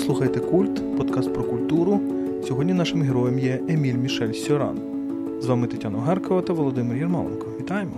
слухаєте 0.00 0.40
Культ, 0.40 0.96
подкаст 0.96 1.34
про 1.34 1.44
культуру. 1.44 2.00
Сьогодні 2.48 2.72
нашим 2.72 3.02
героєм 3.02 3.38
є 3.38 3.60
Еміль 3.68 3.94
Мішель 3.94 4.32
Сьоран. 4.32 4.78
З 5.40 5.46
вами 5.46 5.66
Тетяна 5.66 5.98
Гаркова 5.98 6.42
та 6.42 6.52
Володимир 6.52 6.96
Єрмоленко. 6.96 7.46
Вітаємо! 7.60 7.92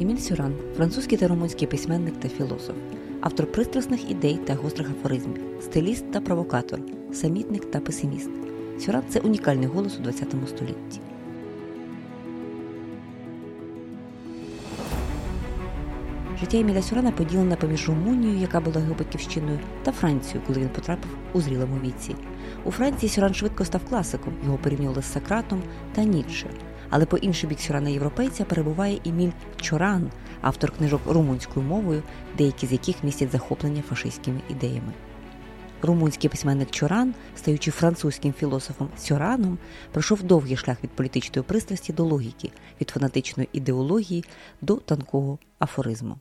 Еміль 0.00 0.16
Сюран 0.16 0.52
французький 0.76 1.18
та 1.18 1.28
румунський 1.28 1.68
письменник 1.68 2.14
та 2.20 2.28
філософ, 2.28 2.76
автор 3.20 3.46
пристрасних 3.46 4.10
ідей 4.10 4.38
та 4.44 4.54
гострих 4.54 4.90
афоризмів, 4.90 5.40
стиліст 5.60 6.10
та 6.10 6.20
провокатор, 6.20 6.80
самітник 7.12 7.64
та 7.64 7.80
песиміст. 7.80 8.30
Сюран 8.78 9.02
це 9.08 9.20
унікальний 9.20 9.66
голос 9.66 9.98
у 9.98 10.02
ХХ 10.04 10.48
столітті. 10.48 11.00
Життя 16.40 16.58
Еміля 16.58 16.82
Сюрана 16.82 17.12
поділене 17.12 17.56
поміж 17.56 17.88
Румунією, 17.88 18.38
яка 18.38 18.60
була 18.60 18.80
його 18.80 18.94
батьківщиною, 18.94 19.58
та 19.82 19.92
Францією, 19.92 20.42
коли 20.46 20.60
він 20.60 20.68
потрапив 20.68 21.10
у 21.32 21.40
зрілому 21.40 21.80
віці. 21.84 22.14
У 22.64 22.70
Франції 22.70 23.10
Сюран 23.10 23.34
швидко 23.34 23.64
став 23.64 23.84
класиком, 23.84 24.34
його 24.44 24.58
порівнювали 24.58 25.02
з 25.02 25.12
Сократом 25.12 25.62
та 25.94 26.04
Ніцше. 26.04 26.50
Але 26.90 27.06
по 27.06 27.16
інший 27.16 27.48
бік 27.48 27.60
Сюрана 27.60 27.90
європейця 27.90 28.44
перебуває 28.44 28.98
Еміль 29.06 29.30
Чоран, 29.60 30.10
автор 30.40 30.70
книжок 30.70 31.00
румунською 31.06 31.66
мовою, 31.66 32.02
деякі 32.38 32.66
з 32.66 32.72
яких 32.72 33.04
містять 33.04 33.32
захоплення 33.32 33.82
фашистськими 33.82 34.40
ідеями. 34.50 34.92
Румунський 35.82 36.30
письменник 36.30 36.70
Чоран, 36.70 37.14
стаючи 37.36 37.70
французьким 37.70 38.32
філософом 38.32 38.88
Сьораном, 38.98 39.58
пройшов 39.92 40.22
довгий 40.22 40.56
шлях 40.56 40.84
від 40.84 40.90
політичної 40.90 41.44
пристрасті 41.48 41.92
до 41.92 42.04
логіки, 42.04 42.50
від 42.80 42.90
фанатичної 42.90 43.48
ідеології 43.52 44.24
до 44.60 44.76
тонкого 44.76 45.38
афоризму. 45.60 46.18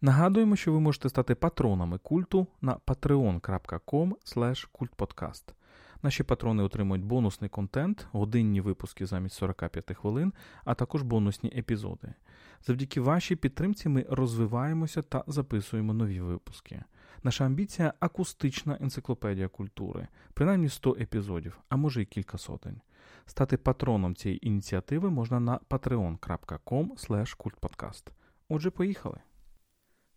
Нагадуємо, 0.00 0.56
що 0.56 0.72
ви 0.72 0.80
можете 0.80 1.08
стати 1.08 1.34
патронами 1.34 1.98
культу 1.98 2.46
на 2.60 2.76
patreon.com. 2.76 4.12
Наші 6.02 6.22
патрони 6.22 6.62
отримують 6.62 7.04
бонусний 7.04 7.50
контент, 7.50 8.06
годинні 8.12 8.60
випуски 8.60 9.06
замість 9.06 9.34
45 9.34 9.96
хвилин, 9.96 10.32
а 10.64 10.74
також 10.74 11.02
бонусні 11.02 11.52
епізоди. 11.56 12.14
Завдяки 12.66 13.00
вашій 13.00 13.36
підтримці 13.36 13.88
ми 13.88 14.06
розвиваємося 14.10 15.02
та 15.02 15.24
записуємо 15.26 15.92
нові 15.92 16.20
випуски. 16.20 16.82
Наша 17.22 17.44
амбіція 17.44 17.94
акустична 18.00 18.78
енциклопедія 18.80 19.48
культури, 19.48 20.08
принаймні 20.34 20.68
100 20.68 20.96
епізодів, 21.00 21.58
а 21.68 21.76
може 21.76 22.02
й 22.02 22.06
кілька 22.06 22.38
сотень. 22.38 22.80
Стати 23.26 23.56
патроном 23.56 24.14
цієї 24.14 24.46
ініціативи 24.46 25.10
можна 25.10 25.40
на 25.40 25.58
patreon.com 25.70 26.88
kultpodcast. 27.38 28.04
Отже, 28.48 28.70
поїхали. 28.70 29.18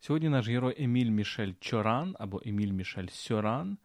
Сьогодні 0.03 0.30
наш 0.30 0.47
герой 0.47 0.83
Еміль 0.83 1.09
Мішель 1.09 1.53
Чоран 1.59 2.16
або 2.19 2.41
Еміль 2.45 2.71
Мішель 2.71 3.07
Сьоран, 3.07 3.77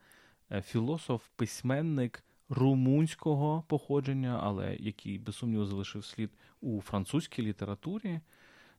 е, 0.52 0.62
філософ, 0.62 1.28
письменник 1.36 2.24
румунського 2.48 3.64
походження, 3.68 4.40
але 4.42 4.76
який, 4.76 5.18
без 5.18 5.36
сумніву, 5.36 5.66
залишив 5.66 6.04
слід 6.04 6.30
у 6.60 6.80
французькій 6.80 7.42
літературі. 7.42 8.20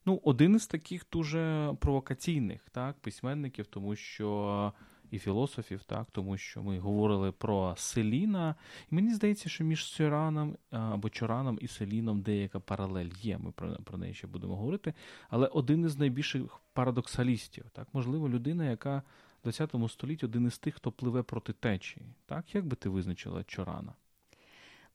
Ну, 0.05 0.21
один 0.23 0.55
із 0.55 0.67
таких 0.67 1.05
дуже 1.11 1.73
провокаційних 1.79 2.61
так, 2.71 2.99
письменників, 2.99 3.65
тому 3.65 3.95
що 3.95 4.73
і 5.11 5.19
філософів, 5.19 5.83
так, 5.83 6.07
тому 6.11 6.37
що 6.37 6.63
ми 6.63 6.79
говорили 6.79 7.31
про 7.31 7.75
Селіна. 7.77 8.55
І 8.91 8.95
мені 8.95 9.13
здається, 9.13 9.49
що 9.49 9.63
між 9.63 9.85
Сюраном 9.85 10.57
або 10.71 11.09
Чораном 11.09 11.59
і 11.61 11.67
Селіном 11.67 12.21
деяка 12.21 12.59
паралель 12.59 13.09
є. 13.21 13.37
Ми 13.37 13.51
про, 13.51 13.75
про 13.83 13.97
неї 13.97 14.13
ще 14.13 14.27
будемо 14.27 14.55
говорити. 14.55 14.93
Але 15.29 15.47
один 15.47 15.85
із 15.85 15.97
найбільших 15.97 16.41
парадоксалістів, 16.73 17.65
так, 17.69 17.87
можливо, 17.93 18.29
людина, 18.29 18.69
яка 18.69 19.01
в 19.43 19.51
ХХ 19.51 19.91
столітті 19.91 20.25
один 20.25 20.47
із 20.47 20.57
тих, 20.57 20.75
хто 20.75 20.91
пливе 20.91 21.23
проти 21.23 21.53
течії. 21.53 22.05
Так, 22.25 22.55
як 22.55 22.65
би 22.65 22.75
ти 22.75 22.89
визначила 22.89 23.43
Чорана? 23.43 23.93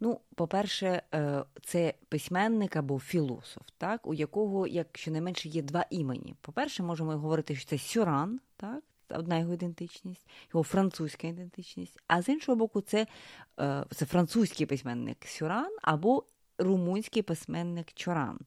Ну, 0.01 0.21
по-перше, 0.35 1.03
е, 1.15 1.45
це 1.63 1.95
письменник 2.09 2.77
або 2.77 2.99
філософ, 2.99 3.63
так, 3.79 4.07
у 4.07 4.15
якого, 4.15 4.67
як 4.67 4.99
щонайменше, 4.99 5.49
є 5.49 5.63
два 5.63 5.87
імені. 5.91 6.35
По-перше, 6.41 6.83
можемо 6.83 7.13
говорити, 7.13 7.57
що 7.57 7.69
це 7.69 7.79
Сюран, 7.79 8.41
так, 8.57 8.85
одна 9.09 9.39
його 9.39 9.55
ідентичність, 9.55 10.27
його 10.55 10.65
французька 10.65 11.27
ідентичність. 11.27 12.01
А 12.07 12.23
з 12.23 12.29
іншого 12.29 12.57
боку, 12.57 12.81
це, 12.81 13.07
е, 13.61 13.85
це 13.91 14.07
французький 14.07 14.67
письменник 14.67 15.27
Сюран 15.27 15.77
або 15.83 16.25
румунський 16.59 17.23
письменник 17.23 17.93
Чоран. 17.93 18.39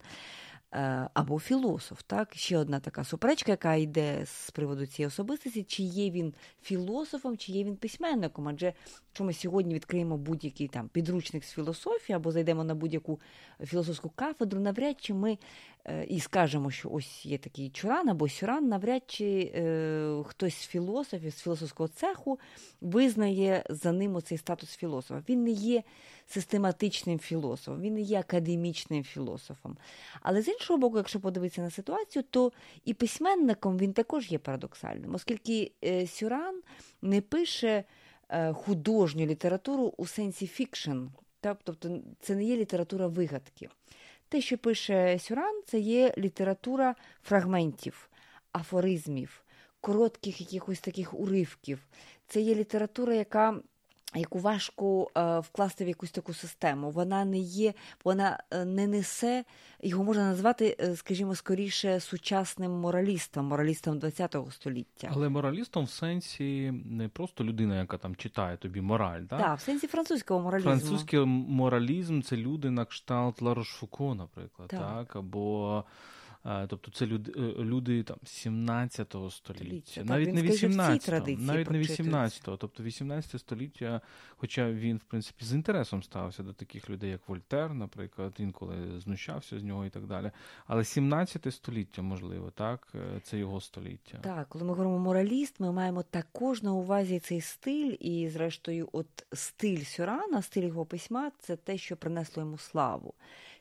Е, 0.75 1.09
або 1.13 1.40
філософ. 1.40 2.02
Так? 2.08 2.36
Ще 2.36 2.58
одна 2.58 2.80
така 2.80 3.03
суперечка, 3.03 3.52
яка 3.52 3.75
йде 3.75 4.25
з 4.25 4.52
приводу 4.52 4.86
цієї 4.86 5.08
особистості, 5.08 5.63
чи 5.63 5.84
є 5.84 6.09
він 6.09 6.34
філософом, 6.62 7.38
чи 7.38 7.52
є 7.52 7.63
він 7.63 7.75
письменником. 7.75 8.47
Адже 8.47 8.74
якщо 9.09 9.24
ми 9.24 9.34
сьогодні 9.34 9.75
відкриємо 9.75 10.18
будь-який 10.18 10.68
там 10.68 10.90
підручник 10.90 11.44
з 11.44 11.52
філософії 11.52 12.16
або 12.16 12.31
зайдемо 12.31 12.64
на 12.64 12.75
будь-яку 12.75 13.19
філософську 13.64 14.09
кафедру, 14.09 14.59
навряд 14.59 15.02
чи 15.02 15.14
ми 15.14 15.38
е, 15.85 16.06
і 16.06 16.19
скажемо, 16.19 16.72
що 16.72 16.90
ось 16.90 17.25
є 17.25 17.38
такий 17.38 17.69
Чуран 17.69 18.09
або 18.09 18.30
Сюран, 18.30 18.68
навряд 18.68 19.03
чи 19.08 19.52
е, 19.56 20.24
хтось 20.25 20.56
з 20.56 20.68
філософів, 20.68 21.34
з 21.34 21.41
філософського 21.41 21.90
цеху 21.90 22.40
визнає 22.81 23.64
за 23.69 23.91
ним 23.91 24.16
оцей 24.16 24.38
статус 24.38 24.69
філософа. 24.69 25.24
Він 25.30 25.44
не 25.44 25.52
є 25.52 25.84
систематичним 26.28 27.19
філософом, 27.19 27.81
він 27.81 27.94
не 27.94 28.02
є 28.02 28.19
академічним 28.19 29.03
філософом. 29.03 29.78
Але 30.22 30.41
з 30.41 30.47
іншого 30.47 30.80
боку, 30.80 30.97
якщо 30.97 31.19
подивитися 31.19 31.62
на 31.62 31.69
ситуацію, 31.69 32.24
то 32.30 32.52
і 32.86 32.94
письменником 32.94 33.78
він 33.78 33.94
також 33.94 34.31
є 34.31 34.38
парадоксальним, 34.38 35.16
оскільки 35.16 35.72
е, 35.84 36.08
Сьоран 36.07 36.62
не 37.02 37.22
пише 37.22 37.84
е, 38.30 38.53
художню 38.53 39.25
літературу 39.25 39.94
у 39.97 40.06
сенсі 40.06 40.47
fiction, 40.47 41.06
тобто 41.41 42.02
це 42.19 42.35
не 42.35 42.44
є 42.44 42.58
література 42.58 43.08
вигадки. 43.08 43.69
Те, 44.30 44.41
що 44.41 44.58
пише 44.58 45.19
Сьоран, 45.19 45.62
це 45.66 45.80
є 45.80 46.14
література 46.18 46.96
фрагментів, 47.24 48.09
афоризмів, 48.53 49.44
коротких 49.81 50.41
якихось 50.41 50.80
таких 50.80 51.14
уривків. 51.14 51.88
Це 52.28 52.41
є 52.41 52.56
література, 52.56 53.14
яка 53.14 53.59
яку 54.16 54.40
важко 54.40 55.12
е, 55.18 55.40
вкласти 55.40 55.86
в 55.86 55.88
якусь 55.88 56.12
таку 56.12 56.34
систему. 56.34 56.92
Вона 56.92 57.26
не 57.26 57.40
є, 57.40 57.74
вона 58.03 58.44
е, 58.52 58.66
не 58.66 58.88
несе, 58.88 59.46
його 59.84 60.03
можна 60.03 60.24
назвати, 60.24 60.78
е, 60.80 60.96
скажімо, 60.96 61.36
скоріше 61.36 62.00
сучасним 62.00 62.72
моралістом, 62.72 63.46
моралістом 63.46 64.00
ХХ 64.02 64.52
століття. 64.52 65.09
Але 65.12 65.30
моралістом 65.30 65.86
в 65.86 65.90
сенсі 65.90 66.74
не 66.86 67.08
просто 67.08 67.44
людина, 67.44 67.80
яка 67.80 67.98
там 67.98 68.16
читає 68.16 68.58
тобі 68.58 68.81
мораль, 68.81 69.22
так? 69.22 69.40
Так, 69.40 69.58
в 69.58 69.62
сенсі 69.62 69.88
французького 69.88 70.40
моралізму. 70.40 70.72
Французький 70.72 71.20
моралізм 71.26 72.22
це 72.22 72.38
люди 72.38 72.70
на 72.70 72.86
кшталт 72.86 73.42
Ларошфуко, 73.42 74.16
наприклад, 74.16 74.70
так, 74.70 74.80
так? 74.80 75.16
або 75.16 75.84
Тобто 76.67 76.91
це 76.91 77.06
люди 77.06 77.31
люди 77.59 78.03
там 78.03 78.17
17 78.23 79.16
століття, 79.31 80.01
так, 80.01 80.09
навіть 80.09 80.33
не 80.33 80.41
18-го, 80.41 81.45
навіть 81.45 81.72
не 81.72 81.79
18-го, 81.79 82.57
тобто 82.57 82.83
18 82.83 83.41
століття, 83.41 84.01
хоча 84.38 84.72
він, 84.72 84.97
в 84.97 85.03
принципі, 85.03 85.45
з 85.45 85.53
інтересом 85.53 86.03
ставився 86.03 86.44
до 86.44 86.53
таких 86.53 86.89
людей, 86.89 87.09
як 87.09 87.29
Вольтер, 87.29 87.73
наприклад, 87.73 88.34
інколи 88.38 89.00
знущався 89.00 89.59
з 89.59 89.63
нього 89.63 89.85
і 89.85 89.89
так 89.89 90.07
далі. 90.07 90.31
Але 90.67 90.84
17 90.84 91.53
століття, 91.53 92.01
можливо, 92.01 92.51
так, 92.51 92.88
е, 92.95 93.19
це 93.23 93.38
його 93.38 93.61
століття. 93.61 94.17
Так, 94.22 94.50
коли 94.50 94.66
ми 94.66 94.69
говоримо 94.69 95.00
мораліст, 95.00 95.59
ми 95.59 95.72
маємо 95.72 96.03
також 96.03 96.63
на 96.63 96.73
увазі 96.73 97.19
цей 97.19 97.41
стиль, 97.41 97.95
і, 98.00 98.29
зрештою, 98.29 98.89
от 98.91 99.07
стиль 99.34 99.84
Сюрана, 99.84 100.41
стиль 100.41 100.63
його 100.67 100.85
письма 100.85 101.31
це 101.39 101.55
те, 101.55 101.78
що 101.78 101.97
принесло 101.97 102.44
йому 102.44 102.57
славу 102.57 103.13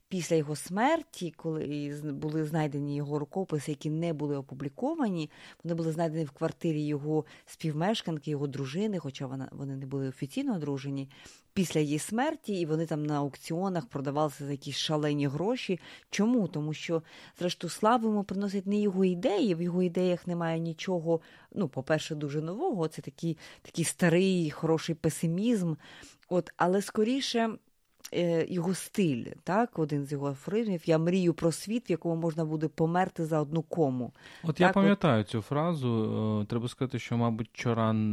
після 0.09 0.37
його 0.37 0.57
смерті, 0.57 1.35
коли 1.37 1.95
були 2.05 2.45
знайдені 2.45 2.97
його 2.97 3.19
рукописи, 3.19 3.71
які 3.71 3.91
не 3.91 4.13
були 4.13 4.37
опубліковані, 4.37 5.31
вони 5.65 5.75
були 5.75 5.93
знайдені 5.93 6.25
в 6.25 6.31
квартирі 6.31 6.87
його 6.87 7.25
співмешканки, 7.47 8.31
його 8.31 8.47
дружини, 8.47 8.99
хоча 8.99 9.27
вона 9.27 9.49
вони 9.53 9.77
не 9.77 9.87
були 9.87 10.09
офіційно 10.09 10.55
одружені. 10.55 11.09
Після 11.53 11.81
її 11.81 11.99
смерті, 11.99 12.61
і 12.61 12.67
вони 12.67 12.87
там 12.87 13.07
на 13.07 13.19
аукціонах 13.19 13.87
продавалися 13.87 14.45
за 14.45 14.51
якісь 14.51 14.77
шалені 14.77 15.27
гроші. 15.27 15.81
Чому? 16.11 16.49
Тому 16.49 16.75
що, 16.75 17.03
зрештою, 17.39 17.71
славу 17.71 18.09
йому 18.09 18.25
приносять 18.25 18.67
не 18.67 18.81
його 18.81 19.05
ідеї, 19.05 19.55
в 19.55 19.63
його 19.63 19.83
ідеях 19.83 20.27
немає 20.27 20.59
нічого. 20.59 21.21
Ну, 21.53 21.69
по-перше, 21.69 22.15
дуже 22.15 22.41
нового. 22.41 22.89
Це 22.89 23.03
такий 23.03 23.39
такий 23.63 23.85
старий, 23.85 24.51
хороший 24.51 24.95
песимізм. 24.95 25.75
От, 26.29 26.51
Але 26.57 26.83
скоріше 26.83 27.51
його 28.49 28.75
стиль, 28.75 29.25
так, 29.45 29.79
один 29.79 30.07
з 30.07 30.13
його 30.13 30.29
афоризмів 30.29 30.83
Я 30.89 30.99
мрію 30.99 31.35
про 31.35 31.53
світ, 31.53 31.91
в 31.91 31.93
якому 31.93 32.17
можна 32.17 32.45
буде 32.45 32.69
померти 32.69 33.25
за 33.25 33.41
одну 33.41 33.63
кому. 33.63 34.13
От 34.43 34.49
так, 34.49 34.61
я 34.61 34.69
пам'ятаю 34.69 35.21
от... 35.21 35.29
цю 35.29 35.41
фразу. 35.41 36.47
Треба 36.49 36.69
сказати, 36.69 36.99
що, 36.99 37.17
мабуть, 37.17 37.49
Чоран 37.53 38.11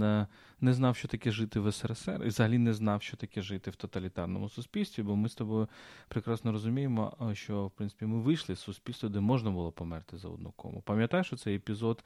не 0.62 0.74
знав, 0.74 0.96
що 0.96 1.08
таке 1.08 1.32
жити 1.32 1.60
в 1.60 1.72
СРСР, 1.72 2.22
і 2.26 2.28
взагалі 2.28 2.58
не 2.58 2.74
знав, 2.74 3.02
що 3.02 3.18
таке 3.18 3.42
жити 3.42 3.72
в 3.72 3.76
тоталітарному 3.76 4.50
суспільстві, 4.50 5.04
бо 5.04 5.16
ми 5.16 5.30
з 5.30 5.36
тобою 5.36 5.68
прекрасно 6.08 6.52
розуміємо, 6.52 7.34
що 7.34 7.68
в 7.68 7.72
принципі 7.72 8.06
ми 8.06 8.20
вийшли 8.20 8.56
з 8.56 8.60
суспільства, 8.60 9.10
де 9.10 9.20
можна 9.20 9.52
було 9.52 9.72
померти 9.72 10.18
за 10.18 10.30
одну 10.30 10.52
кому. 10.56 10.82
Пам'ятаєш, 10.82 11.28
що 11.28 11.36
цей 11.36 11.56
епізод 11.56 12.04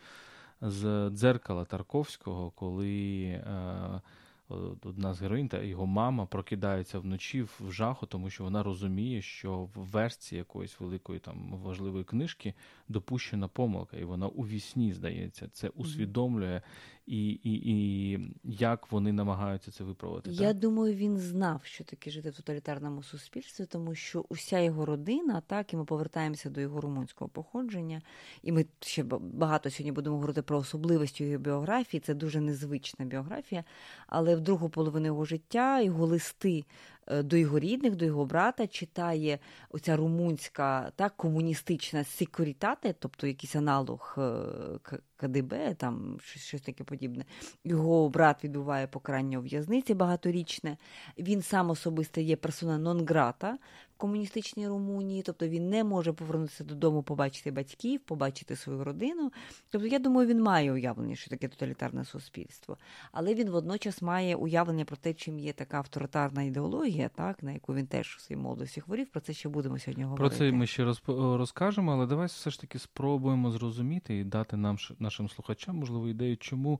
з 0.61 1.09
дзеркала 1.09 1.65
Тарковського, 1.65 2.51
коли. 2.51 3.23
Е, 3.23 4.01
одна 4.83 5.13
з 5.13 5.21
героїнь 5.21 5.47
та 5.47 5.61
його 5.63 5.85
мама 5.85 6.25
прокидається 6.25 6.99
вночі 6.99 7.41
в 7.41 7.71
жаху, 7.71 8.05
тому 8.05 8.29
що 8.29 8.43
вона 8.43 8.63
розуміє, 8.63 9.21
що 9.21 9.57
в 9.57 9.71
версії 9.75 10.37
якоїсь 10.37 10.79
великої 10.79 11.19
там 11.19 11.53
важливої 11.63 12.03
книжки 12.03 12.53
допущена 12.87 13.47
помилка, 13.47 13.97
і 13.97 14.03
вона 14.03 14.27
у 14.27 14.47
вісні, 14.47 14.93
здається, 14.93 15.47
це 15.47 15.69
усвідомлює 15.69 16.61
і 17.07 17.29
і, 17.29 17.71
і 17.71 18.19
як 18.43 18.91
вони 18.91 19.13
намагаються 19.13 19.71
це 19.71 19.83
виправити. 19.83 20.31
Я 20.31 20.47
так? 20.47 20.57
думаю, 20.57 20.95
він 20.95 21.17
знав, 21.17 21.61
що 21.63 21.83
таке 21.83 22.11
жити 22.11 22.29
в 22.29 22.35
тоталітарному 22.35 23.03
суспільстві, 23.03 23.65
тому 23.65 23.95
що 23.95 24.25
уся 24.29 24.59
його 24.59 24.85
родина, 24.85 25.41
так 25.47 25.73
і 25.73 25.77
ми 25.77 25.85
повертаємося 25.85 26.49
до 26.49 26.61
його 26.61 26.81
румунського 26.81 27.29
походження, 27.29 28.01
і 28.43 28.51
ми 28.51 28.65
ще 28.79 29.03
багато 29.19 29.69
сьогодні 29.69 29.91
будемо 29.91 30.15
говорити 30.15 30.41
про 30.41 30.57
особливості 30.57 31.23
його 31.23 31.43
біографії. 31.43 32.01
Це 32.01 32.13
дуже 32.13 32.41
незвична 32.41 33.05
біографія, 33.05 33.63
але 34.07 34.35
в 34.35 34.41
другу 34.41 34.69
половину 34.69 35.05
його 35.05 35.25
життя 35.25 35.81
його 35.81 36.05
листи 36.05 36.65
до 37.07 37.37
його 37.37 37.59
рідних, 37.59 37.95
до 37.95 38.05
його 38.05 38.25
брата 38.25 38.67
читає 38.67 39.39
оця 39.69 39.95
румунська 39.95 40.91
так, 40.95 41.13
комуністична 41.17 42.03
секурітати, 42.03 42.95
тобто 42.99 43.27
якийсь 43.27 43.55
аналог 43.55 44.15
е, 44.17 44.99
КДБ, 45.17 45.75
там 45.77 46.17
щось 46.21 46.61
таке 46.61 46.83
подібне. 46.83 47.25
Його 47.63 48.09
брат 48.09 48.43
відбуває 48.43 48.87
покарання 48.87 49.39
у 49.39 49.41
в'язниці 49.41 49.93
багаторічне. 49.93 50.77
Він 51.17 51.41
сам 51.41 51.69
особисто 51.69 52.21
є 52.21 52.35
персона 52.35 52.77
нон-грата 52.77 53.53
комуністичній 53.97 54.67
Румунії, 54.67 55.21
тобто 55.21 55.47
він 55.47 55.69
не 55.69 55.83
може 55.83 56.13
повернутися 56.13 56.63
додому, 56.63 57.03
побачити 57.03 57.51
батьків, 57.51 57.99
побачити 57.99 58.55
свою 58.55 58.83
родину. 58.83 59.31
Тобто, 59.69 59.87
я 59.87 59.99
думаю, 59.99 60.27
він 60.27 60.41
має 60.41 60.73
уявлення, 60.73 61.15
що 61.15 61.29
таке 61.29 61.47
тоталітарне 61.47 62.05
суспільство, 62.05 62.77
але 63.11 63.33
він 63.33 63.49
водночас 63.49 64.01
має 64.01 64.35
уявлення 64.35 64.85
про 64.85 64.97
те, 64.97 65.13
чим 65.13 65.39
є 65.39 65.53
така 65.53 65.77
авторитарна 65.77 66.43
ідеологія, 66.43 67.09
так 67.09 67.43
на 67.43 67.51
яку 67.51 67.75
він 67.75 67.87
теж 67.87 68.15
у 68.17 68.21
своїй 68.21 68.41
молодості 68.41 68.81
хворів. 68.81 69.07
Про 69.07 69.21
це 69.21 69.33
ще 69.33 69.49
будемо 69.49 69.79
сьогодні 69.79 70.03
говорити. 70.03 70.29
Про 70.29 70.37
це 70.37 70.51
ми 70.51 70.67
ще 70.67 70.93
розкажемо, 71.07 71.91
але 71.91 72.05
давай 72.05 72.27
все 72.27 72.49
ж 72.49 72.61
таки 72.61 72.79
спробуємо 72.79 73.51
зрозуміти 73.51 74.19
і 74.19 74.23
дати 74.23 74.57
нам 74.57 74.77
нашим 74.99 75.29
слухачам 75.29 75.75
можливо 75.75 76.09
ідею, 76.09 76.37
чому 76.37 76.79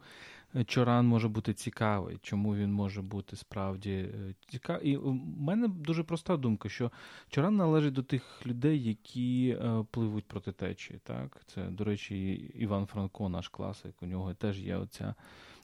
Чоран 0.63 1.07
може 1.07 1.27
бути 1.27 1.53
цікавий, 1.53 2.17
чому 2.21 2.55
він 2.55 2.73
може 2.73 3.01
бути 3.01 3.35
справді 3.35 3.91
е, 3.91 4.35
цікавий. 4.49 4.91
І 4.91 4.97
в 4.97 5.13
мене 5.37 5.67
дуже 5.67 6.03
проста 6.03 6.37
думка, 6.37 6.69
що 6.69 6.91
Чоран 7.29 7.55
належить 7.55 7.93
до 7.93 8.03
тих 8.03 8.45
людей, 8.45 8.83
які 8.83 9.57
е, 9.61 9.85
пливуть 9.91 10.25
проти 10.25 10.51
течії. 10.51 10.99
Так? 11.03 11.41
Це, 11.45 11.63
до 11.63 11.83
речі, 11.83 12.33
Іван 12.55 12.85
Франко, 12.85 13.29
наш 13.29 13.47
класик, 13.47 13.95
у 14.01 14.05
нього 14.05 14.33
теж 14.33 14.59
є 14.59 14.75
оця 14.75 15.15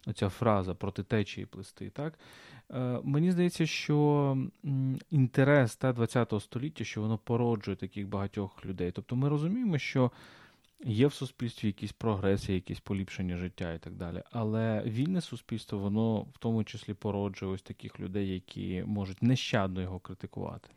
оця 0.08 0.30
фраза 0.30 0.74
проти 0.74 1.04
течії 1.04 1.46
плести. 1.46 1.90
Так? 1.90 2.20
Е, 2.72 3.00
мені 3.04 3.32
здається, 3.32 3.66
що 3.66 4.38
інтерес 5.10 5.76
та, 5.76 5.94
ХХ 5.94 6.42
століття, 6.42 6.84
що 6.84 7.02
воно 7.02 7.18
породжує 7.18 7.78
таких 7.78 8.08
багатьох 8.08 8.66
людей. 8.66 8.92
Тобто 8.92 9.16
ми 9.16 9.30
розуміємо, 9.30 9.78
що 9.78 10.12
Є 10.84 11.08
в 11.08 11.14
суспільстві 11.14 11.68
якісь 11.68 11.92
прогреси, 11.92 12.54
якісь 12.54 12.80
поліпшення 12.80 13.38
життя 13.38 13.74
і 13.74 13.80
так 13.80 13.94
далі. 13.94 14.24
Але 14.32 14.84
вільне 14.86 15.22
суспільство, 15.22 15.80
воно 15.80 16.22
в 16.22 16.38
тому 16.40 16.64
числі 16.64 16.94
породжує 16.94 17.52
ось 17.52 17.62
таких 17.62 18.00
людей, 18.00 18.34
які 18.34 18.84
можуть 18.88 19.22
нещадно 19.24 19.82
його 19.82 20.00
критикувати. 20.00 20.70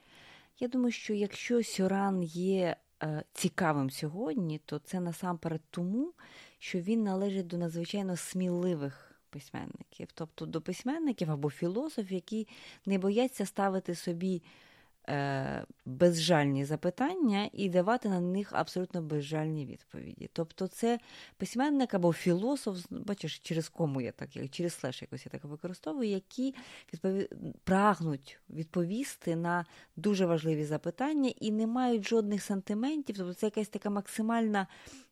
Я 0.58 0.68
думаю, 0.68 0.92
що 0.92 1.14
якщо 1.14 1.62
Сюран 1.62 2.22
є 2.22 2.76
е, 3.02 3.24
цікавим 3.32 3.90
сьогодні, 3.90 4.60
то 4.64 4.78
це 4.78 5.00
насамперед 5.00 5.60
тому, 5.70 6.12
що 6.58 6.80
він 6.80 7.02
належить 7.02 7.46
до 7.46 7.58
надзвичайно 7.58 8.16
сміливих 8.16 9.20
письменників, 9.30 10.08
тобто 10.14 10.46
до 10.46 10.60
письменників 10.60 11.30
або 11.30 11.50
філософів, 11.50 12.12
які 12.12 12.48
не 12.86 12.98
бояться 12.98 13.46
ставити 13.46 13.94
собі. 13.94 14.42
Е, 15.08 15.64
безжальні 15.84 16.64
запитання 16.64 17.50
і 17.52 17.68
давати 17.68 18.08
на 18.08 18.20
них 18.20 18.48
абсолютно 18.52 19.02
безжальні 19.02 19.66
відповіді. 19.66 20.30
Тобто, 20.32 20.66
це 20.66 20.98
письменник 21.36 21.94
або 21.94 22.12
філософ, 22.12 22.78
бачиш, 22.90 23.38
через 23.38 23.68
кому 23.68 24.00
я 24.00 24.12
так, 24.12 24.28
через 24.50 24.74
слеш 24.74 25.02
якось 25.02 25.26
я 25.26 25.30
так 25.30 25.44
використовую, 25.44 26.08
які 26.08 26.54
відпові... 26.92 27.28
прагнуть 27.64 28.38
відповісти 28.50 29.36
на 29.36 29.64
дуже 29.96 30.26
важливі 30.26 30.64
запитання 30.64 31.32
і 31.40 31.50
не 31.50 31.66
мають 31.66 32.08
жодних 32.08 32.42
сантиментів. 32.42 33.16
Тобто 33.18 33.34
це 33.34 33.46
якась 33.46 33.68
така 33.68 33.90
максимальна. 33.90 34.66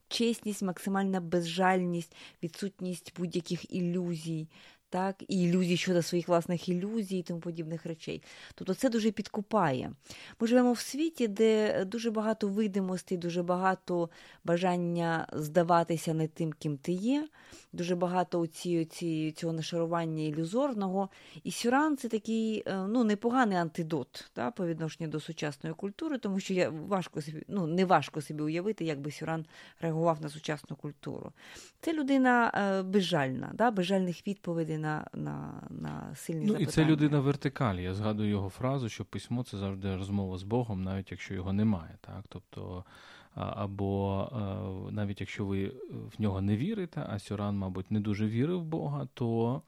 Чесність, 0.09 0.63
максимальна 0.63 1.21
безжальність, 1.21 2.17
відсутність 2.43 3.13
будь-яких 3.17 3.75
ілюзій, 3.75 4.49
так, 4.93 5.23
і 5.29 5.43
ілюзій 5.43 5.77
щодо 5.77 6.03
своїх 6.03 6.29
власних 6.29 6.69
ілюзій 6.69 7.19
і 7.19 7.23
тому 7.23 7.41
подібних 7.41 7.87
речей. 7.87 8.23
Тобто 8.55 8.75
це 8.75 8.89
дуже 8.89 9.11
підкупає. 9.11 9.93
Ми 10.41 10.47
живемо 10.47 10.73
в 10.73 10.79
світі, 10.79 11.29
де 11.29 11.85
дуже 11.85 12.11
багато 12.11 12.49
видимостей, 12.49 13.19
дуже 13.19 13.43
багато 13.43 14.11
бажання 14.45 15.27
здаватися 15.33 16.15
не 16.15 16.29
тим, 16.29 16.53
ким 16.53 16.77
ти 16.77 16.93
є, 16.93 17.29
дуже 17.73 17.97
багато 17.97 18.41
оці, 18.41 18.81
оці, 18.81 19.33
цього 19.33 19.53
нашарування 19.53 20.23
ілюзорного. 20.23 21.09
І 21.45 21.51
Сюран 21.51 21.97
це 21.97 22.09
такий 22.09 22.63
е, 22.67 22.87
ну, 22.89 23.05
непоганий 23.05 23.59
антидот 23.59 24.31
та, 24.33 24.51
по 24.51 24.67
відношенню 24.67 25.11
до 25.11 25.21
сучасної 25.21 25.75
культури, 25.75 26.19
тому 26.19 26.41
що 26.41 26.55
я 26.55 26.71
важко 26.71 27.23
собі, 27.23 27.45
ну, 27.49 27.67
не 27.67 27.85
важко 27.85 28.21
собі 28.21 28.43
уявити, 28.43 28.85
як 28.85 29.01
би 29.01 29.11
Сюран 29.11 29.47
реагував 29.81 30.23
на 30.23 30.29
сучасну 30.29 30.77
культуру. 30.77 31.33
Це 31.81 31.93
людина 31.93 32.53
е, 32.55 32.83
безжальна, 32.83 33.51
да, 33.55 33.71
безжальних 33.71 34.27
відповідей 34.27 34.79
на 34.83 35.07
на, 35.15 35.63
на 35.71 36.15
сильні 36.15 36.41
ну, 36.41 36.47
запитання. 36.47 36.69
І 36.69 36.73
це 36.73 36.85
людина 36.85 37.21
вертикалі. 37.21 37.83
Я 37.83 37.95
згадую 37.95 38.31
його 38.31 38.49
фразу, 38.49 38.89
що 38.89 39.05
письмо 39.05 39.43
це 39.43 39.59
завжди 39.59 39.97
розмова 39.97 40.39
з 40.39 40.43
Богом, 40.43 40.83
навіть 40.83 41.11
якщо 41.11 41.35
його 41.35 41.53
немає. 41.53 41.99
Так? 42.01 42.25
Тобто, 42.29 42.85
або 43.35 44.29
навіть 44.91 45.21
якщо 45.21 45.45
ви 45.45 45.73
в 46.19 46.23
нього 46.23 46.41
не 46.41 46.57
вірите, 46.57 47.07
а 47.09 47.19
Сюран, 47.19 47.59
мабуть, 47.59 47.91
не 47.91 48.01
дуже 48.01 48.27
вірив 48.27 48.61
в 48.61 48.65
Бога, 48.65 49.09
то 49.15 49.63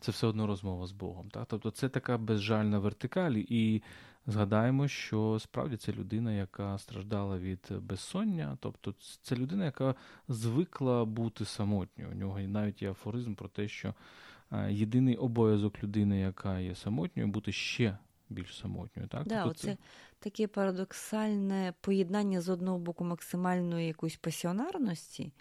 це 0.00 0.12
все 0.12 0.26
одно 0.26 0.46
розмова 0.46 0.86
з 0.86 0.92
Богом. 0.92 1.30
Так? 1.30 1.46
Тобто 1.48 1.70
це 1.70 1.88
така 1.88 2.18
безжальна 2.18 2.78
вертикаль. 2.78 3.34
І 3.34 3.82
згадаємо, 4.26 4.88
що 4.88 5.38
справді 5.40 5.76
це 5.76 5.92
людина, 5.92 6.32
яка 6.32 6.78
страждала 6.78 7.38
від 7.38 7.68
безсоння, 7.80 8.58
тобто 8.60 8.94
це 9.22 9.36
людина, 9.36 9.64
яка 9.64 9.94
звикла 10.28 11.04
бути 11.04 11.44
самотньою. 11.44 12.10
У 12.10 12.14
нього 12.14 12.40
навіть 12.40 12.82
є 12.82 12.90
афоризм 12.90 13.34
про 13.34 13.48
те, 13.48 13.68
що 13.68 13.94
єдиний 14.70 15.16
обов'язок 15.16 15.82
людини, 15.82 16.20
яка 16.20 16.58
є 16.58 16.74
самотньою, 16.74 17.28
бути 17.28 17.52
ще 17.52 17.98
більш 18.30 18.58
самотньою. 18.58 19.08
Так? 19.08 19.26
Да, 19.26 19.44
тобто 19.44 19.58
це 19.58 19.76
таке 20.18 20.46
парадоксальне 20.46 21.74
поєднання 21.80 22.40
з 22.40 22.48
одного 22.48 22.78
боку 22.78 23.04
максимальної 23.04 23.86
якоїсь 23.86 24.16
пасіонарності 24.16 25.32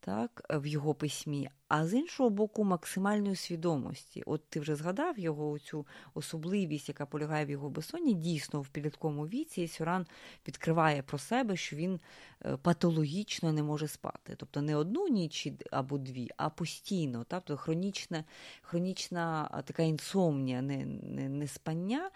так, 0.00 0.42
в 0.50 0.66
його 0.66 0.94
письмі, 0.94 1.50
а 1.68 1.86
з 1.86 1.94
іншого 1.94 2.30
боку, 2.30 2.64
максимальної 2.64 3.36
свідомості. 3.36 4.22
От 4.26 4.48
ти 4.48 4.60
вже 4.60 4.76
згадав 4.76 5.18
його 5.18 5.58
цю 5.58 5.86
особливість, 6.14 6.88
яка 6.88 7.06
полягає 7.06 7.46
в 7.46 7.50
його 7.50 7.70
безсонні, 7.70 8.14
дійсно 8.14 8.60
в 8.60 8.68
підлітковому 8.68 9.26
віці, 9.26 9.68
Сюран 9.68 10.06
відкриває 10.48 11.02
про 11.02 11.18
себе, 11.18 11.56
що 11.56 11.76
він 11.76 12.00
е, 12.44 12.56
патологічно 12.56 13.52
не 13.52 13.62
може 13.62 13.88
спати. 13.88 14.34
Тобто 14.36 14.62
не 14.62 14.76
одну 14.76 15.08
ніч 15.08 15.48
або 15.70 15.98
дві, 15.98 16.28
а 16.36 16.50
постійно. 16.50 17.24
Тобто 17.28 17.56
хронічна 17.56 18.24
хронічна 18.62 19.48
така 19.66 19.82
інсомнія, 19.82 20.62
не, 20.62 20.86
не, 20.86 21.28
не 21.28 21.46
спання. 21.46 22.10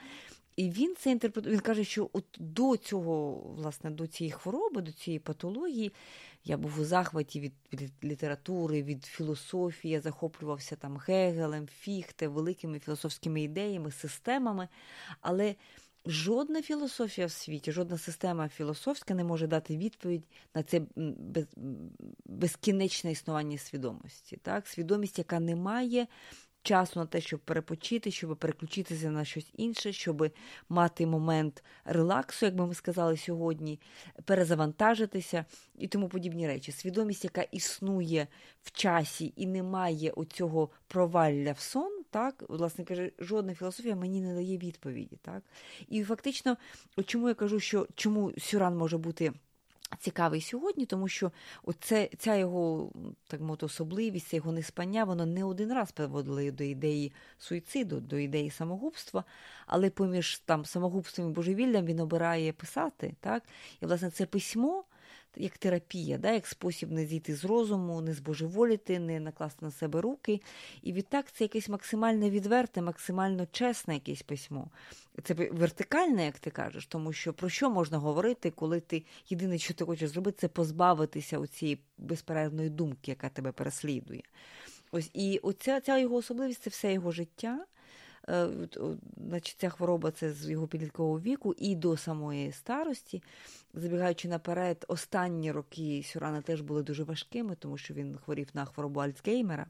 І 0.57 0.71
він 0.71 0.95
це 0.99 1.11
інтерпретує. 1.11 1.55
Він 1.55 1.61
каже, 1.61 1.85
що 1.85 2.11
от 2.13 2.25
до 2.39 2.77
цього, 2.77 3.33
власне, 3.57 3.91
до 3.91 4.07
цієї 4.07 4.33
хвороби, 4.33 4.83
до 4.83 4.93
цієї 4.93 5.19
патології, 5.19 5.93
я 6.45 6.57
був 6.57 6.81
у 6.81 6.85
захваті 6.85 7.41
від, 7.41 7.53
літератури, 8.05 8.83
від 8.83 9.05
філософії, 9.05 9.95
я 9.95 10.01
захоплювався 10.01 10.77
там 10.77 10.97
Гегелем, 10.97 11.67
Фіхте, 11.67 12.29
великими 12.29 12.79
філософськими 12.79 13.43
ідеями, 13.43 13.91
системами. 13.91 14.69
Але 15.21 15.55
жодна 16.07 16.63
філософія 16.63 17.27
в 17.27 17.31
світі, 17.31 17.73
жодна 17.73 17.99
система 17.99 18.49
філософська 18.49 19.15
не 19.15 19.25
може 19.25 19.47
дати 19.47 19.77
відповідь 19.77 20.25
на 20.55 20.63
це 20.63 20.83
без, 20.97 21.47
безкінечне 22.25 23.13
існування 23.13 23.59
свідомості. 23.59 24.37
Так? 24.37 24.67
Свідомість, 24.67 25.19
яка 25.19 25.41
не 25.41 25.57
має 25.57 26.07
часу 26.63 27.01
на 27.01 27.07
те, 27.07 27.21
щоб 27.21 27.41
перепочити, 27.41 28.11
щоб 28.11 28.37
переключитися 28.37 29.11
на 29.11 29.25
щось 29.25 29.51
інше, 29.57 29.93
щоб 29.93 30.31
мати 30.69 31.07
момент 31.07 31.65
релаксу, 31.85 32.47
як 32.47 32.55
би 32.55 32.67
ми 32.67 32.75
сказали 32.75 33.17
сьогодні, 33.17 33.81
перезавантажитися 34.25 35.45
і 35.79 35.89
тому 35.89 36.09
подібні 36.09 36.47
речі. 36.47 36.73
Свідомість, 36.73 37.25
яка 37.25 37.43
існує 37.43 38.27
в 38.63 38.71
часі 38.71 39.33
і 39.37 39.47
не 39.47 39.63
має 39.63 40.11
оцього 40.11 40.71
провалля 40.87 41.53
в 41.53 41.59
сон, 41.59 42.03
так, 42.11 42.45
власне 42.49 42.85
каже, 42.85 43.11
жодна 43.19 43.55
філософія 43.55 43.97
мені 43.97 44.21
не 44.21 44.35
дає 44.35 44.59
відповіді. 44.59 45.19
Так? 45.23 45.43
І 45.89 46.05
фактично, 46.05 46.57
чому 47.07 47.29
я 47.29 47.35
кажу, 47.35 47.61
що 47.61 47.87
чому 47.95 48.33
Сюран 48.39 48.77
може 48.77 48.99
бути 48.99 49.33
цікавий 49.99 50.41
сьогодні, 50.41 50.87
тому 50.87 51.09
що 51.09 51.33
оце, 51.63 52.09
ця 52.19 52.37
його 52.37 52.93
так 53.27 53.41
мовити, 53.41 53.67
особливість, 53.67 54.29
це 54.29 54.37
його 54.37 54.53
неспання, 54.53 55.05
воно 55.05 55.27
не 55.27 55.45
один 55.45 55.73
раз 55.73 55.93
приводило 55.93 56.51
до 56.51 56.65
ідеї 56.65 57.13
суїциду, 57.39 58.01
до 58.01 58.19
ідеї 58.19 58.51
самогубства, 58.51 59.25
але 59.67 59.91
поміж 59.91 60.39
там 60.39 60.65
самогубством 60.65 61.31
і 61.31 61.33
божевіллям 61.33 61.85
він 61.85 62.01
обирає 62.01 62.53
писати. 62.53 63.15
так? 63.21 63.43
І, 63.81 63.87
власне, 63.87 64.11
це 64.11 64.27
письмо 64.27 64.85
як 65.37 65.59
терапія, 65.59 66.19
да, 66.19 66.33
як 66.33 66.47
спосіб 66.47 66.91
не 66.91 67.07
зійти 67.07 67.35
з 67.35 67.45
розуму, 67.45 68.01
не 68.01 68.15
збожеволіти, 68.15 68.99
не 68.99 69.21
накласти 69.21 69.65
на 69.65 69.71
себе 69.71 70.01
руки. 70.01 70.41
І 70.83 70.93
відтак 70.93 71.33
це 71.33 71.45
якесь 71.45 71.69
максимально 71.69 72.31
відверте, 72.31 72.83
максимально 72.83 73.47
чесне 73.53 73.95
якесь 73.95 74.23
письмо. 74.23 74.71
Це 75.23 75.35
вертикальне, 75.35 76.25
як 76.25 76.39
ти 76.39 76.51
кажеш, 76.51 76.87
тому 76.87 77.13
що 77.13 77.33
про 77.33 77.49
що 77.49 77.71
можна 77.71 77.99
говорити, 77.99 78.51
коли 78.51 78.81
ти 78.81 79.05
єдине, 79.29 79.59
що 79.59 79.75
ти 79.75 79.85
хочеш 79.85 80.11
зробити, 80.11 80.39
це 80.41 80.49
позбавитися 80.49 81.39
у 81.39 81.47
цієї 81.47 81.79
безперервної 81.99 82.71
думки, 82.71 83.11
яка 83.11 83.29
тебе 83.29 83.53
переслідує. 83.53 84.23
Ось 84.91 85.11
і 85.15 85.39
оця 85.39 85.81
ця 85.81 85.99
його 85.99 86.17
особливість 86.17 86.63
це 86.63 86.71
все 86.71 86.93
його 86.93 87.13
життя. 87.13 87.65
Е, 88.29 88.49
значить, 89.27 89.57
Ця 89.59 89.69
хвороба 89.69 90.11
це 90.11 90.33
з 90.33 90.51
його 90.51 90.67
підліткового 90.67 91.21
віку 91.21 91.55
і 91.59 91.75
до 91.77 91.97
самої 91.97 92.53
старості. 92.53 93.23
Забігаючи 93.75 94.29
наперед, 94.29 94.85
останні 94.89 95.53
роки 95.53 96.03
Сюрана 96.07 96.41
теж 96.43 96.61
були 96.61 96.83
дуже 96.83 97.05
важкими, 97.05 97.57
тому 97.59 97.79
що 97.79 97.95
він 97.95 98.19
хворів 98.25 98.49
на 98.55 98.65
хворобу 98.65 99.01
Альцгеймера. 99.01 99.67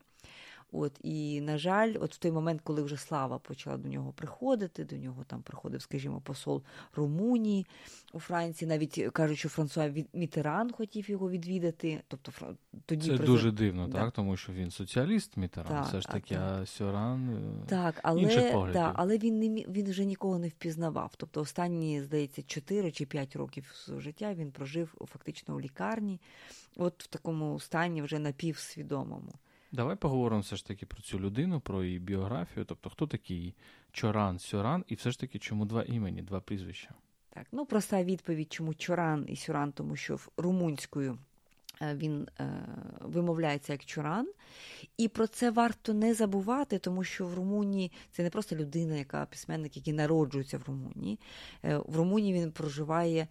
От 0.73 0.99
і 1.03 1.41
на 1.41 1.59
жаль, 1.59 1.95
от 2.01 2.15
в 2.15 2.19
той 2.19 2.33
момент, 2.33 2.61
коли 2.65 2.83
вже 2.83 2.97
слава 2.97 3.39
почала 3.39 3.77
до 3.77 3.89
нього 3.89 4.13
приходити, 4.13 4.85
до 4.85 4.97
нього 4.97 5.25
там 5.27 5.43
приходив, 5.43 5.83
скажімо, 5.83 6.21
посол 6.21 6.63
Румунії 6.97 7.67
у 8.13 8.21
Франції, 8.21 8.69
навіть 8.69 9.09
кажуть, 9.13 9.39
що 9.39 9.49
Франсуа 9.49 9.91
Мітеран 10.13 10.73
хотів 10.73 11.11
його 11.11 11.31
відвідати. 11.31 12.03
Тобто 12.09 12.33
тоді 12.87 13.17
це 13.17 13.25
дуже 13.25 13.51
дивно, 13.51 13.89
да. 13.89 13.99
так 13.99 14.13
тому 14.13 14.37
що 14.37 14.53
він 14.53 14.71
соціаліст 14.71 15.37
Мітеран, 15.37 15.69
так, 15.69 15.87
все 15.87 16.01
ж 16.01 16.09
таки, 16.09 16.35
так, 16.35 16.61
а 16.63 16.67
Сьоран 16.67 17.31
е, 17.31 17.67
так, 17.67 18.01
але 18.03 18.53
да, 18.73 18.93
але 18.95 19.19
він 19.19 19.39
не 19.39 19.49
він 19.49 19.91
вже 19.91 20.05
нікого 20.05 20.39
не 20.39 20.49
впізнавав. 20.49 21.13
Тобто, 21.17 21.41
останні 21.41 22.03
здається 22.03 22.43
4 22.43 22.93
чи 22.93 23.07
5 23.07 23.37
років 23.37 23.89
життя 23.99 24.35
він 24.35 24.51
прожив 24.51 24.95
фактично 25.13 25.57
у 25.57 25.61
лікарні, 25.61 26.21
от 26.77 27.05
в 27.05 27.07
такому 27.07 27.61
стані 27.61 28.03
вже 28.03 28.19
напівсвідомому. 28.19 29.33
Давай 29.73 29.97
поговоримо 29.97 30.43
все 30.43 30.57
ж 30.57 30.67
таки 30.67 30.87
про 30.87 31.03
цю 31.03 31.21
людину, 31.21 31.61
про 31.61 31.85
її 31.85 31.99
біографію. 31.99 32.65
Тобто, 32.65 32.91
хто 32.91 33.07
такий 33.07 33.55
Чоран, 33.93 34.39
Сюран, 34.39 34.85
і 34.89 34.95
все 34.95 35.11
ж 35.11 35.21
таки, 35.21 35.39
чому 35.39 35.65
два 35.65 35.83
імені, 35.83 36.23
два 36.23 36.41
прізвища? 36.41 36.95
Так, 37.31 37.47
ну 37.53 37.67
проста 37.67 38.05
відповідь, 38.05 38.53
чому 38.53 38.75
Чоран 38.75 39.25
і 39.29 39.37
Сюран, 39.37 39.73
тому 39.73 39.97
що 39.97 40.17
в 40.17 40.29
румунською 40.37 41.19
е, 41.83 41.95
він 41.95 42.29
е, 42.41 42.67
вимовляється 43.01 43.73
як 43.73 43.85
Чоран. 43.85 44.29
І 44.97 45.09
про 45.09 45.27
це 45.27 45.51
варто 45.51 45.95
не 45.95 46.15
забувати, 46.15 46.79
тому 46.79 47.05
що 47.05 47.27
в 47.27 47.35
Румунії 47.35 47.93
це 48.11 48.23
не 48.23 48.31
просто 48.31 48.57
людина, 48.57 48.97
яка 48.97 49.27
письменник, 49.27 49.77
який 49.77 49.93
народжується 49.93 50.59
в 50.59 50.63
Румунії. 50.67 51.21
Е, 51.65 51.77
в 51.77 51.97
Румунії 51.97 52.35
він 52.35 52.53
проживає 52.53 53.29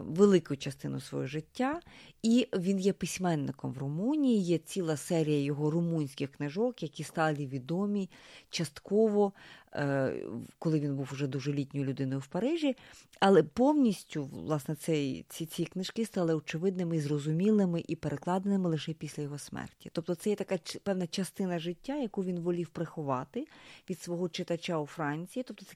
велику 0.00 0.56
частину 0.56 1.00
свого 1.00 1.26
життя, 1.26 1.80
і 2.22 2.48
він 2.56 2.78
є 2.78 2.92
письменником 2.92 3.72
в 3.72 3.78
Румунії. 3.78 4.42
Є 4.42 4.58
ціла 4.58 4.96
серія 4.96 5.42
його 5.42 5.70
румунських 5.70 6.32
книжок, 6.32 6.82
які 6.82 7.04
стали 7.04 7.46
відомі 7.46 8.10
частково, 8.50 9.32
е, 9.74 10.14
коли 10.58 10.80
він 10.80 10.96
був 10.96 11.08
вже 11.12 11.26
дуже 11.26 11.52
літньою 11.52 11.86
людиною 11.86 12.20
в 12.20 12.26
Парижі. 12.26 12.76
Але 13.20 13.42
повністю 13.42 14.24
власне 14.24 14.74
цей, 14.74 15.24
ці 15.28 15.46
ці 15.46 15.64
книжки 15.64 16.04
стали 16.04 16.34
очевидними, 16.34 17.00
зрозумілими 17.00 17.82
і 17.88 17.96
перекладеними 17.96 18.68
лише 18.68 18.92
після 18.92 19.22
його 19.22 19.38
смерті. 19.38 19.90
Тобто, 19.92 20.14
це 20.14 20.30
є 20.30 20.36
така 20.36 20.58
певна 20.82 21.06
частина 21.06 21.58
життя, 21.58 21.96
яку 21.96 22.24
він 22.24 22.40
волів 22.40 22.68
приховати 22.68 23.46
від 23.90 24.00
свого 24.00 24.28
читача 24.28 24.78
у 24.78 24.86
Франції. 24.86 25.42
Тобто, 25.42 25.66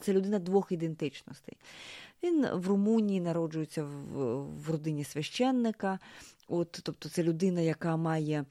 це 0.00 0.12
людина 0.12 0.38
двох 0.38 0.72
ідентичностей. 0.72 1.56
Він 2.24 2.46
в 2.52 2.68
Румунії 2.68 3.20
народжується 3.20 3.84
в, 3.84 4.18
в 4.42 4.70
родині 4.70 5.04
священника. 5.04 5.98
От, 6.48 6.80
Тобто 6.82 7.08
це 7.08 7.22
людина, 7.22 7.60
яка 7.60 7.96
має 7.96 8.44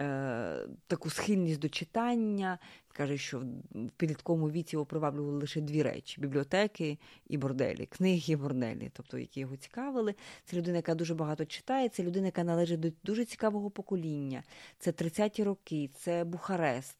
е, 0.00 0.68
таку 0.86 1.10
схильність 1.10 1.60
до 1.60 1.68
читання. 1.68 2.58
Каже, 2.92 3.18
що 3.18 3.38
в 3.38 3.90
підлітковому 3.96 4.50
віці 4.50 4.76
його 4.76 4.86
приваблювали 4.86 5.38
лише 5.38 5.60
дві 5.60 5.82
речі: 5.82 6.20
бібліотеки 6.20 6.98
і 7.26 7.36
борделі, 7.36 7.86
книги 7.86 8.32
і 8.32 8.36
борделі, 8.36 8.90
тобто 8.92 9.18
які 9.18 9.40
його 9.40 9.56
цікавили. 9.56 10.14
Це 10.44 10.56
людина, 10.56 10.76
яка 10.76 10.94
дуже 10.94 11.14
багато 11.14 11.44
читає, 11.44 11.88
це 11.88 12.02
людина, 12.02 12.26
яка 12.26 12.44
належить 12.44 12.80
до 12.80 12.88
дуже 13.04 13.24
цікавого 13.24 13.70
покоління. 13.70 14.42
Це 14.78 14.90
30-ті 14.90 15.44
роки, 15.44 15.90
це 15.94 16.24
Бухарест. 16.24 16.96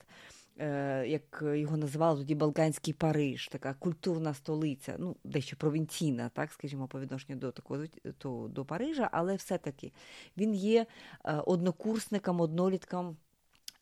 Е, 0.60 1.04
як 1.08 1.44
його 1.54 1.76
називали 1.76 2.18
тоді 2.18 2.34
Балканський 2.34 2.94
Париж, 2.94 3.48
така 3.48 3.74
культурна 3.74 4.34
столиця, 4.34 4.96
ну 4.98 5.16
дещо 5.24 5.56
провінційна, 5.56 6.28
так 6.28 6.52
скажімо, 6.52 6.88
по 6.88 7.00
відношенню 7.00 7.38
до 7.38 7.52
такого 7.52 7.84
то, 8.18 8.48
до 8.50 8.64
Парижа, 8.64 9.08
але 9.12 9.34
все-таки 9.34 9.92
він 10.36 10.54
є 10.54 10.86
е, 11.24 11.34
однокурсником, 11.34 12.40
однолітком 12.40 13.16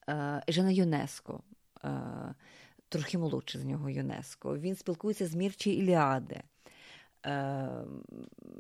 е, 0.09 0.43
Жена 0.49 0.71
ЮНЕСКО. 0.71 1.43
Трохи 2.89 3.19
молодше 3.19 3.59
з 3.59 3.65
нього 3.65 3.91
ЮНЕСКО. 3.91 4.59
Він 4.59 4.77
спілкується 4.77 5.27
з 5.27 5.35
Мірчі 5.35 5.71
Іліаде. 5.71 6.43
Ем, 7.23 8.03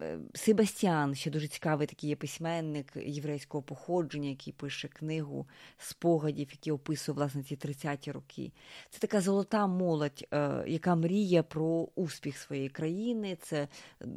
е, 0.03 0.19
Себастьян, 0.35 1.15
ще 1.15 1.31
дуже 1.31 1.49
цікавий 1.49 1.87
такий 1.87 2.11
є 2.11 2.17
письменник 2.17 2.93
єврейського 2.97 3.63
походження, 3.63 4.29
який 4.29 4.53
пише 4.53 4.89
книгу 4.89 5.47
спогадів, 5.79 6.49
які 6.51 6.73
описує 6.73 7.17
власне 7.17 7.43
ці 7.43 7.57
30-ті 7.57 8.13
роки. 8.13 8.53
Це 8.91 8.99
така 8.99 9.21
золота 9.21 9.67
молодь, 9.67 10.27
е, 10.33 10.65
яка 10.67 10.95
мріє 10.95 11.43
про 11.43 11.89
успіх 11.95 12.39
своєї 12.39 12.69
країни. 12.69 13.39
Це 13.43 13.69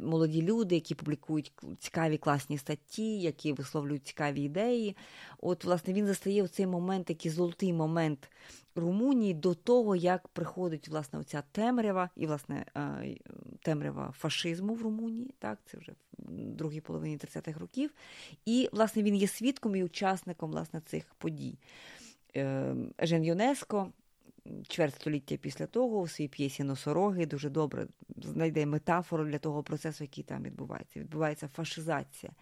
молоді 0.02 0.42
люди, 0.42 0.74
які 0.74 0.94
публікують 0.94 1.52
цікаві 1.78 2.18
класні 2.18 2.58
статті, 2.58 3.20
які 3.20 3.52
висловлюють 3.52 4.06
цікаві 4.06 4.42
ідеї. 4.42 4.96
От, 5.38 5.64
власне, 5.64 5.92
він 5.92 6.06
застає 6.06 6.42
в 6.42 6.48
цей 6.48 6.66
момент, 6.66 7.06
такий 7.06 7.30
золотий 7.30 7.72
момент 7.72 8.28
Румунії 8.78 9.34
до 9.34 9.54
того, 9.54 9.96
як 9.96 10.28
приходить 10.28 10.88
власне 10.88 11.18
оця 11.18 11.42
темрява 11.52 12.10
і 12.16 12.26
власне 12.26 12.66
е, 12.76 13.16
темрява 13.62 14.14
фашизму 14.18 14.74
в 14.74 14.82
Румунії, 14.82 15.34
так 15.38 15.58
це 15.66 15.78
вже 15.78 15.92
в 16.18 16.30
другій 16.32 16.80
половині 16.80 17.18
30-х 17.18 17.60
років. 17.60 17.90
І 18.46 18.68
власне 18.72 19.02
він 19.02 19.14
є 19.14 19.28
свідком 19.28 19.76
і 19.76 19.84
учасником 19.84 20.50
власне 20.50 20.80
цих 20.80 21.14
подій. 21.18 21.58
Е, 22.36 22.74
Жен 22.98 23.24
Юнеско 23.24 23.92
чверть 24.68 24.94
століття 24.94 25.36
після 25.36 25.66
того 25.66 26.00
у 26.00 26.08
своїй 26.08 26.28
п'єсі 26.28 26.64
Носороги 26.64 27.26
дуже 27.26 27.50
добре 27.50 27.86
знайде 28.16 28.66
метафору 28.66 29.24
для 29.24 29.38
того 29.38 29.62
процесу, 29.62 30.04
який 30.04 30.24
там 30.24 30.42
відбувається. 30.42 31.00
Відбувається 31.00 31.48
фашизація 31.48 32.32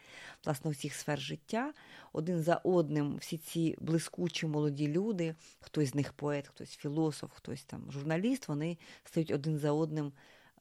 власне 0.45 0.71
усіх 0.71 0.95
сфер 0.95 1.21
життя. 1.21 1.73
Один 2.13 2.43
за 2.43 2.55
одним 2.55 3.17
всі 3.17 3.39
ці 3.39 3.77
блискучі 3.81 4.47
молоді 4.47 4.89
люди, 4.89 5.35
хтось 5.61 5.89
з 5.89 5.95
них 5.95 6.13
поет, 6.13 6.49
хтось 6.49 6.77
філософ, 6.77 7.31
хтось 7.35 7.65
там 7.65 7.93
журналіст, 7.93 8.49
вони 8.49 8.79
стають 9.05 9.31
один 9.31 9.59
за 9.59 9.73
одним. 9.73 10.13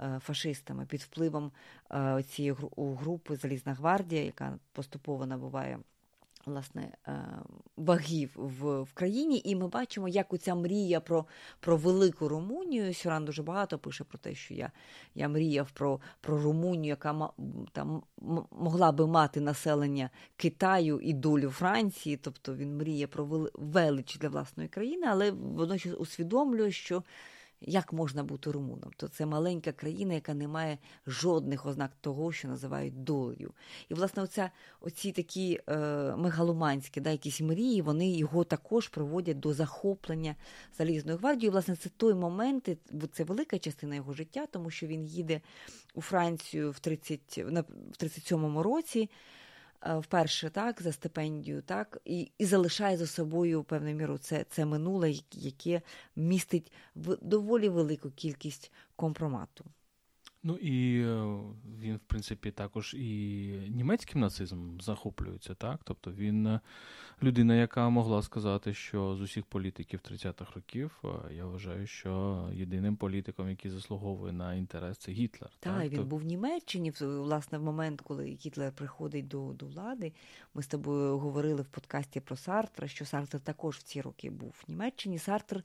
Е, 0.01 0.19
фашистами 0.19 0.85
під 0.85 1.01
впливом 1.01 1.51
е, 1.91 2.23
цієї 2.23 2.55
групи 2.77 3.35
Залізна 3.35 3.73
гвардія, 3.73 4.23
яка 4.23 4.59
поступово 4.71 5.25
набуває 5.25 5.79
власне 6.47 6.91
е, 7.07 7.25
вагів 7.77 8.31
в 8.35 8.81
в 8.81 8.93
країні, 8.93 9.41
і 9.45 9.55
ми 9.55 9.67
бачимо, 9.67 10.07
як 10.07 10.33
оця 10.33 10.55
мрія 10.55 10.99
про 10.99 11.25
про 11.59 11.77
велику 11.77 12.27
Румунію. 12.27 12.93
Сюран 12.93 13.25
дуже 13.25 13.43
багато 13.43 13.79
пише 13.79 14.03
про 14.03 14.17
те, 14.17 14.35
що 14.35 14.53
я 14.53 14.71
я 15.15 15.27
мріяв 15.27 15.71
про 15.71 15.99
про 16.21 16.41
Румунію, 16.41 16.89
яка 16.89 17.29
там 17.71 18.03
могла 18.51 18.91
би 18.91 19.07
мати 19.07 19.41
населення 19.41 20.09
Китаю 20.35 20.99
і 20.99 21.13
долю 21.13 21.49
Франції. 21.49 22.17
Тобто 22.17 22.55
він 22.55 22.77
мріє 22.77 23.07
про 23.07 23.49
велич 23.53 24.17
для 24.17 24.29
власної 24.29 24.69
країни, 24.69 25.07
але 25.09 25.31
водночас 25.31 25.93
усвідомлює, 25.93 26.71
що 26.71 27.03
як 27.61 27.93
можна 27.93 28.23
бути 28.23 28.51
румуном? 28.51 28.91
То 28.97 29.07
це 29.07 29.25
маленька 29.25 29.71
країна, 29.71 30.13
яка 30.13 30.33
не 30.33 30.47
має 30.47 30.77
жодних 31.07 31.65
ознак 31.65 31.91
того, 32.01 32.31
що 32.31 32.47
називають 32.47 33.03
долею. 33.03 33.53
І, 33.89 33.93
власне, 33.93 34.23
оця, 34.23 34.51
оці 34.81 35.11
такі 35.11 35.59
е, 35.69 35.77
мегаломанські 36.17 37.01
да, 37.01 37.09
якісь 37.09 37.41
мрії, 37.41 37.81
вони 37.81 38.11
його 38.11 38.43
також 38.43 38.87
приводять 38.87 39.39
до 39.39 39.53
захоплення 39.53 40.35
залізною 40.77 41.17
гвардією. 41.17 41.49
І, 41.49 41.51
власне, 41.51 41.75
це 41.75 41.89
той 41.97 42.13
момент, 42.13 42.69
це 43.13 43.23
велика 43.23 43.59
частина 43.59 43.95
його 43.95 44.13
життя, 44.13 44.45
тому 44.45 44.69
що 44.69 44.87
він 44.87 45.05
їде 45.05 45.41
у 45.93 46.01
Францію 46.01 46.71
в 46.71 46.79
30, 46.79 47.37
в 47.37 48.03
37-му 48.03 48.63
році. 48.63 49.09
Е, 49.85 49.97
вперше 49.97 50.49
так 50.49 50.81
за 50.81 50.91
стипендію, 50.91 51.61
так 51.61 52.01
і 52.05 52.31
і 52.37 52.45
залишає 52.45 52.97
за 52.97 53.07
собою 53.07 53.63
певною 53.63 53.95
міру 53.95 54.17
це 54.17 54.45
це 54.49 54.65
минуле, 54.65 55.13
яке 55.31 55.81
містить 56.15 56.71
доволі 57.21 57.69
велику 57.69 58.11
кількість 58.11 58.71
компромату. 58.95 59.65
Ну 60.47 60.55
і 60.55 61.01
е, 61.01 61.37
він, 61.79 61.95
в 61.95 61.99
принципі, 62.07 62.51
також 62.51 62.93
і 62.93 63.07
німецьким 63.69 64.21
нацизмом 64.21 64.81
захоплюється, 64.81 65.53
так? 65.53 65.79
Тобто 65.83 66.11
він 66.11 66.47
е, 66.47 66.59
людина, 67.23 67.55
яка 67.55 67.89
могла 67.89 68.21
сказати, 68.21 68.73
що 68.73 69.15
з 69.15 69.21
усіх 69.21 69.45
політиків 69.45 69.99
30-х 70.11 70.55
років 70.55 71.03
е, 71.03 71.33
я 71.33 71.45
вважаю, 71.45 71.87
що 71.87 72.43
єдиним 72.53 72.95
політиком, 72.95 73.49
який 73.49 73.71
заслуговує 73.71 74.33
на 74.33 74.55
інтерес, 74.55 74.97
це 74.97 75.11
Гітлер. 75.11 75.49
Так, 75.59 75.81
так? 75.81 75.91
він 75.91 76.05
був 76.05 76.19
в 76.19 76.25
Німеччині 76.25 76.91
власне 76.99 77.57
в 77.57 77.63
момент, 77.63 78.01
коли 78.01 78.25
Гітлер 78.25 78.71
приходить 78.71 79.27
до 79.27 79.53
до 79.53 79.65
влади. 79.65 80.13
Ми 80.53 80.63
з 80.63 80.67
тобою 80.67 81.17
говорили 81.17 81.61
в 81.61 81.67
подкасті 81.67 82.19
про 82.19 82.35
Сартра, 82.35 82.87
що 82.87 83.05
Сартр 83.05 83.39
також 83.39 83.77
в 83.77 83.83
ці 83.83 84.01
роки 84.01 84.29
був 84.29 84.63
в 84.67 84.71
Німеччині. 84.71 85.19
Сартр 85.19 85.63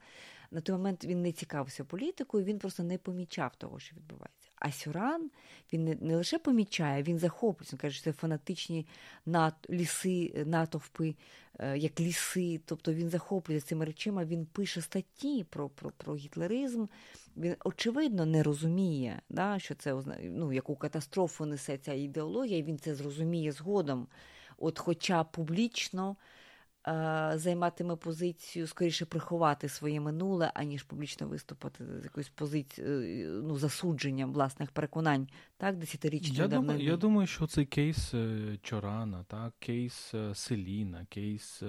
на 0.50 0.60
той 0.60 0.76
момент 0.76 1.04
він 1.04 1.22
не 1.22 1.32
цікавився 1.32 1.84
політикою, 1.84 2.44
він 2.44 2.58
просто 2.58 2.82
не 2.82 2.98
помічав 2.98 3.56
того, 3.56 3.78
що 3.78 3.96
відбувається. 3.96 4.51
А 4.64 4.72
Сюран 4.72 5.30
він 5.72 5.84
не, 5.84 5.96
не 6.00 6.16
лише 6.16 6.38
помічає, 6.38 7.02
він 7.02 7.18
захоплюється. 7.18 7.76
Він 7.76 7.80
каже, 7.80 7.94
що 7.94 8.04
це 8.04 8.12
фанатичні 8.12 8.86
нат, 9.26 9.54
ліси, 9.70 10.44
натовпи, 10.46 11.14
е, 11.58 11.78
як 11.78 12.00
ліси. 12.00 12.60
Тобто 12.66 12.94
він 12.94 13.08
захоплюється 13.08 13.68
цими 13.68 13.84
речами, 13.84 14.24
він 14.24 14.46
пише 14.46 14.80
статті 14.80 15.44
про 15.50 15.68
про, 15.68 15.90
про 15.90 16.16
гітлеризм. 16.16 16.86
Він, 17.36 17.56
очевидно, 17.64 18.26
не 18.26 18.42
розуміє, 18.42 19.20
да, 19.28 19.58
що 19.58 19.74
це 19.74 20.02
ну, 20.22 20.52
яку 20.52 20.76
катастрофу 20.76 21.46
несе 21.46 21.78
ця 21.78 21.92
ідеологія, 21.92 22.58
і 22.58 22.62
він 22.62 22.78
це 22.78 22.94
зрозуміє 22.94 23.52
згодом. 23.52 24.06
От, 24.58 24.78
Хоча 24.78 25.24
публічно 25.24 26.16
Е, 26.16 26.16
займатиме 27.34 27.96
позицію, 27.96 28.66
скоріше 28.66 29.04
приховати 29.04 29.68
своє 29.68 30.00
минуле, 30.00 30.52
аніж 30.54 30.82
публічно 30.82 31.28
виступати 31.28 31.84
з 32.00 32.04
якоюсь 32.04 32.28
позицією 32.28 33.42
ну, 33.42 33.56
засудженням 33.56 34.32
власних 34.32 34.70
переконань, 34.70 35.28
так, 35.56 35.76
десятирічні 35.76 36.36
я 36.36 36.48
думаю, 36.48 36.80
я 36.80 36.96
думаю, 36.96 37.26
що 37.26 37.46
цей 37.46 37.66
кейс 37.66 38.14
е, 38.14 38.58
Чорана, 38.62 39.24
так, 39.28 39.52
кейс 39.58 40.14
е, 40.14 40.34
Селіна, 40.34 41.06
кейс 41.08 41.62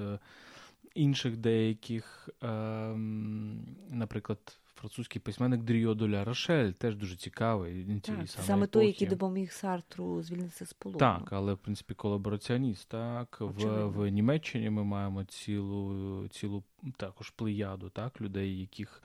інших 0.96 1.38
деяких, 1.38 2.29
ем, 2.41 3.75
наприклад 3.89 4.60
французький 4.83 5.21
письменник 5.21 5.61
Дріо 5.61 5.93
Доля 5.93 6.23
Рошель, 6.23 6.71
теж 6.71 6.95
дуже 6.95 7.15
цікавий. 7.15 7.73
Він 7.73 7.99
так, 7.99 8.29
Саме 8.29 8.67
той, 8.67 8.87
який 8.87 9.07
допоміг 9.07 9.51
Сартру 9.51 10.21
звільнитися 10.21 10.65
з 10.65 10.73
полону. 10.73 10.99
Так, 10.99 11.33
але 11.33 11.53
в 11.53 11.57
принципі 11.57 11.93
колабораціоніст. 11.93 12.87
Так 12.87 13.37
в, 13.39 13.85
в 13.85 14.09
Німеччині 14.09 14.69
ми 14.69 14.83
маємо 14.83 15.23
цілу 15.23 16.27
цілу 16.27 16.63
також 16.97 17.29
плеяду 17.29 17.89
так, 17.89 18.21
людей, 18.21 18.59
яких. 18.59 19.03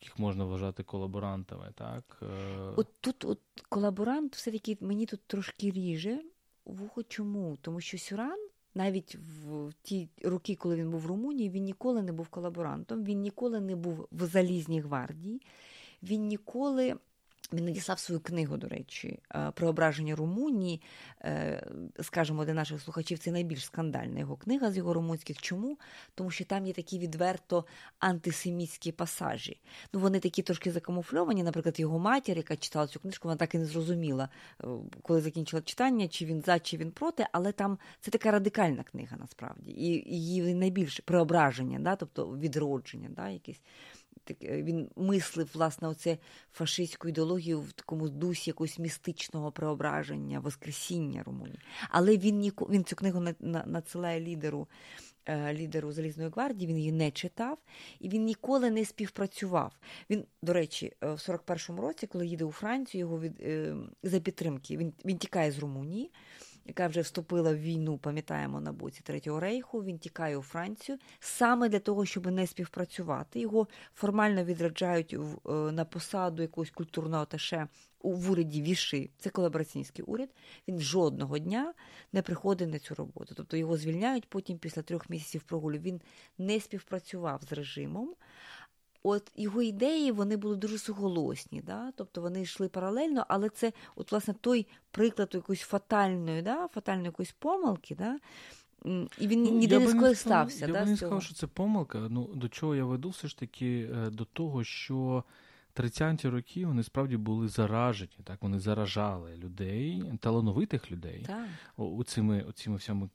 Яких 0.00 0.18
можна 0.18 0.44
вважати 0.44 0.82
колаборантами, 0.82 1.72
так? 1.74 2.22
Е. 2.22 2.26
От 2.76 2.86
тут 3.00 3.24
от 3.24 3.40
колаборант 3.68 4.36
все-таки 4.36 4.78
мені 4.80 5.06
тут 5.06 5.20
трошки 5.26 5.70
ріже. 5.70 6.22
Вухо 6.64 7.02
чому? 7.02 7.58
Тому 7.62 7.80
що 7.80 7.98
Сюран 7.98 8.48
навіть 8.78 9.16
в 9.16 9.72
ті 9.82 10.08
роки, 10.22 10.54
коли 10.54 10.76
він 10.76 10.90
був 10.90 11.00
в 11.00 11.06
Румунії, 11.06 11.50
він 11.50 11.64
ніколи 11.64 12.02
не 12.02 12.12
був 12.12 12.28
колаборантом, 12.28 13.04
він 13.04 13.20
ніколи 13.20 13.60
не 13.60 13.76
був 13.76 14.08
в 14.12 14.24
Залізній 14.24 14.80
гвардії, 14.80 15.42
він 16.02 16.26
ніколи 16.26 16.96
він 17.52 17.64
надіслав 17.64 17.98
свою 17.98 18.20
книгу, 18.20 18.56
до 18.56 18.68
речі, 18.68 19.18
е, 19.34 19.50
Преображення 19.54 20.16
Румунії. 20.16 20.80
Е, 21.20 21.66
скажімо, 22.00 22.44
для 22.44 22.54
наших 22.54 22.80
слухачів 22.80 23.18
це 23.18 23.30
найбільш 23.30 23.64
скандальна 23.64 24.20
його 24.20 24.36
книга 24.36 24.70
з 24.70 24.76
його 24.76 24.94
румунських. 24.94 25.38
Чому? 25.38 25.78
Тому 26.14 26.30
що 26.30 26.44
там 26.44 26.66
є 26.66 26.72
такі 26.72 26.98
відверто 26.98 27.64
антисемітські 27.98 28.92
пасажі. 28.92 29.60
Ну, 29.92 30.00
Вони 30.00 30.20
такі 30.20 30.42
трошки 30.42 30.70
закамуфльовані. 30.70 31.42
Наприклад, 31.42 31.80
його 31.80 31.98
матір, 31.98 32.36
яка 32.36 32.56
читала 32.56 32.86
цю 32.86 33.00
книжку, 33.00 33.28
вона 33.28 33.36
так 33.38 33.54
і 33.54 33.58
не 33.58 33.66
зрозуміла, 33.66 34.28
е, 34.60 34.66
коли 35.02 35.20
закінчила 35.20 35.62
читання, 35.62 36.08
чи 36.08 36.24
він 36.24 36.42
за, 36.42 36.58
чи 36.58 36.76
він 36.76 36.90
проти, 36.90 37.26
але 37.32 37.52
там 37.52 37.78
це 38.00 38.10
така 38.10 38.30
радикальна 38.30 38.82
книга 38.82 39.16
насправді. 39.16 39.70
І 39.70 40.14
її 40.16 40.54
найбільше 40.54 41.02
преображення, 41.02 41.78
да? 41.78 41.96
тобто 41.96 42.26
відродження, 42.26 43.08
да? 43.16 43.28
якесь. 43.28 43.60
Е, 44.30 44.62
він 44.62 44.90
мислив 44.96 45.50
власне 45.54 45.88
оце 45.88 46.18
фашистську 46.52 47.08
ідеологію 47.08 47.60
в 47.60 47.72
такому 47.72 48.08
дусі 48.08 48.50
якогось 48.50 48.78
містичного 48.78 49.52
преображення, 49.52 50.40
воскресіння 50.40 51.22
Румунії. 51.22 51.58
Але 51.90 52.16
він 52.16 52.38
ніко, 52.38 52.68
він 52.70 52.84
цю 52.84 52.96
книгу 52.96 53.24
надсилає 53.40 54.20
лідеру. 54.20 54.68
Е, 55.30 55.54
лідеру 55.54 55.92
Залізної 55.92 56.30
гвардії, 56.30 56.66
він 56.68 56.78
її 56.78 56.92
не 56.92 57.10
читав, 57.10 57.58
і 58.00 58.08
він 58.08 58.24
ніколи 58.24 58.70
не 58.70 58.84
співпрацював. 58.84 59.72
Він, 60.10 60.24
до 60.42 60.52
речі, 60.52 60.92
е, 61.04 61.06
в 61.06 61.18
41-му 61.18 61.82
році, 61.82 62.06
коли 62.06 62.26
їде 62.26 62.44
у 62.44 62.52
Францію, 62.52 63.00
його 63.00 63.20
від 63.20 63.32
за 64.02 64.20
підтримки 64.20 64.76
він 64.76 64.92
він 65.04 65.18
тікає 65.18 65.52
з 65.52 65.58
Румунії 65.58 66.10
яка 66.68 66.86
вже 66.86 67.00
вступила 67.00 67.52
в 67.52 67.58
війну, 67.58 67.98
пам'ятаємо, 67.98 68.60
на 68.60 68.72
боці 68.72 69.00
Третього 69.04 69.40
рейху. 69.40 69.84
Він 69.84 69.98
тікає 69.98 70.36
у 70.36 70.42
Францію 70.42 70.98
саме 71.20 71.68
для 71.68 71.78
того, 71.78 72.04
щоб 72.04 72.26
не 72.26 72.46
співпрацювати. 72.46 73.40
Його 73.40 73.68
формально 73.94 74.44
відраджають 74.44 75.14
е, 75.14 75.18
на 75.50 75.84
посаду 75.84 76.42
якогось 76.42 76.70
культурного 76.70 77.22
аташе 77.22 77.68
в 78.02 78.30
уряді 78.30 78.62
Віши. 78.62 79.10
Це 79.18 79.30
колабораційний 79.30 79.90
уряд. 80.06 80.28
Він 80.68 80.80
жодного 80.80 81.38
дня 81.38 81.74
не 82.12 82.22
приходить 82.22 82.68
на 82.68 82.78
цю 82.78 82.94
роботу. 82.94 83.34
Тобто 83.36 83.56
його 83.56 83.76
звільняють 83.76 84.28
потім 84.28 84.58
після 84.58 84.82
трьох 84.82 85.10
місяців 85.10 85.42
прогулю. 85.42 85.78
Він 85.78 86.00
не 86.38 86.60
співпрацював 86.60 87.42
з 87.42 87.52
режимом. 87.52 88.14
От 89.02 89.32
його 89.36 89.62
ідеї 89.62 90.12
вони 90.12 90.36
були 90.36 90.56
дуже 90.56 90.78
суголосні, 90.78 91.62
да? 91.62 91.92
тобто 91.96 92.20
вони 92.20 92.42
йшли 92.42 92.68
паралельно, 92.68 93.24
але 93.28 93.48
це 93.48 93.72
от, 93.96 94.12
власне, 94.12 94.34
той 94.40 94.66
приклад 94.90 95.30
якоїсь 95.34 95.60
фатальної, 95.60 96.42
да? 96.42 96.68
фатальної 96.68 97.06
якоїсь 97.06 97.34
помилки, 97.38 97.94
да? 97.94 98.18
і 99.18 99.28
він 99.28 99.42
ну, 99.42 99.50
ніде 99.50 99.78
не 99.78 99.88
скористався. 99.88 100.66
Я 100.66 100.84
б 100.84 100.86
не 100.86 100.96
сказав, 100.96 101.22
що 101.22 101.34
це 101.34 101.46
помилка. 101.46 101.98
Ну, 102.10 102.30
До 102.34 102.48
чого 102.48 102.74
я 102.74 102.84
веду 102.84 103.08
все 103.08 103.28
ж 103.28 103.38
таки 103.38 103.90
е, 103.94 104.10
до 104.10 104.24
того, 104.24 104.64
що 104.64 105.24
30-ті 105.78 106.28
роки 106.28 106.66
вони 106.66 106.82
справді 106.82 107.16
були 107.16 107.48
заражені, 107.48 108.18
так 108.24 108.42
вони 108.42 108.58
заражали 108.58 109.36
людей, 109.36 110.02
талановитих 110.20 110.90
людей 110.90 111.24
так. 111.26 111.46
у 111.76 112.04
цими 112.04 112.44
всіма, 112.50 113.08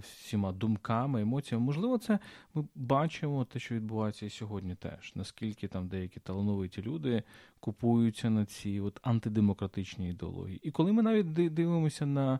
всіма 0.00 0.52
думками, 0.52 1.22
емоціями. 1.22 1.66
Можливо, 1.66 1.98
це 1.98 2.18
ми 2.54 2.64
бачимо 2.74 3.44
те, 3.44 3.58
що 3.58 3.74
відбувається 3.74 4.26
і 4.26 4.30
сьогодні 4.30 4.74
теж. 4.74 5.12
Наскільки 5.14 5.68
там 5.68 5.88
деякі 5.88 6.20
талановиті 6.20 6.82
люди 6.82 7.22
купуються 7.60 8.30
на 8.30 8.44
ці 8.44 8.80
от 8.80 9.00
антидемократичні 9.02 10.10
ідеології. 10.10 10.60
І 10.62 10.70
коли 10.70 10.92
ми 10.92 11.02
навіть 11.02 11.32
дивимося 11.32 12.06
на 12.06 12.38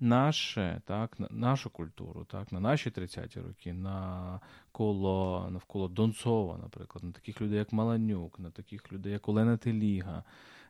наше, 0.00 0.82
так, 0.84 1.20
на 1.20 1.28
нашу 1.30 1.70
культуру, 1.70 2.24
так, 2.24 2.52
на 2.52 2.60
наші 2.60 2.90
30-ті 2.90 3.40
роки, 3.40 3.72
на 3.72 4.40
коло 4.72 5.48
навколо 5.50 5.88
Донцова, 5.88 6.58
наприклад, 6.62 7.04
на 7.04 7.12
таких 7.12 7.40
людей, 7.40 7.58
як 7.58 7.72
Маланюк, 7.72 8.38
на 8.38 8.50
таких 8.50 8.92
людей, 8.92 9.12
як 9.12 9.28
Олена 9.28 9.56
Теліга, 9.56 10.24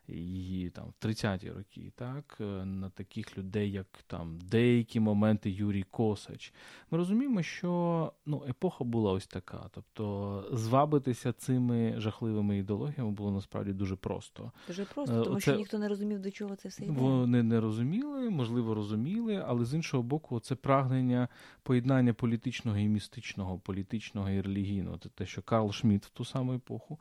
її 0.07 0.69
там 0.69 0.85
в 0.87 1.05
30-ті 1.05 1.51
роки, 1.51 1.91
так, 1.95 2.37
е, 2.41 2.43
на 2.65 2.89
таких 2.89 3.37
людей, 3.37 3.71
як 3.71 3.87
там 4.07 4.39
деякі 4.41 4.99
моменти 4.99 5.51
Юрій 5.51 5.83
Косач. 5.83 6.53
Ми 6.91 6.97
розуміємо, 6.97 7.43
що 7.43 8.13
ну, 8.25 8.43
епоха 8.49 8.83
була 8.83 9.11
ось 9.11 9.27
така. 9.27 9.69
Тобто 9.71 10.45
звабитися 10.53 11.33
цими 11.33 11.95
жахливими 11.97 12.57
ідеологіями 12.57 13.11
було 13.11 13.31
насправді 13.31 13.73
дуже 13.73 13.95
просто. 13.95 14.51
Дуже 14.67 14.85
просто, 14.85 15.23
тому 15.23 15.35
Оце... 15.35 15.41
що 15.41 15.55
ніхто 15.55 15.79
не 15.79 15.87
розумів, 15.87 16.19
до 16.19 16.31
чого 16.31 16.55
це 16.55 16.69
все 16.69 16.83
йде. 16.83 16.93
Вони 16.93 17.43
не 17.43 17.59
розуміли, 17.59 18.29
можливо, 18.29 18.73
розуміли, 18.73 19.43
але 19.47 19.65
з 19.65 19.73
іншого 19.73 20.03
боку, 20.03 20.39
це 20.39 20.55
прагнення 20.55 21.27
поєднання 21.63 22.13
політичного 22.13 22.77
і 22.77 22.87
містичного, 22.87 23.59
політичного 23.59 24.29
і 24.29 24.41
релігійного. 24.41 24.97
Це 24.97 25.09
те, 25.09 25.25
що 25.25 25.41
Карл 25.41 25.71
Шмідт 25.71 26.05
в 26.05 26.09
ту 26.09 26.25
саму 26.25 26.53
епоху 26.53 26.99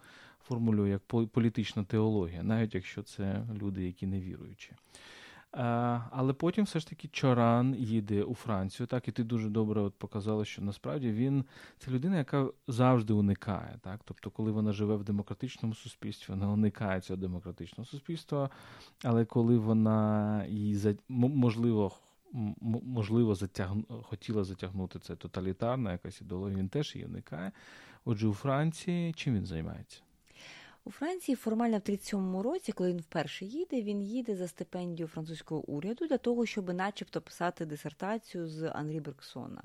формулює 0.48 0.90
як 0.90 1.02
політична 1.30 1.84
теологія, 1.84 2.42
навіть 2.42 2.74
якщо 2.74 3.02
це 3.02 3.46
люди, 3.62 3.84
які 3.84 4.06
не 4.06 4.20
віруючі. 4.20 4.72
Але 6.10 6.32
потім 6.32 6.64
все 6.64 6.80
ж 6.80 6.88
таки 6.88 7.08
Чоран 7.08 7.74
їде 7.74 8.22
у 8.22 8.34
Францію, 8.34 8.86
так 8.86 9.08
і 9.08 9.12
ти 9.12 9.24
дуже 9.24 9.48
добре 9.48 9.80
от 9.80 9.94
показала, 9.94 10.44
що 10.44 10.62
насправді 10.62 11.10
він 11.10 11.44
це 11.78 11.90
людина, 11.90 12.18
яка 12.18 12.48
завжди 12.68 13.12
уникає. 13.12 13.78
Так? 13.80 14.00
Тобто, 14.04 14.30
коли 14.30 14.50
вона 14.50 14.72
живе 14.72 14.96
в 14.96 15.04
демократичному 15.04 15.74
суспільстві, 15.74 16.32
вона 16.32 16.52
уникає 16.52 17.00
цього 17.00 17.16
демократичного 17.16 17.86
суспільства, 17.86 18.50
але 19.04 19.24
коли 19.24 19.58
вона 19.58 20.44
її 20.48 20.96
можливо 21.08 21.92
можливо 22.82 23.34
затягну, 23.34 23.84
хотіла 24.02 24.44
затягнути 24.44 24.98
це 24.98 25.16
тоталітарна 25.16 25.92
якась 25.92 26.20
ідеологія, 26.20 26.58
він 26.58 26.68
теж 26.68 26.94
її 26.94 27.06
уникає. 27.06 27.52
Отже, 28.04 28.28
у 28.28 28.32
Франції 28.32 29.12
чим 29.12 29.34
він 29.34 29.46
займається? 29.46 30.00
У 30.88 30.90
Франції 30.90 31.36
формально 31.36 31.78
в 31.78 31.80
37-му 31.80 32.42
році, 32.42 32.72
коли 32.72 32.90
він 32.90 33.00
вперше 33.00 33.44
їде, 33.44 33.82
він 33.82 34.02
їде 34.02 34.36
за 34.36 34.48
стипендію 34.48 35.08
французького 35.08 35.60
уряду 35.60 36.06
для 36.06 36.18
того, 36.18 36.46
щоб, 36.46 36.74
начебто, 36.74 37.20
писати 37.20 37.66
дисертацію 37.66 38.48
з 38.48 38.70
Анрі 38.70 39.00
Берксона. 39.00 39.62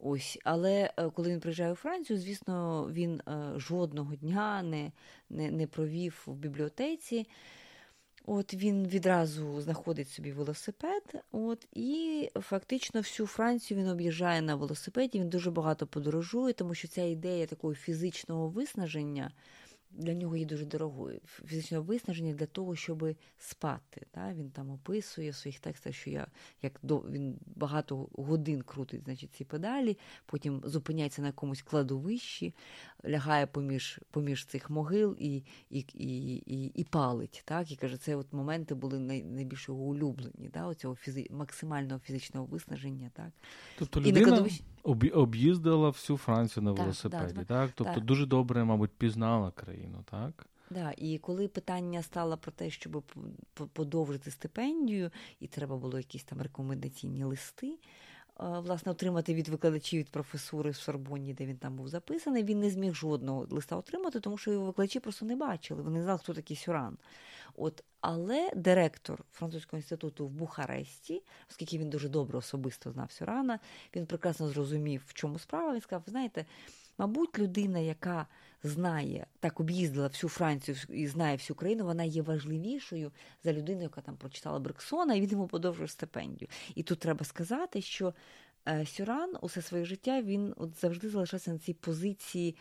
Ось, 0.00 0.38
але 0.44 0.92
е, 0.96 1.10
коли 1.10 1.30
він 1.30 1.40
приїжджає 1.40 1.72
у 1.72 1.74
Францію, 1.74 2.18
звісно, 2.18 2.88
він 2.92 3.20
е, 3.20 3.52
жодного 3.56 4.14
дня 4.14 4.62
не, 4.62 4.92
не, 5.28 5.50
не 5.50 5.66
провів 5.66 6.22
в 6.26 6.34
бібліотеці. 6.34 7.26
От 8.26 8.54
він 8.54 8.86
відразу 8.88 9.60
знаходить 9.60 10.08
собі 10.08 10.32
велосипед, 10.32 11.02
от 11.32 11.68
і 11.72 12.30
фактично 12.34 13.00
всю 13.00 13.26
Францію 13.26 13.80
він 13.80 13.88
об'їжджає 13.88 14.42
на 14.42 14.54
велосипеді. 14.54 15.20
Він 15.20 15.28
дуже 15.28 15.50
багато 15.50 15.86
подорожує, 15.86 16.52
тому 16.52 16.74
що 16.74 16.88
ця 16.88 17.02
ідея 17.02 17.46
такого 17.46 17.74
фізичного 17.74 18.48
виснаження 18.48 19.30
для 19.90 20.14
нього 20.14 20.36
є 20.36 20.44
дуже 20.44 20.64
дорогою. 20.64 21.20
Фізичне 21.46 21.78
виснаження 21.78 22.34
для 22.34 22.46
того, 22.46 22.76
щоб 22.76 23.14
спати. 23.38 24.06
Да? 24.14 24.32
Він 24.32 24.50
там 24.50 24.70
описує 24.70 25.30
в 25.30 25.34
своїх 25.34 25.60
текстах, 25.60 25.94
що 25.94 26.10
я 26.10 26.26
як 26.62 26.80
до 26.82 26.98
він 26.98 27.38
багато 27.56 28.08
годин 28.12 28.62
крутить 28.62 29.04
значить, 29.04 29.34
ці 29.34 29.44
педалі, 29.44 29.98
потім 30.26 30.62
зупиняється 30.64 31.22
на 31.22 31.28
якомусь 31.28 31.62
кладовищі, 31.62 32.54
лягає 33.06 33.46
поміж 33.46 34.00
поміж 34.10 34.44
цих 34.44 34.70
могил 34.70 35.16
і 35.18 35.42
і, 35.70 35.84
і, 35.94 36.34
і, 36.36 36.66
і 36.74 36.84
палить. 36.84 37.42
Так? 37.44 37.70
І 37.70 37.76
каже, 37.76 37.96
це 37.96 38.16
от 38.16 38.32
моменти 38.32 38.74
були 38.74 38.98
най, 38.98 39.22
найбільш 39.22 39.68
його 39.68 39.82
улюблені, 39.82 40.50
да? 40.54 40.66
оцього 40.66 40.94
фізи, 40.94 41.26
максимального 41.30 42.00
фізичного 42.00 42.46
виснаження. 42.46 43.10
Так? 43.14 43.30
Тобто 43.78 44.00
людина 44.00 44.26
кладовищі... 44.26 44.62
об'їздила 45.12 45.88
всю 45.88 46.16
Францію 46.16 46.64
на 46.64 46.72
велосипеді. 46.72 47.34
Так, 47.34 47.46
так? 47.46 47.70
Тобто 47.74 47.94
так. 47.94 48.04
дуже 48.04 48.26
добре, 48.26 48.64
мабуть, 48.64 48.90
пізнала 48.90 49.50
країну, 49.50 50.04
так? 50.10 50.46
Да, 50.70 50.92
і 50.96 51.18
коли 51.18 51.48
питання 51.48 52.02
стало 52.02 52.36
про 52.36 52.52
те, 52.52 52.70
щоб 52.70 53.02
подовжити 53.72 54.30
стипендію, 54.30 55.10
і 55.40 55.46
треба 55.46 55.76
було 55.76 55.98
якісь 55.98 56.24
там 56.24 56.42
рекомендаційні 56.42 57.24
листи, 57.24 57.78
власне, 58.40 58.92
отримати 58.92 59.34
від 59.34 59.48
викладачів 59.48 60.00
від 60.00 60.08
професури 60.08 60.70
в 60.70 60.76
Сорбонні, 60.76 61.34
де 61.34 61.46
він 61.46 61.56
там 61.56 61.76
був 61.76 61.88
записаний, 61.88 62.44
він 62.44 62.60
не 62.60 62.70
зміг 62.70 62.94
жодного 62.94 63.46
листа 63.50 63.76
отримати, 63.76 64.20
тому 64.20 64.38
що 64.38 64.52
його 64.52 64.66
викладачі 64.66 65.00
просто 65.00 65.26
не 65.26 65.36
бачили. 65.36 65.82
Вони 65.82 65.98
не 65.98 66.04
знали, 66.04 66.18
хто 66.18 66.34
такий 66.34 66.56
Сюран. 66.56 66.96
От, 67.56 67.84
Але 68.00 68.50
директор 68.56 69.24
французького 69.32 69.78
інституту 69.78 70.26
в 70.26 70.30
Бухаресті, 70.30 71.22
оскільки 71.50 71.78
він 71.78 71.90
дуже 71.90 72.08
добре 72.08 72.38
особисто 72.38 72.92
знав 72.92 73.12
Сюрана, 73.12 73.58
він 73.96 74.06
прекрасно 74.06 74.48
зрозумів, 74.48 75.02
в 75.06 75.14
чому 75.14 75.38
справа. 75.38 75.74
Він 75.74 75.80
сказав: 75.80 76.02
знаєте, 76.06 76.46
мабуть, 77.00 77.38
людина, 77.38 77.78
яка 77.78 78.26
знає, 78.62 79.26
так 79.40 79.60
об'їздила 79.60 80.06
всю 80.08 80.30
Францію 80.30 80.76
і 80.88 81.06
знає 81.06 81.36
всю 81.36 81.56
країну, 81.56 81.84
вона 81.84 82.04
є 82.04 82.22
важливішою 82.22 83.12
за 83.44 83.52
людину, 83.52 83.82
яка 83.82 84.00
там 84.00 84.16
прочитала 84.16 84.58
Брексона, 84.58 85.14
і 85.14 85.20
він 85.20 85.30
йому 85.30 85.46
подовжує 85.46 85.88
стипендію. 85.88 86.48
І 86.74 86.82
тут 86.82 86.98
треба 86.98 87.24
сказати, 87.24 87.82
що 87.82 88.14
е, 88.68 88.86
Сюран 88.86 89.32
усе 89.40 89.62
своє 89.62 89.84
життя 89.84 90.22
він 90.22 90.54
от 90.56 90.80
завжди 90.80 91.08
залишався 91.08 91.52
на 91.52 91.58
цій 91.58 91.74
позиції. 91.74 92.56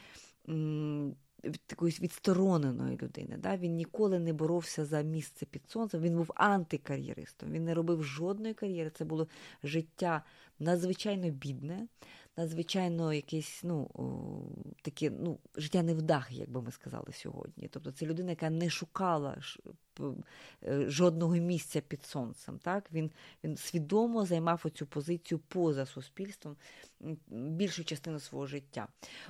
Такої 1.67 1.97
відстороненої 2.01 2.97
людини. 2.97 3.37
Да? 3.37 3.57
Він 3.57 3.75
ніколи 3.75 4.19
не 4.19 4.33
боровся 4.33 4.85
за 4.85 5.01
місце 5.01 5.45
під 5.45 5.69
сонцем, 5.69 6.01
він 6.01 6.15
був 6.15 6.31
антикар'єристом, 6.35 7.51
він 7.51 7.65
не 7.65 7.73
робив 7.73 8.03
жодної 8.03 8.53
кар'єри. 8.53 8.89
Це 8.89 9.05
було 9.05 9.27
життя 9.63 10.23
надзвичайно 10.59 11.29
бідне, 11.29 11.87
надзвичайно 12.39 13.13
якесь 13.13 13.61
ну, 13.63 13.89
таке 14.81 15.09
ну, 15.09 15.39
життя 15.55 15.83
не 15.83 15.93
вдах, 15.93 16.31
як 16.31 16.49
би 16.49 16.61
ми 16.61 16.71
сказали 16.71 17.13
сьогодні. 17.13 17.67
Тобто 17.67 17.91
це 17.91 18.05
людина, 18.05 18.29
яка 18.29 18.49
не 18.49 18.69
шукала 18.69 19.37
жодного 20.87 21.35
місця 21.35 21.81
під 21.81 22.03
сонцем. 22.03 22.59
Так? 22.59 22.83
Він 22.93 23.11
він 23.43 23.57
свідомо 23.57 24.25
займав 24.25 24.61
оцю 24.63 24.85
позицію 24.85 25.39
поза 25.47 25.85
суспільством 25.85 26.55
більшу 27.27 27.83
частину 27.83 28.19
свого 28.19 28.45
життя. 28.45 28.87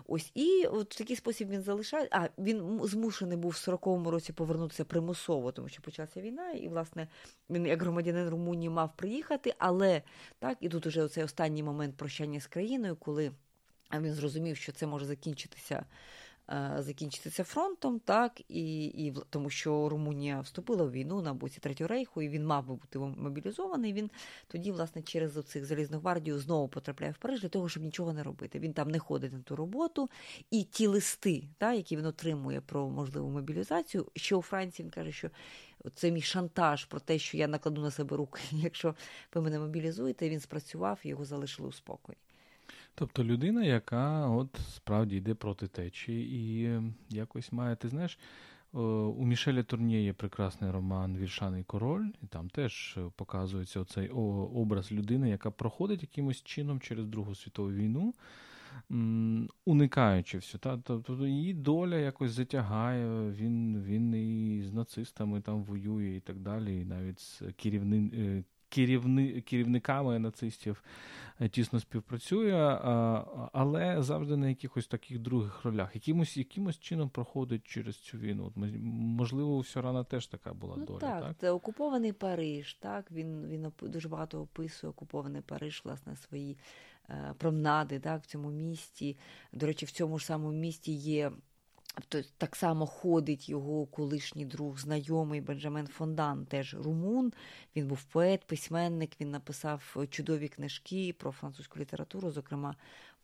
Ось 0.08 0.32
І 0.36 0.65
от 0.65 0.95
в 0.95 0.97
такий 0.97 1.15
спосіб 1.15 1.49
він 1.49 1.62
залишає. 1.62 2.08
А 2.12 2.29
він 2.38 2.79
змушений 2.84 3.38
був 3.38 3.51
в 3.51 3.69
40-му 3.69 4.12
році 4.12 4.34
повернутися 4.34 4.86
примусово, 4.86 5.51
тому 5.51 5.69
що 5.69 5.82
почалася 5.82 6.21
війна, 6.21 6.51
і, 6.51 6.67
власне, 6.67 7.08
він 7.49 7.65
як 7.65 7.82
громадянин 7.82 8.29
Румунії 8.29 8.69
мав 8.69 8.95
приїхати, 8.95 9.55
але 9.58 10.01
так, 10.39 10.58
і 10.62 10.69
тут 10.69 10.86
уже 10.86 11.03
оцей 11.03 11.23
останній 11.23 11.63
момент 11.63 11.97
прощання 11.97 12.39
з 12.39 12.47
країною, 12.47 12.95
коли 12.95 13.32
він 13.93 14.13
зрозумів, 14.13 14.58
що 14.58 14.71
це 14.71 14.88
може 14.88 15.05
закінчитися. 15.05 15.86
Е, 16.51 16.75
закінчитися 16.79 17.43
фронтом, 17.43 17.99
так 17.99 18.41
і 18.47 18.85
і 18.85 19.13
тому, 19.29 19.49
що 19.49 19.89
Румунія 19.89 20.39
вступила 20.39 20.83
в 20.83 20.91
війну 20.91 21.21
на 21.21 21.33
боці 21.33 21.59
Третього 21.59 21.88
рейху, 21.88 22.21
і 22.21 22.29
він 22.29 22.45
мав 22.45 22.65
би 22.67 22.75
бути 22.75 22.99
мобілізований. 22.99 23.93
Він 23.93 24.09
тоді, 24.47 24.71
власне, 24.71 25.01
через 25.01 25.45
цих 25.45 25.65
залізну 25.65 25.99
гвардію 25.99 26.39
знову 26.39 26.67
потрапляє 26.67 27.12
в 27.13 27.17
Париж 27.17 27.41
для 27.41 27.49
того, 27.49 27.69
щоб 27.69 27.83
нічого 27.83 28.13
не 28.13 28.23
робити. 28.23 28.59
Він 28.59 28.73
там 28.73 28.89
не 28.89 28.99
ходить 28.99 29.33
на 29.33 29.39
ту 29.39 29.55
роботу, 29.55 30.09
і 30.51 30.63
ті 30.63 30.88
листи, 30.88 31.43
так, 31.57 31.75
які 31.75 31.97
він 31.97 32.05
отримує 32.05 32.62
про 32.62 32.89
можливу 32.89 33.29
мобілізацію, 33.29 34.05
що 34.15 34.38
у 34.38 34.41
Франції 34.41 34.83
він 34.83 34.91
каже, 34.91 35.12
що. 35.12 35.29
Це 35.95 36.12
мій 36.12 36.21
шантаж 36.21 36.85
про 36.85 36.99
те, 36.99 37.19
що 37.19 37.38
я 37.38 37.47
накладу 37.47 37.81
на 37.81 37.91
себе 37.91 38.17
руки. 38.17 38.41
Якщо 38.51 38.95
ви 39.33 39.41
мене 39.41 39.59
мобілізуєте, 39.59 40.29
він 40.29 40.39
спрацював 40.39 40.99
його 41.03 41.25
залишили 41.25 41.69
у 41.69 41.71
спокої. 41.71 42.17
Тобто 42.95 43.23
людина, 43.23 43.63
яка 43.63 44.28
от 44.30 44.60
справді 44.69 45.15
йде 45.15 45.34
проти 45.34 45.67
течії 45.67 46.36
і 46.36 46.65
ем, 46.65 46.93
якось 47.10 47.52
має, 47.52 47.75
ти 47.75 47.88
знаєш, 47.88 48.19
у 48.71 49.25
Мішеля 49.25 49.63
Турнє 49.63 50.02
є 50.02 50.13
прекрасний 50.13 50.71
роман 50.71 51.17
Вільшаний 51.17 51.63
король, 51.63 52.08
і 52.23 52.28
там 52.28 52.49
теж 52.49 52.99
показується 53.15 53.86
цей 53.86 54.10
образ 54.10 54.91
людини, 54.91 55.30
яка 55.30 55.52
проходить 55.52 56.02
якимось 56.02 56.43
чином 56.43 56.80
через 56.80 57.06
Другу 57.06 57.36
світову 57.36 57.71
війну, 57.71 58.13
уникаючи 59.65 60.38
все. 60.38 60.58
Тобто 60.58 61.28
її 61.28 61.54
доля 61.54 61.97
якось 61.97 62.32
затягає, 62.32 63.32
він 63.32 63.84
він 63.84 64.13
і 64.13 64.63
з 64.63 64.73
нацистами 64.73 65.41
там 65.41 65.63
воює 65.63 66.15
і 66.15 66.19
так 66.19 66.39
далі, 66.39 66.82
і 66.82 66.86
навіть 66.86 67.19
з 67.19 67.43
керівним. 67.56 68.43
Е, 68.69 68.75
керівни, 68.75 69.41
керівниками 69.41 70.19
нацистів 70.19 70.84
е, 71.41 71.49
тісно 71.49 71.79
співпрацює, 71.79 72.79
але 73.53 74.03
завжди 74.03 74.38
на 74.38 74.49
якихось 74.49 74.88
таких 74.88 75.19
других 75.19 75.65
ролях. 75.65 75.95
Якимось 75.95 76.38
якимось 76.38 76.79
чином 76.79 77.10
проходить 77.10 77.63
через 77.63 77.95
цю 77.95 78.17
війну. 78.17 78.45
От, 78.45 78.53
Можливо, 78.55 79.58
у 79.58 79.63
Сюрана 79.63 80.03
теж 80.03 80.27
така 80.27 80.53
була 80.53 80.75
ну, 80.77 80.86
доля. 80.86 80.99
Так, 80.99 81.23
так, 81.23 81.38
це 81.38 81.51
окупований 81.51 82.13
Париж. 82.13 82.73
Так, 82.73 83.12
він 83.12 83.47
він 83.47 83.71
дуже 83.82 84.10
багато 84.10 84.41
описує 84.41 84.91
окупований 84.91 85.41
Париж, 85.41 85.82
власне, 85.86 86.15
свої 86.15 86.58
е, 87.10 87.34
промнади 87.38 87.99
так, 87.99 88.23
в 88.23 88.25
цьому 88.25 88.51
місті. 88.51 89.17
До 89.53 89.65
речі, 89.65 89.86
в 89.86 89.91
цьому 89.91 90.19
ж 90.19 90.25
самому 90.25 90.58
місті 90.58 90.91
є. 90.91 91.32
Тобто 91.93 92.30
так 92.38 92.56
само 92.56 92.86
ходить 92.86 93.49
його 93.49 93.86
колишній 93.86 94.45
друг, 94.45 94.80
знайомий 94.80 95.41
Бенджамен 95.41 95.88
Фондан, 95.88 96.45
теж 96.45 96.73
румун. 96.73 97.34
Він 97.75 97.88
був 97.88 98.04
поет, 98.04 98.45
письменник. 98.45 99.12
Він 99.21 99.32
написав 99.32 99.95
чудові 100.10 100.47
книжки 100.47 101.15
про 101.17 101.32
французьку 101.32 101.80
літературу. 101.80 102.32
Зокрема, 102.32 102.75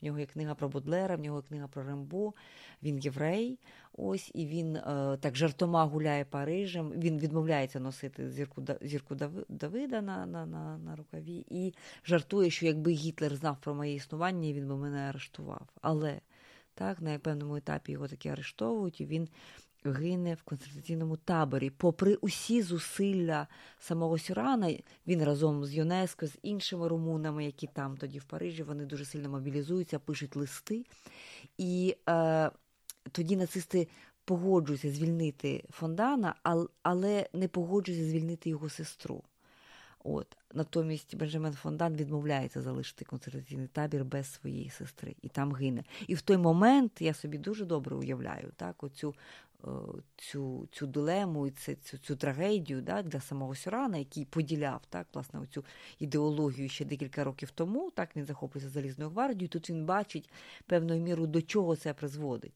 в 0.02 0.06
нього 0.06 0.20
є 0.20 0.26
книга 0.26 0.56
про 0.56 0.70
Бодлера, 0.70 1.16
в 1.16 1.20
нього 1.20 1.38
є 1.38 1.44
книга 1.48 1.68
про 1.68 1.84
Рембо. 1.84 2.34
Він 2.84 3.00
єврей. 3.00 3.60
Ось 3.94 4.32
і 4.34 4.46
він 4.46 4.76
е, 4.76 5.18
так 5.22 5.36
жартома 5.36 5.86
гуляє 5.86 6.26
Парижем. 6.26 6.92
Він 6.92 7.20
відмовляється 7.20 7.80
носити 7.80 8.30
зірку 8.30 8.64
зірку 8.82 9.16
Давида 9.50 10.02
на, 10.02 10.26
на, 10.26 10.46
на, 10.46 10.78
на 10.78 10.96
рукаві 10.96 11.46
і 11.50 11.74
жартує, 12.06 12.50
що 12.50 12.66
якби 12.66 12.92
Гітлер 12.92 13.36
знав 13.36 13.58
про 13.62 13.76
моє 13.76 13.94
існування, 13.94 14.54
він 14.54 14.68
би 14.68 14.78
мене 14.78 15.00
арештував. 15.00 15.68
Але 15.82 16.20
так, 16.76 17.02
На 17.02 17.20
певному 17.20 17.56
етапі 17.56 17.92
його 17.92 18.08
таки 18.08 18.30
арештовують, 18.30 19.02
і 19.02 19.06
він 19.06 19.30
гине 19.86 20.34
в 20.34 20.44
концентраційному 20.44 21.18
таборі. 21.18 21.70
Попри 21.70 22.16
усі 22.16 22.62
зусилля 22.62 23.48
самого 23.80 24.18
Сюрана, 24.18 24.78
він 25.08 25.24
разом 25.24 25.66
з 25.66 25.74
ЮНЕСКО, 25.74 26.28
з 26.28 26.38
іншими 26.42 26.88
румунами, 26.88 27.46
які 27.46 27.68
там 27.68 27.98
тоді 27.98 28.20
в 28.20 28.24
Парижі, 28.24 28.64
вони 28.64 28.86
дуже 28.86 29.06
сильно 29.06 29.30
мобілізуються, 29.30 30.00
пишуть 30.00 30.36
листи. 30.36 30.86
І 31.58 31.96
е, 32.10 32.52
тоді 33.12 33.36
нацисти 33.36 33.88
погоджуються 34.26 34.92
звільнити 34.92 35.64
Фондана, 35.70 36.36
але 36.84 37.30
не 37.34 37.48
погоджуються 37.48 38.10
звільнити 38.10 38.50
його 38.50 38.70
сестру. 38.70 39.24
От 40.08 40.38
натомість 40.54 41.16
Бенджамен 41.16 41.54
Фондан 41.54 41.96
відмовляється 41.96 42.62
залишити 42.62 43.06
концентраційний 43.06 43.68
табір 43.68 44.06
без 44.06 44.34
своєї 44.34 44.70
сестри, 44.70 45.16
і 45.22 45.30
там 45.30 45.54
гине. 45.54 45.84
І 46.08 46.16
в 46.16 46.22
той 46.22 46.38
момент 46.38 46.92
я 47.00 47.14
собі 47.14 47.38
дуже 47.38 47.66
добре 47.66 47.96
уявляю 47.96 48.52
так, 48.56 48.84
оцю 48.84 49.16
е, 49.64 49.68
цю 50.16 50.68
цю 50.72 50.88
дилему 50.88 51.48
і 51.48 51.52
цю, 51.52 51.76
цю, 51.76 51.98
цю 51.98 52.16
трагедію 52.16 52.82
да, 52.82 53.02
для 53.02 53.22
самого 53.22 53.56
Сюрана, 53.56 53.98
який 53.98 54.26
поділяв 54.26 54.82
так, 54.90 55.08
власне, 55.14 55.40
оцю 55.40 55.66
ідеологію 56.00 56.70
ще 56.70 56.86
декілька 56.86 57.24
років 57.24 57.52
тому. 57.52 57.92
Так 57.92 58.16
він 58.16 58.26
захоплюється 58.26 58.74
залізною 58.74 59.10
гвардією. 59.10 59.50
Тут 59.50 59.70
він 59.70 59.86
бачить 59.86 60.30
певною 60.66 61.02
мірою, 61.02 61.28
до 61.28 61.42
чого 61.42 61.76
це 61.76 61.94
призводить 61.94 62.54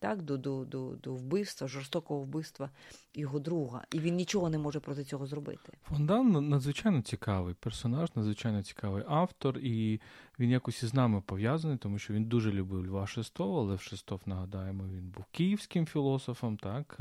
так, 0.00 0.22
до 0.22 0.36
до, 0.36 0.64
до, 0.64 0.96
до 1.02 1.14
вбивства, 1.14 1.68
жорстокого 1.68 2.20
вбивства 2.20 2.70
його 3.14 3.38
друга, 3.38 3.84
і 3.92 3.98
він 3.98 4.14
нічого 4.14 4.50
не 4.50 4.58
може 4.58 4.80
проти 4.80 5.04
цього 5.04 5.26
зробити. 5.26 5.72
Фондан 5.82 6.48
надзвичайно 6.48 7.02
цікавий 7.02 7.54
персонаж, 7.54 8.08
надзвичайно 8.16 8.62
цікавий 8.62 9.04
автор, 9.08 9.58
і 9.58 10.00
він 10.38 10.50
якось 10.50 10.82
із 10.82 10.94
нами 10.94 11.22
пов'язаний, 11.26 11.78
тому 11.78 11.98
що 11.98 12.14
він 12.14 12.24
дуже 12.24 12.52
любив 12.52 12.86
Льва 12.86 13.06
Шестого, 13.06 13.62
Лев 13.62 13.80
Шестов, 13.80 14.20
нагадаємо, 14.26 14.84
він 14.84 15.10
був 15.16 15.24
київським 15.30 15.86
філософом, 15.86 16.56
так. 16.56 17.00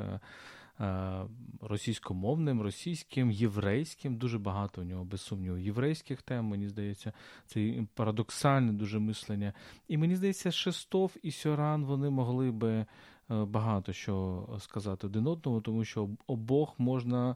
Е, 0.80 0.86
е, 0.86 1.28
російськомовним, 1.62 2.62
російським, 2.62 3.32
єврейським, 3.32 4.16
дуже 4.16 4.40
багато 4.40 4.82
у 4.82 4.84
нього, 4.84 5.06
без 5.06 5.22
сумніву, 5.22 5.58
єврейських 5.58 6.22
тем, 6.22 6.46
мені 6.46 6.68
здається, 6.68 7.14
це 7.46 7.84
парадоксальне 7.94 8.74
дуже 8.74 9.00
мислення. 9.00 9.54
І 9.88 9.98
мені 9.98 10.16
здається, 10.16 10.52
Шестов 10.52 11.16
і 11.24 11.32
Сьоран 11.32 11.86
вони 11.86 12.10
могли 12.10 12.52
би 12.52 12.72
е, 12.72 12.86
багато 13.30 13.94
що 13.94 14.48
сказати 14.60 15.08
один 15.08 15.28
одному, 15.28 15.62
тому 15.62 15.86
що 15.86 16.10
обох 16.28 16.80
можна. 16.80 17.36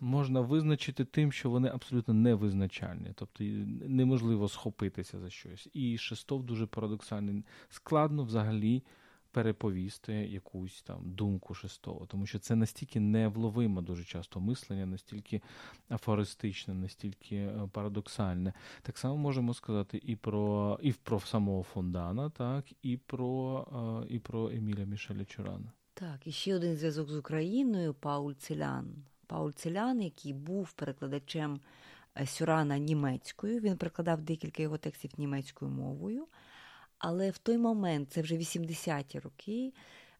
Можна 0.00 0.40
визначити 0.40 1.04
тим, 1.04 1.32
що 1.32 1.50
вони 1.50 1.68
абсолютно 1.68 2.14
невизначальні, 2.14 3.12
тобто 3.14 3.44
неможливо 3.88 4.48
схопитися 4.48 5.18
за 5.18 5.30
щось. 5.30 5.68
І 5.72 5.98
Шестов 5.98 6.42
дуже 6.42 6.66
парадоксальний. 6.66 7.44
Складно 7.68 8.24
взагалі 8.24 8.82
переповісти 9.38 10.12
якусь 10.12 10.82
там 10.82 11.00
думку 11.04 11.54
шестого, 11.54 12.06
тому 12.06 12.26
що 12.26 12.38
це 12.38 12.56
настільки 12.56 13.00
невловимо 13.00 13.82
дуже 13.82 14.04
часто 14.04 14.40
мислення, 14.40 14.86
настільки 14.86 15.42
афористичне, 15.90 16.74
настільки 16.74 17.36
е, 17.36 17.68
парадоксальне. 17.72 18.52
Так 18.82 18.98
само 18.98 19.16
можемо 19.16 19.54
сказати 19.54 20.00
і 20.04 20.16
про 20.16 20.78
і 20.82 20.92
про 20.92 21.20
самого 21.20 21.62
Фондана, 21.62 22.30
так, 22.30 22.64
і 22.82 22.96
про 22.96 24.04
е, 24.08 24.14
і 24.14 24.18
про 24.18 24.50
Еміля 24.50 24.84
Мішеля 24.84 25.24
Чурана. 25.24 25.72
Так, 25.94 26.26
і 26.26 26.32
ще 26.32 26.56
один 26.56 26.76
зв'язок 26.76 27.10
з 27.10 27.16
Україною 27.16 27.94
Пауль 27.94 28.34
Целян. 28.38 28.94
Пауль 29.26 29.52
Целян, 29.52 30.02
який 30.02 30.32
був 30.32 30.72
перекладачем 30.72 31.60
е, 32.16 32.26
Сюрана 32.26 32.78
німецькою, 32.78 33.60
він 33.60 33.76
перекладав 33.76 34.20
декілька 34.22 34.62
його 34.62 34.78
текстів 34.78 35.10
німецькою 35.18 35.70
мовою. 35.70 36.26
Але 36.98 37.30
в 37.30 37.38
той 37.38 37.58
момент, 37.58 38.12
це 38.12 38.22
вже 38.22 38.34
80-ті 38.34 39.18
роки, 39.18 39.72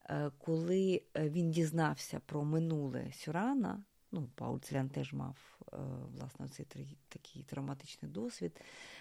е, 0.04 0.30
коли 0.38 1.02
е, 1.16 1.28
він 1.28 1.50
дізнався 1.50 2.20
про 2.26 2.44
минуле 2.44 3.12
Сюрана, 3.12 3.82
ну, 4.12 4.28
Пауль 4.34 4.58
Целян 4.58 4.88
теж 4.88 5.12
мав 5.12 5.36
е, 5.72 5.76
власне 6.18 6.48
цей 6.48 6.66
такий 7.08 7.42
травматичний 7.42 8.12
досвід, 8.12 8.60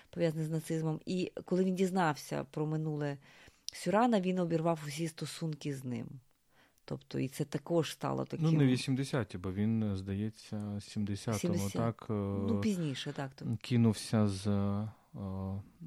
пов'язаний 0.09 0.45
з 0.45 0.49
нацизмом. 0.49 0.99
І 1.05 1.31
коли 1.45 1.63
він 1.63 1.75
дізнався 1.75 2.43
про 2.43 2.65
минуле 2.65 3.17
Сюрана, 3.73 4.21
він 4.21 4.39
обірвав 4.39 4.83
усі 4.87 5.07
стосунки 5.07 5.75
з 5.75 5.83
ним. 5.83 6.07
Тобто, 6.85 7.19
і 7.19 7.27
це 7.27 7.45
також 7.45 7.91
стало 7.91 8.25
таким. 8.25 8.45
Ну, 8.45 8.51
не 8.51 8.63
80-ті, 8.63 9.37
бо 9.37 9.51
він, 9.53 9.95
здається, 9.95 10.55
70-му 10.55 11.33
70. 11.33 11.73
так. 11.73 12.05
Ну, 12.09 12.61
пізніше, 12.61 13.13
так. 13.13 13.31
Кинувся 13.61 14.27
з 14.27 14.47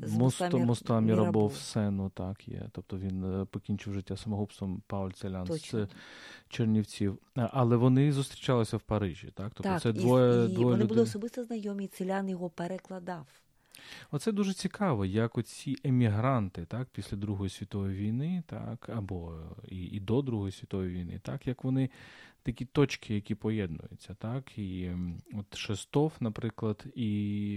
Мост, 0.09 0.53
моста 0.53 1.01
Мірабов 1.01 1.55
Сену, 1.55 2.11
так 2.15 2.49
є. 2.49 2.69
Тобто 2.73 2.99
він 2.99 3.25
е, 3.25 3.45
покінчив 3.45 3.95
життя 3.95 4.17
самогубством 4.17 4.83
Пауль 4.87 5.11
Целян 5.11 5.47
Точно. 5.47 5.87
з 5.87 5.89
Чернівців. 6.49 7.19
Але 7.35 7.77
вони 7.77 8.13
зустрічалися 8.13 8.77
в 8.77 8.81
Парижі, 8.81 9.33
так? 9.35 9.53
Тобто 9.55 9.63
так, 9.63 9.83
це 9.83 9.93
двоє, 9.93 10.45
і, 10.45 10.49
двоє 10.49 10.65
Вони 10.65 10.75
людей. 10.77 10.89
були 10.89 11.03
особисто 11.03 11.45
знайомі, 11.45 11.85
і 11.85 11.89
Целян 11.89 12.29
його 12.29 12.51
перекладав. 12.51 13.27
Оце 14.11 14.33
дуже 14.33 14.53
цікаво, 14.53 15.05
як 15.05 15.39
оці 15.39 15.77
емігранти, 15.85 16.65
так, 16.65 16.89
після 16.93 17.17
Другої 17.17 17.51
світової 17.51 17.97
війни, 17.97 18.43
так, 18.47 18.89
або 18.89 19.35
і, 19.69 19.85
і 19.85 20.01
до 20.01 20.23
Другої 20.23 20.53
світової 20.53 20.91
війни, 20.91 21.21
так, 21.23 21.47
як 21.47 21.65
вони 21.65 21.91
такі 22.43 22.65
точки, 22.65 23.15
які 23.15 23.35
поєднуються. 23.35 24.15
так, 24.15 24.59
І 24.59 24.91
от 25.35 25.57
Шестов, 25.57 26.13
наприклад, 26.21 26.85
і 26.95 27.53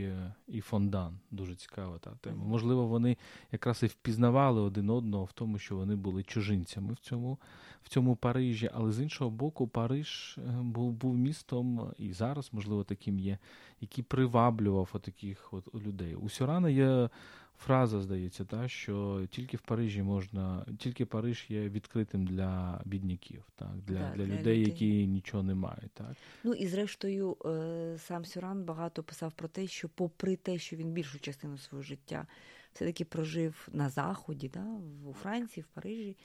і 0.47 0.61
Фондан. 0.61 1.19
Дуже 1.31 1.55
цікава 1.55 1.97
та 1.97 2.15
тема. 2.15 2.43
Можливо, 2.45 2.87
вони 2.87 3.17
якраз 3.51 3.83
і 3.83 3.85
впізнавали 3.85 4.61
один 4.61 4.89
одного 4.89 5.25
в 5.25 5.31
тому, 5.31 5.59
що 5.59 5.75
вони 5.75 5.95
були 5.95 6.23
чужинцями 6.23 6.93
в 6.93 6.99
цьому 6.99 7.39
в 7.83 7.89
цьому 7.89 8.15
Парижі, 8.15 8.69
але 8.73 8.91
з 8.91 8.99
іншого 8.99 9.29
боку, 9.29 9.67
Париж 9.67 10.37
е, 10.37 10.61
був 10.61 10.93
був 10.93 11.17
містом, 11.17 11.93
і 11.97 12.13
зараз, 12.13 12.49
можливо, 12.51 12.83
таким 12.83 13.19
є, 13.19 13.37
який 13.81 14.03
приваблював 14.03 14.99
таких 15.01 15.53
от 15.53 15.75
людей. 15.75 16.15
У 16.15 16.29
Сюрана 16.29 16.69
є 16.69 17.09
фраза, 17.57 18.01
здається, 18.01 18.45
та, 18.45 18.67
що 18.67 19.27
тільки 19.29 19.57
в 19.57 19.61
Парижі 19.61 20.03
можна, 20.03 20.65
тільки 20.77 21.05
Париж 21.05 21.45
є 21.49 21.69
відкритим 21.69 22.25
для 22.25 22.81
бідняків, 22.85 23.43
так, 23.55 23.75
для 23.87 23.99
так, 23.99 24.15
для, 24.15 24.25
для 24.25 24.25
людей, 24.25 24.39
людей, 24.39 24.59
які 24.59 25.07
нічого 25.07 25.43
не 25.43 25.55
мають. 25.55 25.91
Так. 25.93 26.15
Ну 26.43 26.53
і 26.53 26.67
зрештою, 26.67 27.37
е, 27.45 27.97
сам 27.99 28.25
Сюран 28.25 28.63
багато 28.63 29.03
писав 29.03 29.31
про 29.31 29.47
те, 29.47 29.67
що, 29.67 29.89
попри 29.89 30.35
те, 30.35 30.57
що 30.57 30.75
він 30.75 30.91
більшу 30.91 31.19
частину 31.19 31.57
свого 31.57 31.83
життя 31.83 32.27
все-таки 32.73 33.05
прожив 33.05 33.67
на 33.71 33.89
Заході, 33.89 34.49
да, 34.53 34.65
у 35.09 35.13
Франції, 35.13 35.63
в 35.63 35.75
Парижі. 35.75 36.17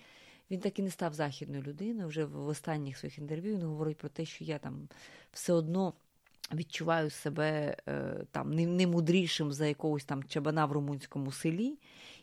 Він 0.51 0.61
так 0.61 0.79
і 0.79 0.83
не 0.83 0.91
став 0.91 1.15
західною 1.15 1.63
людиною. 1.63 2.09
Вже 2.09 2.25
в 2.25 2.47
останніх 2.47 2.99
своїх 2.99 3.19
інтерв'ю 3.19 3.55
він 3.55 3.63
говорить 3.63 3.97
про 3.97 4.09
те, 4.09 4.25
що 4.25 4.45
я 4.45 4.59
там 4.59 4.89
все 5.33 5.53
одно 5.53 5.95
відчуваю 6.55 7.11
себе 7.11 7.77
е, 7.89 8.25
там 8.31 8.51
не, 8.53 8.87
мудрішим 8.87 9.53
за 9.53 9.67
якогось 9.67 10.05
там 10.05 10.25
чабана 10.25 10.67
в 10.67 10.73
румунському 10.73 11.33
селі, 11.33 11.79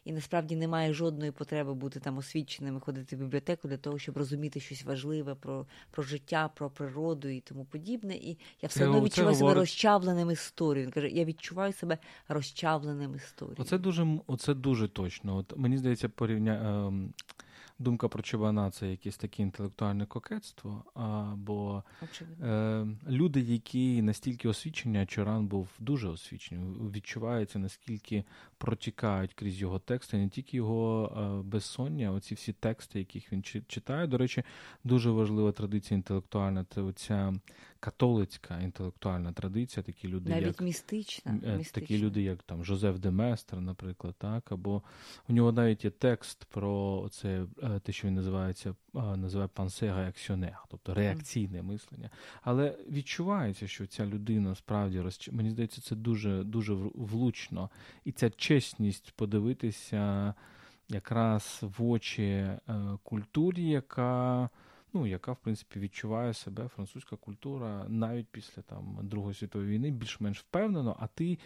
і 0.05 0.13
насправді 0.13 0.55
немає 0.55 0.93
жодної 0.93 1.31
потреби 1.31 1.73
бути 1.73 1.99
там 1.99 2.17
освіченим 2.17 2.77
і 2.77 2.79
ходити 2.79 3.15
в 3.15 3.19
бібліотеку 3.19 3.67
для 3.67 3.77
того, 3.77 3.99
щоб 3.99 4.17
розуміти 4.17 4.59
щось 4.59 4.83
важливе 4.83 5.35
про 5.35 5.65
про 5.91 6.03
життя, 6.03 6.49
про 6.55 6.69
природу 6.69 7.27
і 7.27 7.39
тому 7.39 7.65
подібне. 7.65 8.15
І 8.15 8.37
я 8.61 8.69
все 8.69 8.87
одно 8.87 9.01
відчуваю 9.01 9.35
себе 9.35 9.53
розчавленим 9.53 10.31
історією. 10.31 10.85
Він 10.85 10.93
каже, 10.93 11.09
я 11.09 11.25
відчуваю 11.25 11.73
себе 11.73 11.97
розчавленим 12.27 13.15
історією. 13.15 13.57
Оце 13.59 13.77
дуже 13.77 14.07
оце 14.27 14.53
дуже 14.53 14.87
точно. 14.87 15.35
От 15.37 15.57
мені 15.57 15.77
здається, 15.77 16.09
порівня. 16.09 16.53
Е, 16.89 17.09
думка 17.79 18.07
про 18.07 18.23
Чобана 18.23 18.71
це 18.71 18.91
якесь 18.91 19.17
таке 19.17 19.43
інтелектуальне 19.43 20.05
кокетство. 20.05 20.83
А, 20.95 21.33
бо 21.37 21.83
е, 22.41 22.87
люди, 23.07 23.41
які 23.41 24.01
настільки 24.01 24.47
освічені, 24.47 24.97
а 24.97 25.05
Чоран 25.05 25.47
був 25.47 25.69
дуже 25.79 26.07
освічений, 26.07 26.63
відчувається, 26.91 27.59
наскільки 27.59 28.23
протікають 28.57 29.33
крізь 29.33 29.61
його 29.61 29.79
тексти, 29.79 30.17
не 30.17 30.29
тільки 30.29 30.57
його 30.57 31.13
е, 31.17 31.47
безсоння, 31.47 32.11
оці 32.11 32.35
всі 32.35 32.53
тексти, 32.53 32.99
яких 32.99 33.33
він 33.33 33.43
читає. 33.67 34.07
До 34.07 34.17
речі, 34.17 34.43
дуже 34.83 35.09
важлива 35.09 35.51
традиція 35.51 35.95
інтелектуальна 35.95 36.65
це 36.69 36.81
оця 36.81 37.33
католицька 37.85 38.59
інтелектуальна 38.59 39.33
традиція, 39.33 39.83
такі 39.83 40.07
люди, 40.07 40.29
Навіть 40.29 40.45
як 40.45 40.61
містична, 40.61 41.31
е, 41.31 41.57
містична. 41.57 41.81
такі 41.81 41.97
люди, 41.97 42.21
як 42.21 42.43
там 42.43 42.65
Жозеф 42.65 42.99
Деместер, 42.99 43.61
наприклад, 43.61 44.15
так, 44.17 44.51
або 44.51 44.81
у 45.29 45.33
нього 45.33 45.51
навіть 45.51 45.85
є 45.85 45.91
текст 45.91 46.45
про 46.45 47.07
це, 47.11 47.45
е, 47.63 47.79
те, 47.79 47.91
що 47.91 48.07
він 48.07 48.15
називається, 48.15 48.75
називає 48.93 49.49
пансе 49.53 49.95
реакціонер, 49.95 50.57
тобто 50.69 50.93
реакційне 50.93 51.59
mm. 51.59 51.63
мислення. 51.63 52.09
Але 52.41 52.77
відчувається, 52.91 53.67
що 53.67 53.87
ця 53.87 54.05
людина 54.05 54.55
справді 54.55 55.01
розч... 55.01 55.31
мені 55.31 55.49
здається, 55.49 55.81
це 55.81 55.95
дуже 55.95 56.43
дуже 56.43 56.73
влучно. 56.95 57.69
І 58.05 58.11
ця 58.11 58.29
чесність 58.29 59.13
подивитися 59.15 60.33
якраз 60.89 61.59
в 61.61 61.83
очі 61.83 62.23
е, 62.23 62.59
культурі, 63.03 63.63
яка 63.69 64.49
ну, 64.95 65.07
яка, 65.07 65.31
в 65.31 65.37
принципі, 65.37 65.79
відчуває 65.79 66.33
себе 66.33 66.67
французька 66.67 67.15
культура 67.15 67.85
навіть 67.89 68.27
після 68.31 68.61
там 68.61 68.99
Другої 69.01 69.35
світової 69.35 69.71
війни, 69.71 69.91
більш-менш 69.91 70.39
впевнено, 70.39 70.95
а 70.99 71.07
ти 71.07 71.37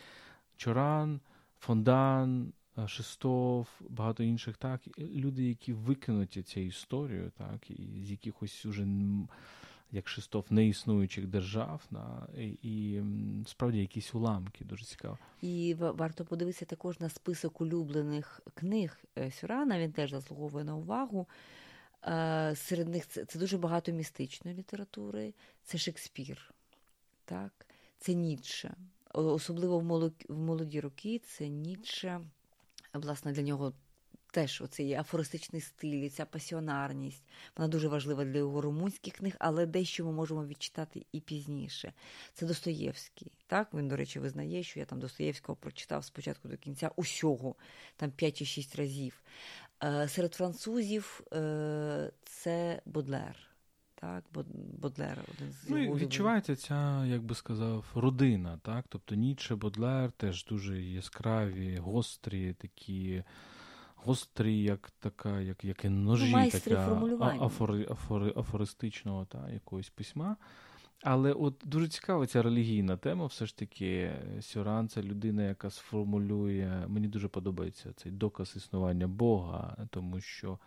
Чоран, 0.58 1.20
Фондан. 1.60 2.54
Е, 2.78 2.88
Шестов, 2.88 3.68
багато 3.90 4.24
інших, 4.24 4.58
так, 4.58 4.82
люди, 4.98 5.44
які 5.44 5.74
викинуті 5.74 6.42
цією 6.42 6.70
історією, 6.70 7.32
так, 7.38 7.72
і 7.72 8.04
з 8.04 8.12
якихось 8.12 8.66
уже 8.66 8.88
як 9.92 10.08
Шестов 10.08 10.46
неіснуючих 10.50 11.28
держав, 11.28 11.82
на 11.92 12.28
і, 12.38 12.58
і 12.64 13.04
справді 13.46 13.80
якісь 13.80 14.16
уламки 14.16 14.66
дуже 14.66 14.86
цікаво. 14.86 15.18
І 15.42 15.76
варто 15.80 16.26
подивитися 16.26 16.66
також 16.66 17.00
на 17.00 17.10
список 17.10 17.62
улюблених 17.62 18.42
книг 18.54 19.00
е, 19.18 19.32
Сюрана. 19.32 19.80
Він 19.80 19.92
теж 19.92 20.12
заслуговує 20.12 20.64
на 20.64 20.76
увагу. 20.76 21.28
Е, 22.08 22.56
серед 22.56 22.88
них 22.88 23.08
це, 23.08 23.26
це 23.26 23.40
дуже 23.40 23.58
багато 23.58 23.92
містичної 23.92 24.58
літератури, 24.58 25.34
це 25.64 25.78
Шекспір, 25.78 26.54
так? 27.26 27.66
це 28.00 28.14
Ніцше. 28.14 28.76
Особливо 29.14 29.80
в 30.30 30.38
молоді 30.38 30.80
роки 30.80 31.20
це 31.20 31.48
Ніцше. 31.48 32.22
Власне, 32.94 33.32
для 33.32 33.42
нього 33.42 33.74
теж 34.32 34.62
оцей 34.62 34.94
афористичний 34.94 35.62
стиль, 35.62 36.10
ця 36.10 36.26
пасіонарність. 36.26 37.24
Вона 37.58 37.68
дуже 37.68 37.88
важлива 37.88 38.26
для 38.26 38.38
його 38.38 38.62
румунських 38.62 39.14
книг, 39.14 39.36
але 39.40 39.66
дещо 39.66 40.06
ми 40.06 40.12
можемо 40.12 40.46
відчитати 40.46 41.06
і 41.12 41.20
пізніше. 41.20 41.94
Це 42.34 42.46
Достоєвський. 42.46 43.32
Так, 43.48 43.74
він, 43.74 43.88
до 43.88 43.96
речі, 43.96 44.20
визнає, 44.20 44.64
що 44.64 44.80
я 44.80 44.86
там 44.86 45.00
Достоєвського 45.00 45.56
прочитав 45.56 46.06
спочатку 46.06 46.48
до 46.48 46.58
кінця 46.58 46.92
усього, 46.96 47.56
там 47.96 48.12
5 48.12 48.38
чи 48.38 48.46
6 48.46 48.76
разів. 48.76 49.24
Е, 49.84 50.08
серед 50.08 50.34
французів 50.34 51.22
е, 51.34 52.12
це 52.24 52.82
Бодлер. 52.86 53.36
Так, 53.96 54.24
Бодлер 54.82 55.18
один 55.34 55.52
з 55.54 55.70
Ну, 55.70 55.94
відчувається 55.94 56.56
ця, 56.56 57.06
як 57.06 57.24
би 57.24 57.36
сказав, 57.36 57.86
родина, 57.96 58.60
так? 58.64 58.86
Тобто 58.90 59.16
Ніче, 59.16 59.56
Бодлер 59.56 60.12
теж 60.12 60.46
дуже 60.46 60.82
яскраві, 60.82 61.78
гострі, 61.78 62.54
такі 62.54 63.24
гострі, 63.96 64.62
як 64.64 64.92
така, 65.00 65.40
як 65.42 65.64
як 65.64 65.86
і 65.86 65.90
ножі, 65.90 66.36
ну, 66.36 66.50
така 66.50 67.06
афори, 67.40 67.88
афори, 67.90 68.34
афористичного 68.36 69.26
та, 69.26 69.50
якогось 69.50 69.90
письма. 69.90 70.38
Але 71.02 71.34
от 71.34 71.64
дуже 71.66 71.88
цікава 71.88 72.28
ця 72.28 72.42
релігійна 72.42 72.98
тема. 72.98 73.26
Все 73.26 73.46
ж 73.46 73.58
таки, 73.58 74.12
Сюран 74.42 74.88
це 74.88 75.02
людина, 75.04 75.44
яка 75.44 75.70
сформулює. 75.70 76.86
Мені 76.88 77.08
дуже 77.08 77.28
подобається 77.28 77.94
цей 77.94 78.12
доказ 78.12 78.54
існування 78.56 79.08
Бога, 79.08 79.78
тому 79.90 80.22
що 80.22 80.60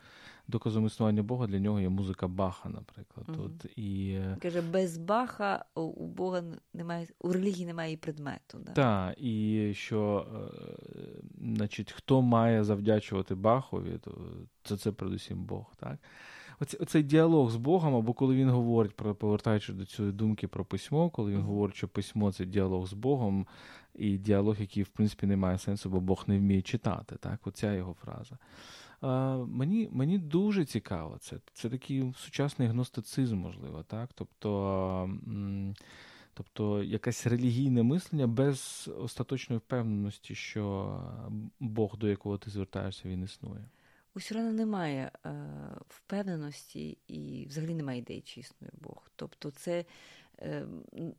доказом 0.49 0.87
існування 0.87 1.23
Бога 1.23 1.47
для 1.47 1.59
нього 1.59 1.81
є 1.81 1.89
музика 1.89 2.29
Баха, 2.29 2.69
наприклад. 2.69 3.27
Угу. 3.29 3.43
От, 3.43 3.79
і... 3.79 4.13
Е, 4.13 4.37
Каже, 4.43 4.63
без 4.63 4.99
Баха 4.99 5.65
у 5.75 6.07
Бога 6.07 6.43
немає, 6.75 7.07
у 7.21 7.33
релігії 7.33 7.67
немає 7.67 7.93
і 7.93 7.97
предмету. 7.97 8.59
Да? 8.59 8.73
Так, 8.73 9.19
і 9.19 9.73
що, 9.75 10.27
е, 10.35 10.99
значить, 11.41 11.93
хто 11.93 12.23
має 12.23 12.65
завдячувати 12.65 13.35
Бахові, 13.35 13.99
то 13.99 14.19
це, 14.63 14.77
це 14.77 14.93
передусім 14.93 15.45
Бог. 15.45 15.75
так? 15.77 15.99
Оці, 16.63 16.77
оцей 16.77 17.03
діалог 17.03 17.51
з 17.51 17.57
Богом, 17.57 17.95
або 17.95 18.13
коли 18.13 18.37
він 18.37 18.51
говорить, 18.51 18.97
про 18.97 19.15
повертаючись 19.15 19.75
до 19.75 19.87
цієї 19.87 20.13
думки 20.13 20.49
про 20.49 20.65
письмо, 20.65 21.11
коли 21.11 21.33
він 21.33 21.41
говорить, 21.41 21.77
що 21.77 21.89
письмо 21.89 22.33
це 22.33 22.45
діалог 22.45 22.87
з 22.87 22.93
Богом, 22.93 23.47
і 23.95 24.19
діалог, 24.19 24.61
який, 24.61 24.83
в 24.83 24.89
принципі, 24.89 25.27
не 25.27 25.37
має 25.37 25.59
сенсу, 25.59 25.91
бо 25.91 26.01
Бог 26.01 26.25
не 26.27 26.39
вміє 26.39 26.63
читати. 26.63 27.17
так? 27.21 27.47
Оця 27.47 27.75
його 27.75 27.95
фраза. 27.95 28.39
Мені 29.47 29.89
мені 29.93 30.19
дуже 30.19 30.65
цікаво 30.65 31.19
це. 31.21 31.37
Це 31.53 31.71
такий 31.71 32.13
сучасний 32.17 32.69
гностицизм, 32.69 33.37
можливо, 33.37 33.83
так? 33.83 34.11
Тобто 34.15 35.11
тобто 36.35 36.83
якесь 36.83 37.27
релігійне 37.27 37.83
мислення 37.83 38.27
без 38.27 38.91
остаточної 38.99 39.59
впевненості, 39.59 40.35
що 40.35 40.99
Бог, 41.61 41.97
до 41.99 42.09
якого 42.09 42.39
ти 42.39 42.51
звертаєшся, 42.51 43.09
він 43.09 43.23
існує. 43.23 43.65
У 44.15 44.21
Сюрана 44.21 44.53
немає 44.53 45.11
е, 45.27 45.31
впевненості 45.89 46.99
і 47.09 47.47
взагалі 47.49 47.75
немає 47.75 47.99
ідеї, 47.99 48.21
чи 48.21 48.41
існує 48.41 48.73
Бог. 48.81 49.11
Тобто, 49.17 49.51
це 49.51 49.85
е, 50.39 50.67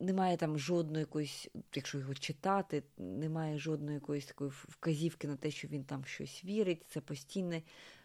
немає 0.00 0.36
там 0.36 0.58
жодної 0.58 1.00
якоїсь, 1.00 1.48
якщо 1.74 1.98
його 1.98 2.14
читати, 2.14 2.82
немає 2.98 3.58
жодної 3.58 3.94
якоїсь 3.94 4.26
такої 4.26 4.50
вказівки 4.50 5.28
на 5.28 5.36
те, 5.36 5.50
що 5.50 5.68
він 5.68 5.84
там 5.84 6.04
щось 6.04 6.44
вірить. 6.44 6.82
Це 6.88 7.00
постійне 7.00 7.62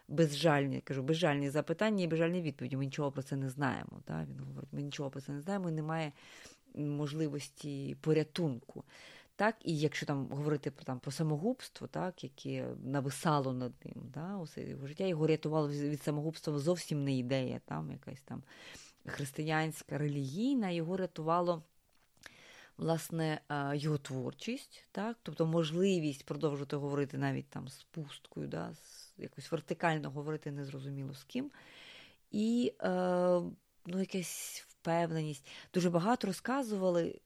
безжальні, 0.08 0.74
я 0.74 0.80
кажу, 0.80 1.02
безжальні 1.02 1.50
запитання 1.50 2.04
і 2.04 2.06
безжальні 2.06 2.42
відповіді. 2.42 2.76
Ми 2.76 2.84
нічого 2.84 3.12
про 3.12 3.22
це 3.22 3.36
не 3.36 3.50
знаємо. 3.50 4.02
Да? 4.06 4.26
Він 4.30 4.40
говорить, 4.40 4.72
ми 4.72 4.82
нічого 4.82 5.10
про 5.10 5.20
це 5.20 5.32
не 5.32 5.40
знаємо, 5.40 5.70
немає 5.70 6.12
можливості 6.74 7.96
порятунку. 8.00 8.84
Так, 9.40 9.56
І 9.64 9.78
якщо 9.78 10.06
там 10.06 10.26
говорити 10.26 10.70
про 10.70 10.84
там 10.84 10.98
про 10.98 11.10
самогубство, 11.12 11.86
так, 11.86 12.24
яке 12.24 12.68
нависало 12.84 13.52
над 13.52 13.72
ним, 13.84 13.94
да, 14.14 14.36
усе 14.36 14.62
його 14.62 14.86
життя, 14.86 15.04
його 15.04 15.26
рятувало 15.26 15.68
від 15.68 16.02
самогубства 16.02 16.58
зовсім 16.58 17.04
не 17.04 17.18
ідея, 17.18 17.60
там 17.64 17.90
якась 17.90 18.20
там 18.20 18.42
християнська, 19.06 19.98
релігійна, 19.98 20.70
його 20.70 20.96
рятувало 20.96 21.62
власне 22.76 23.40
його 23.74 23.98
творчість, 23.98 24.84
так, 24.92 25.16
тобто 25.22 25.46
можливість 25.46 26.24
продовжувати 26.24 26.76
говорити 26.76 27.18
навіть 27.18 27.48
там 27.48 27.68
з 27.68 27.82
пусткою, 27.82 28.48
да, 28.48 28.74
з, 28.74 29.12
якось 29.18 29.52
вертикально 29.52 30.10
говорити 30.10 30.50
незрозуміло 30.50 31.14
з 31.14 31.24
ким. 31.24 31.50
І 32.30 32.72
е, 32.80 32.88
ну, 33.86 34.00
якась 34.00 34.64
впевненість. 34.68 35.46
Дуже 35.74 35.90
багато 35.90 36.26
розказували 36.26 37.20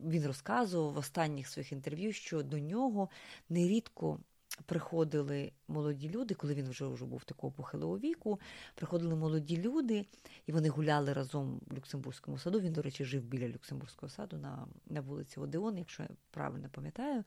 він 0.00 0.26
розказував 0.26 0.92
в 0.92 0.98
останніх 0.98 1.48
своїх 1.48 1.72
інтерв'ю, 1.72 2.12
що 2.12 2.42
до 2.42 2.58
нього 2.58 3.08
нерідко 3.48 4.20
приходили 4.66 5.52
молоді 5.68 6.08
люди, 6.08 6.34
коли 6.34 6.54
він 6.54 6.68
вже 6.68 6.86
вже 6.86 7.04
був 7.04 7.24
такого 7.24 7.50
похилого 7.52 7.98
віку. 7.98 8.40
Приходили 8.74 9.14
молоді 9.14 9.56
люди, 9.56 10.06
і 10.46 10.52
вони 10.52 10.68
гуляли 10.68 11.12
разом 11.12 11.60
в 11.66 11.76
Люксембурзькому 11.76 12.38
саду. 12.38 12.60
Він, 12.60 12.72
до 12.72 12.82
речі, 12.82 13.04
жив 13.04 13.22
біля 13.22 13.48
Люксембурзького 13.48 14.10
саду 14.10 14.36
на 14.38 14.66
на 14.86 15.00
вулиці 15.00 15.40
Одеон, 15.40 15.78
якщо 15.78 16.02
я 16.02 16.08
правильно 16.30 16.68
пам'ятаю. 16.72 17.24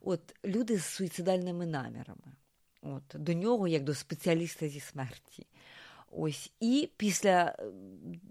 От 0.00 0.20
люди 0.44 0.78
з 0.78 0.84
суїцидальними 0.84 1.66
намірами. 1.66 2.32
От 2.82 3.02
До 3.14 3.32
нього, 3.32 3.68
як 3.68 3.84
до 3.84 3.94
спеціаліста 3.94 4.68
зі 4.68 4.80
смерті. 4.80 5.46
Ось 6.10 6.52
і 6.60 6.90
після 6.96 7.56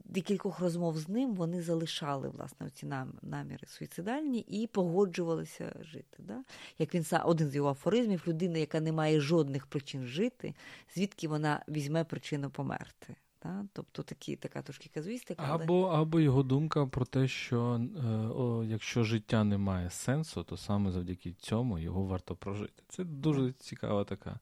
декількох 0.05 0.59
розмов 0.59 0.97
з 0.97 1.09
ним 1.09 1.33
вони 1.33 1.61
залишали 1.61 2.29
власне 2.29 2.69
ці 2.69 2.85
наміри 3.21 3.67
суїцидальні 3.67 4.39
і 4.39 4.67
погоджувалися 4.67 5.75
жити. 5.81 6.17
Да? 6.19 6.43
Як 6.79 6.95
він 6.95 7.03
сам 7.03 7.21
один 7.25 7.49
з 7.49 7.55
його 7.55 7.69
афоризмів, 7.69 8.23
людина, 8.27 8.57
яка 8.57 8.79
не 8.79 8.91
має 8.91 9.19
жодних 9.19 9.67
причин 9.67 10.05
жити, 10.05 10.53
звідки 10.95 11.27
вона 11.27 11.63
візьме 11.67 12.03
причину 12.03 12.49
померти. 12.49 13.15
Та? 13.41 13.65
Тобто 13.73 14.04
такі, 14.04 14.36
така 14.36 14.62
трошки 14.62 14.89
казуїстика. 14.93 15.43
Але... 15.47 15.63
Або 15.63 15.88
або 15.88 16.19
його 16.19 16.43
думка 16.43 16.86
про 16.86 17.06
те, 17.06 17.28
що 17.28 17.82
е, 17.82 18.08
о, 18.28 18.63
якщо 18.63 19.04
життя 19.04 19.43
не 19.43 19.58
має 19.58 19.89
сенсу, 19.89 20.43
то 20.43 20.58
саме 20.58 20.91
завдяки 20.91 21.34
цьому 21.34 21.80
його 21.80 22.04
варто 22.04 22.36
прожити. 22.36 22.84
Це 22.88 23.04
дуже 23.04 23.52
цікава 23.52 24.04
така. 24.04 24.39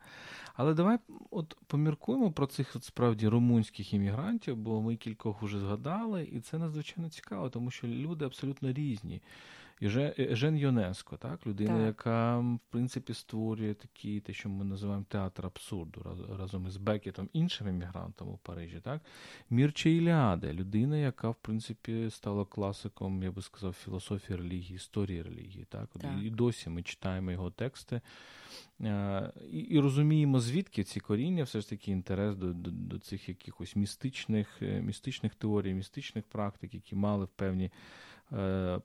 Але 0.56 0.74
давай 0.74 0.98
от 1.32 1.58
поміркуємо 1.68 2.32
про 2.32 2.48
цих 2.48 2.76
от 2.76 2.84
справді 2.84 3.28
румунських 3.28 3.94
іммігрантів, 3.94 4.58
бо 4.58 4.82
ми 4.82 4.96
кількох 4.96 5.42
вже 5.42 5.60
згадали, 5.60 6.24
і 6.32 6.40
це 6.40 6.58
надзвичайно 6.58 7.10
цікаво, 7.10 7.50
тому 7.50 7.72
що 7.72 7.88
люди 7.88 8.26
абсолютно 8.26 8.74
різні. 8.74 9.22
Жен 9.82 10.58
Йонеско, 10.58 11.18
так, 11.18 11.48
людина, 11.48 11.78
так. 11.78 11.86
яка 11.86 12.38
в 12.38 12.60
принципі 12.70 13.14
створює 13.14 13.74
такі, 13.74 14.20
те, 14.20 14.34
що 14.34 14.50
ми 14.50 14.66
називаємо 14.66 15.06
театр 15.10 15.46
абсурду 15.46 16.16
разом 16.40 16.68
із 16.68 16.78
Бекетом, 16.78 17.30
іншим 17.34 17.68
емігрантом 17.68 18.30
у 18.30 18.38
Парижі. 18.38 18.80
Так? 18.84 19.02
Мірче 19.50 19.90
Іліаде, 19.90 20.54
людина, 20.54 20.98
яка 20.98 21.30
в 21.30 21.36
принципі 21.36 22.08
стала 22.10 22.46
класиком, 22.46 23.24
я 23.24 23.32
би 23.32 23.42
сказав, 23.42 23.74
філософії 23.74 24.38
релігії, 24.38 24.76
історії 24.76 25.22
релігії. 25.22 25.66
Так? 25.70 25.90
так. 26.02 26.12
І 26.24 26.30
досі 26.30 26.70
ми 26.70 26.84
читаємо 26.84 27.32
його 27.32 27.52
тексти. 27.52 28.02
І 29.52 29.60
і 29.60 29.80
розуміємо, 29.80 30.40
звідки 30.40 30.84
ці 30.84 31.00
коріння, 31.00 31.44
все 31.44 31.62
ж 31.62 31.70
таки 31.70 31.92
інтерес 31.92 32.36
до 32.36 32.54
до, 32.54 32.72
до 32.72 33.00
цих 33.00 33.30
якихось 33.30 33.76
містичних 33.76 34.62
е, 34.62 34.82
містичних 34.82 35.36
теорій, 35.36 35.74
містичних 35.74 36.26
практик, 36.26 36.74
які 36.74 36.96
мали 36.96 37.26
в 37.26 37.28
певні 37.28 37.66
Е, 37.66 37.72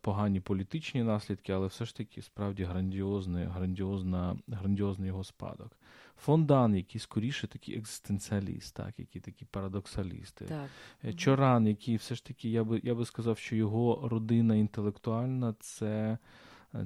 погані 0.01 0.41
політичні 0.41 1.03
наслідки, 1.03 1.53
але 1.53 1.67
все 1.67 1.85
ж 1.85 1.97
таки 1.97 2.23
справді 2.23 2.65
грандіозний, 2.65 3.45
грандіозна, 3.45 4.37
грандіозний 4.49 5.09
його 5.09 5.25
спадок. 5.25 5.77
Фондан, 6.17 6.77
який 6.77 7.01
скоріше 7.01 7.47
такий 7.47 7.79
екзистенціаліст, 7.79 8.75
так, 8.75 8.99
які 8.99 9.21
такі 9.21 9.45
парадоксалісти. 9.45 10.45
Так. 10.45 10.69
Е, 11.05 11.13
Чоран, 11.13 11.67
який 11.67 11.97
все 11.97 12.15
ж 12.15 12.25
таки, 12.25 12.51
я 12.51 12.65
би 12.65 12.81
я 12.85 12.95
би 12.95 13.05
сказав, 13.05 13.39
що 13.39 13.57
його 13.57 14.09
родина 14.09 14.55
інтелектуальна 14.55 15.55
це 15.61 16.19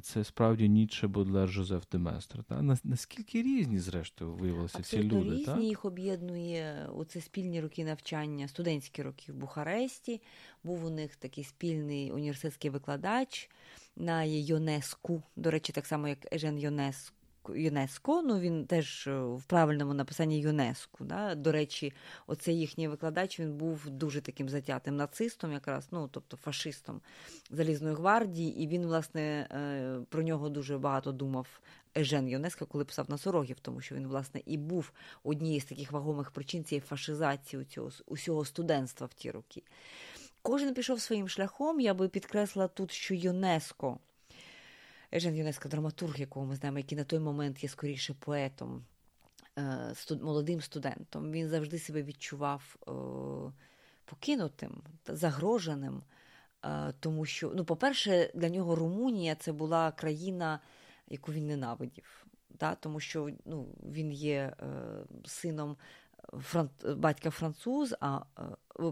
це 0.03 0.25
справді 0.25 0.69
Ніцше, 0.69 1.09
Бодлер, 1.09 1.49
Жозеф 1.49 1.85
Деместр. 1.93 2.45
Та? 2.45 2.63
Наскільки 2.85 3.43
різні, 3.43 3.79
зрештою, 3.79 4.33
виявилися 4.33 4.79
Абсолютно 4.79 5.11
ці 5.11 5.17
люди? 5.17 5.31
різні, 5.31 5.45
так? 5.45 5.63
їх 5.63 5.85
об'єднує 5.85 6.89
оце 6.97 7.21
спільні 7.21 7.61
роки 7.61 7.85
навчання, 7.85 8.49
студентські 8.49 9.03
роки 9.03 9.33
в 9.33 9.35
Бухаресті. 9.35 10.23
Був 10.65 10.85
у 10.85 10.91
них 10.91 11.17
такий 11.17 11.45
спільний 11.45 12.13
університетський 12.13 12.71
викладач 12.71 13.51
на 13.97 14.23
ЮНЕСКу. 14.25 15.23
До 15.37 15.51
речі, 15.51 15.73
так 15.73 15.87
само, 15.87 16.09
як 16.09 16.35
Ежен 16.35 16.59
Йонеску. 16.59 17.16
ЮНЕСКО, 17.55 18.23
ну 18.23 18.39
він 18.39 18.67
теж 18.67 19.07
е, 19.07 19.21
в 19.21 19.45
правильному 19.45 19.95
написанні 19.95 20.41
ЮНЕСКО. 20.41 21.05
Да? 21.05 21.35
До 21.35 21.53
речі, 21.53 21.93
оцей 22.27 22.59
їхній 22.59 22.89
викладач 22.89 23.41
він 23.41 23.53
був 23.53 23.91
дуже 23.91 24.21
таким 24.21 24.49
затятим 24.49 24.97
нацистом, 24.97 25.53
якраз, 25.53 25.89
ну 25.91 26.09
тобто 26.13 26.37
фашистом 26.37 27.01
Залізної 27.51 27.95
гвардії, 27.95 28.63
і 28.63 28.67
він, 28.67 28.87
власне, 28.87 29.21
е, 29.23 30.01
про 30.09 30.23
нього 30.23 30.49
дуже 30.49 30.79
багато 30.79 31.13
думав. 31.13 31.61
Ежен 31.99 32.29
Йонеско, 32.29 32.67
коли 32.67 32.85
писав 32.85 33.11
на 33.11 33.19
Сорогів, 33.19 33.57
тому 33.61 33.81
що 33.81 33.95
він, 33.95 34.07
власне, 34.07 34.41
і 34.47 34.57
був 34.57 34.93
однією 35.25 35.61
з 35.61 35.65
таких 35.65 35.93
вагомих 35.93 36.31
причин 36.31 36.65
цієї 36.65 36.81
фашизації 36.81 37.65
цього 37.65 37.91
усього 38.07 38.45
студентства 38.45 39.07
в 39.07 39.15
ті 39.15 39.31
роки. 39.31 39.63
Кожен 40.43 40.75
пішов 40.75 41.01
своїм 41.01 41.29
шляхом. 41.29 41.81
Я 41.81 41.95
би 41.95 42.09
підкреслила 42.09 42.69
тут, 42.69 42.93
що 42.93 43.15
ЮНЕСКО 43.15 43.99
Ежен 45.15 45.35
Юнеско, 45.35 45.69
драматург, 45.69 46.21
якого 46.21 46.47
ми 46.47 46.57
знаємо, 46.57 46.79
який 46.79 46.99
на 46.99 47.05
той 47.05 47.19
момент 47.19 47.63
є 47.63 47.69
скоріше 47.69 48.15
поетом, 48.15 48.85
е, 49.59 49.95
молодим 50.23 50.61
студентом. 50.61 51.33
Він 51.33 51.49
завжди 51.49 51.79
себе 51.79 52.03
відчував 52.03 52.77
покинутим, 54.05 54.83
загроженим. 55.09 56.03
Тому 57.01 57.25
що, 57.25 57.53
ну, 57.57 57.65
по-перше, 57.65 58.31
для 58.35 58.49
нього 58.49 58.77
Румунія 58.77 59.35
це 59.35 59.53
була 59.53 59.93
країна, 59.93 60.61
яку 61.09 61.33
він 61.33 61.47
ненавидів. 61.47 62.27
Да? 62.51 62.75
Тому 62.75 63.01
що 63.01 63.31
ну, 63.45 63.67
він 63.83 64.13
є 64.13 64.37
е, 64.37 64.67
сином 65.25 65.77
франт, 66.33 66.71
батька 66.97 67.31
француз, 67.31 67.95
а 68.01 68.21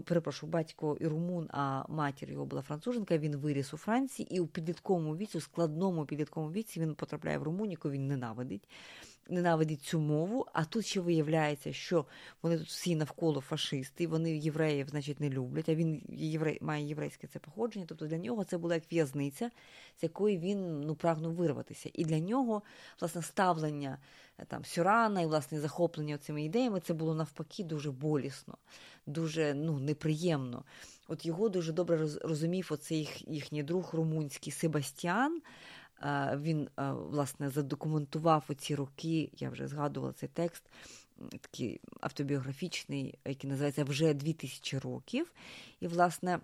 перепрошую, 0.05 0.51
батько 0.51 0.97
і 0.99 1.07
румун, 1.07 1.49
а 1.51 1.85
матір 1.89 2.31
його 2.31 2.45
була 2.45 2.61
француженка. 2.61 3.17
Він 3.17 3.37
виріс 3.37 3.73
у 3.73 3.77
Франції, 3.77 4.35
і 4.35 4.39
у 4.39 4.47
підлітковому 4.47 5.17
віці, 5.17 5.37
у 5.37 5.41
складному 5.41 6.05
підлітковому 6.05 6.53
віці, 6.53 6.79
він 6.79 6.95
потрапляє 6.95 7.37
в 7.37 7.43
Румунію, 7.43 7.71
яку 7.71 7.89
він 7.89 8.07
ненавидить 8.07 8.69
ненавидить 9.27 9.81
цю 9.81 9.99
мову, 9.99 10.45
а 10.53 10.65
тут 10.65 10.85
ще 10.85 10.99
виявляється, 10.99 11.73
що 11.73 12.05
вони 12.41 12.57
тут 12.57 12.67
всі 12.67 12.95
навколо 12.95 13.41
фашисти, 13.41 14.07
вони 14.07 14.37
євреїв, 14.37 14.87
значить, 14.89 15.19
не 15.19 15.29
люблять, 15.29 15.69
а 15.69 15.75
він 15.75 16.01
єврей, 16.09 16.57
має 16.61 16.87
єврейське 16.87 17.27
це 17.27 17.39
походження. 17.39 17.85
Тобто 17.89 18.07
для 18.07 18.17
нього 18.17 18.43
це 18.43 18.57
була 18.57 18.75
як 18.75 18.83
в'язниця, 18.91 19.51
з 19.99 20.03
якої 20.03 20.37
він 20.37 20.81
ну, 20.81 20.95
прагнув 20.95 21.33
вирватися. 21.33 21.89
І 21.93 22.05
для 22.05 22.19
нього, 22.19 22.61
власне, 22.99 23.21
ставлення 23.21 23.97
е, 24.37 24.45
там 24.45 24.65
Сюрана 24.65 25.21
і 25.21 25.25
власне 25.25 25.59
захоплення 25.59 26.17
цими 26.17 26.43
ідеями 26.43 26.79
це 26.79 26.93
було 26.93 27.15
навпаки 27.15 27.63
дуже 27.63 27.91
болісно, 27.91 28.57
дуже 29.05 29.53
ну, 29.53 29.79
неприємно. 29.79 30.63
От 31.07 31.25
його 31.25 31.49
дуже 31.49 31.73
добре 31.73 31.97
розумів 32.21 32.67
оцей 32.71 32.97
їх, 32.97 33.27
їхній 33.27 33.63
друг 33.63 33.89
румунський 33.93 34.53
Себастьян. 34.53 35.41
Він 36.35 36.69
власне 36.91 37.49
задокументував 37.49 38.43
оці 38.49 38.75
роки, 38.75 39.29
я 39.37 39.49
вже 39.49 39.67
згадувала 39.67 40.13
цей 40.13 40.29
текст, 40.33 40.63
такий 41.31 41.81
автобіографічний, 42.01 43.19
який 43.25 43.49
називається 43.49 43.83
Вже 43.83 44.13
2000 44.13 44.79
років. 44.79 45.33
І, 45.79 45.87
власне, 45.87 46.39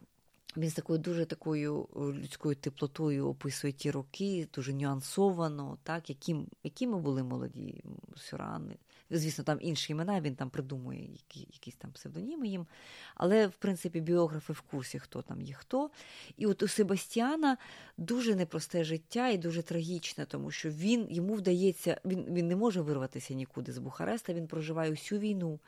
він 0.58 0.70
з 0.70 0.74
такою 0.74 1.00
дуже 1.00 1.26
такою 1.26 1.88
людською 1.96 2.56
теплотою 2.56 3.28
описує 3.28 3.74
ті 3.74 3.92
роки, 3.92 4.48
дуже 4.54 4.74
нюансовано, 4.74 5.78
так, 5.84 6.10
яким, 6.10 6.48
якими 6.64 6.98
були 6.98 7.24
молоді 7.24 7.84
сюрани, 8.16 8.76
Звісно, 9.12 9.44
там 9.44 9.58
інші 9.62 9.92
імена, 9.92 10.22
він 10.22 10.36
там 10.36 10.50
придумує 10.50 11.02
які, 11.02 11.40
якісь 11.40 11.76
там 11.76 11.92
псевдоніми 11.92 12.48
їм. 12.48 12.68
Але, 13.16 13.48
в 13.48 13.54
принципі, 13.54 14.02
біографи 14.02 14.54
в 14.54 14.62
курсі, 14.62 15.00
хто 15.00 15.22
там 15.22 15.42
є 15.42 15.54
хто. 15.54 15.90
І 16.38 16.46
от 16.46 16.64
у 16.64 16.68
Себастьяна 16.68 17.58
дуже 17.98 18.36
непросте 18.36 18.84
життя 18.84 19.30
і 19.30 19.38
дуже 19.38 19.62
трагічне, 19.62 20.26
тому 20.26 20.52
що 20.52 20.70
він 20.70 21.08
йому 21.10 21.34
вдається, 21.34 22.02
він, 22.06 22.26
він 22.30 22.48
не 22.48 22.56
може 22.56 22.82
вирватися 22.82 23.34
нікуди 23.34 23.72
з 23.72 23.78
Бухареста, 23.78 24.34
він 24.34 24.48
проживає 24.48 24.92
усю 24.92 25.18
війну. 25.18 25.60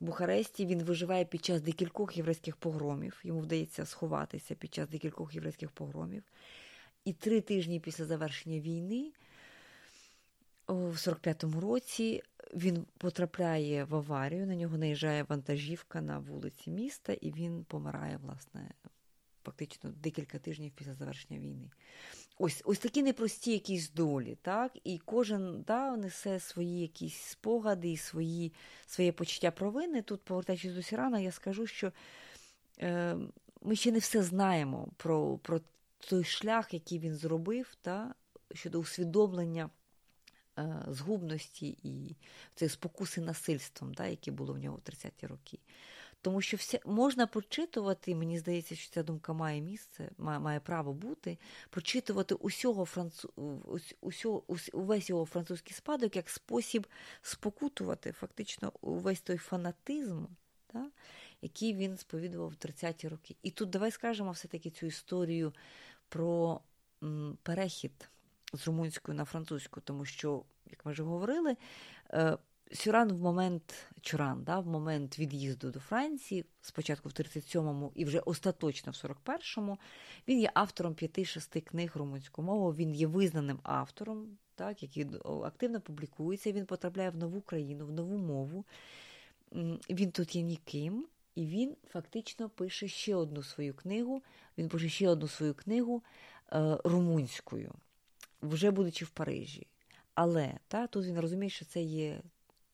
В 0.00 0.04
Бухаресті 0.04 0.66
він 0.66 0.82
виживає 0.82 1.24
під 1.24 1.44
час 1.44 1.62
декількох 1.62 2.16
єврейських 2.16 2.56
погромів. 2.56 3.20
Йому 3.24 3.40
вдається 3.40 3.86
сховатися 3.86 4.54
під 4.54 4.74
час 4.74 4.88
декількох 4.88 5.34
єврейських 5.34 5.70
погромів. 5.70 6.22
І 7.04 7.12
три 7.12 7.40
тижні 7.40 7.80
після 7.80 8.04
завершення 8.04 8.60
війни, 8.60 9.12
у 10.66 10.72
45-му 10.72 11.60
році, 11.60 12.22
він 12.54 12.86
потрапляє 12.98 13.84
в 13.84 13.94
аварію, 13.94 14.46
на 14.46 14.54
нього 14.54 14.78
наїжджає 14.78 15.22
вантажівка 15.22 16.00
на 16.00 16.18
вулиці 16.18 16.70
міста, 16.70 17.12
і 17.12 17.32
він 17.32 17.64
помирає, 17.64 18.16
власне, 18.16 18.70
фактично 19.44 19.90
декілька 19.90 20.38
тижнів 20.38 20.72
після 20.76 20.94
завершення 20.94 21.40
війни. 21.40 21.70
Ось 22.38 22.62
ось 22.64 22.78
такі 22.78 23.02
непрості 23.02 23.52
якісь 23.52 23.90
долі, 23.90 24.38
так? 24.42 24.72
І 24.84 24.98
кожен 24.98 25.64
да, 25.66 25.96
несе 25.96 26.40
свої 26.40 26.80
якісь 26.80 27.16
спогади 27.16 27.92
і 27.92 27.96
свої, 27.96 28.52
своє 28.86 29.12
почуття 29.12 29.50
провини. 29.50 30.02
Тут, 30.02 30.22
повертаючись 30.22 30.74
до 30.74 30.82
Сірана, 30.82 31.20
я 31.20 31.32
скажу, 31.32 31.66
що 31.66 31.92
е, 32.80 33.16
ми 33.62 33.76
ще 33.76 33.92
не 33.92 33.98
все 33.98 34.22
знаємо 34.22 34.88
про 34.96 35.38
про 35.38 35.60
той 35.98 36.24
шлях, 36.24 36.74
який 36.74 36.98
він 36.98 37.14
зробив, 37.14 37.76
та, 37.82 38.14
щодо 38.54 38.78
усвідомлення. 38.78 39.70
Е, 40.58 40.84
згубності 40.88 41.78
і 41.82 42.16
цієї 42.54 42.70
спокуси 42.70 43.20
насильством, 43.20 43.94
да, 43.94 44.06
яке 44.06 44.30
було 44.30 44.54
в 44.54 44.58
нього 44.58 44.76
в 44.76 44.90
30-ті 44.90 45.26
роки. 45.26 45.58
Тому 46.20 46.40
що 46.40 46.56
все 46.56 46.80
можна 46.86 47.26
прочитувати, 47.26 48.14
мені 48.14 48.38
здається, 48.38 48.74
що 48.76 48.90
ця 48.90 49.02
думка 49.02 49.32
має 49.32 49.60
місце, 49.60 50.10
має 50.18 50.38
має 50.38 50.60
право 50.60 50.92
бути, 50.92 51.38
прочитувати 51.70 52.34
усього 52.34 52.84
францу, 52.84 53.32
усього, 54.00 54.44
увесь 54.72 55.10
його 55.10 55.24
французький 55.24 55.74
спадок 55.74 56.16
як 56.16 56.30
спосіб 56.30 56.86
спокутувати 57.22 58.12
фактично 58.12 58.72
увесь 58.80 59.20
той 59.20 59.36
фанатизм, 59.36 60.24
да, 60.72 60.90
який 61.42 61.74
він 61.74 61.98
сповідував 61.98 62.48
в 62.48 62.66
30-ті 62.66 63.08
роки. 63.08 63.36
І 63.42 63.50
тут 63.50 63.70
давай 63.70 63.90
скажемо 63.90 64.30
все-таки 64.30 64.70
цю 64.70 64.86
історію 64.86 65.54
про 66.08 66.60
м, 67.02 67.38
перехід 67.42 68.10
з 68.56 68.66
румунської 68.66 69.18
на 69.18 69.24
французьку, 69.24 69.80
тому 69.80 70.04
що, 70.04 70.42
як 70.70 70.86
ми 70.86 70.92
вже 70.92 71.02
говорили, 71.02 71.56
е, 72.10 72.38
Сюран 72.72 73.12
в 73.12 73.18
момент 73.18 73.74
Чуран, 74.00 74.44
да, 74.44 74.60
в 74.60 74.66
момент 74.66 75.18
від'їзду 75.18 75.70
до 75.70 75.80
Франції, 75.80 76.44
спочатку 76.60 77.08
в 77.08 77.12
37-му 77.12 77.92
і 77.94 78.04
вже 78.04 78.18
остаточно 78.18 78.92
в 78.92 78.94
41-му, 78.94 79.78
він 80.28 80.40
є 80.40 80.50
автором 80.54 80.94
п'яти-шести 80.94 81.60
книг 81.60 81.92
румунською 81.94 82.46
мовою, 82.46 82.74
він 82.74 82.94
є 82.94 83.06
визнаним 83.06 83.58
автором, 83.62 84.38
так, 84.54 84.82
який 84.82 85.06
активно 85.44 85.80
публікується, 85.80 86.52
він 86.52 86.66
потрапляє 86.66 87.10
в 87.10 87.16
нову 87.16 87.40
країну, 87.40 87.86
в 87.86 87.92
нову 87.92 88.18
мову. 88.18 88.64
Він 89.90 90.10
тут 90.10 90.36
є 90.36 90.42
ніким, 90.42 91.06
і 91.34 91.46
він 91.46 91.76
фактично 91.88 92.48
пише 92.48 92.88
ще 92.88 93.16
одну 93.16 93.42
свою 93.42 93.74
книгу. 93.74 94.22
Він 94.58 94.68
пише 94.68 94.88
ще 94.88 95.08
одну 95.08 95.28
свою 95.28 95.54
книгу 95.54 96.02
е, 96.52 96.78
румунською 96.84 97.74
вже 98.48 98.70
будучи 98.70 99.04
в 99.04 99.10
Парижі. 99.10 99.66
Але 100.14 100.58
та, 100.68 100.86
тут 100.86 101.06
він 101.06 101.20
розуміє, 101.20 101.50
що 101.50 101.64
це 101.64 101.82
є 101.82 102.20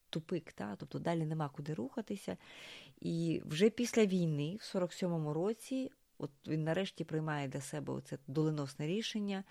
тупик, 0.09 0.53
та, 0.53 0.75
тобто 0.75 0.99
далі 0.99 1.25
нема 1.25 1.49
куди 1.49 1.73
рухатися. 1.73 2.37
І 3.01 3.41
вже 3.45 3.69
після 3.69 4.05
війни, 4.05 4.57
в 4.59 4.75
47-му 4.75 5.33
році, 5.33 5.91
от 6.17 6.31
він 6.47 6.63
нарешті 6.63 7.03
приймає 7.03 7.47
для 7.47 7.61
себе 7.61 7.93
оце 7.93 8.17
доленосне 8.27 8.87
рішення. 8.87 9.43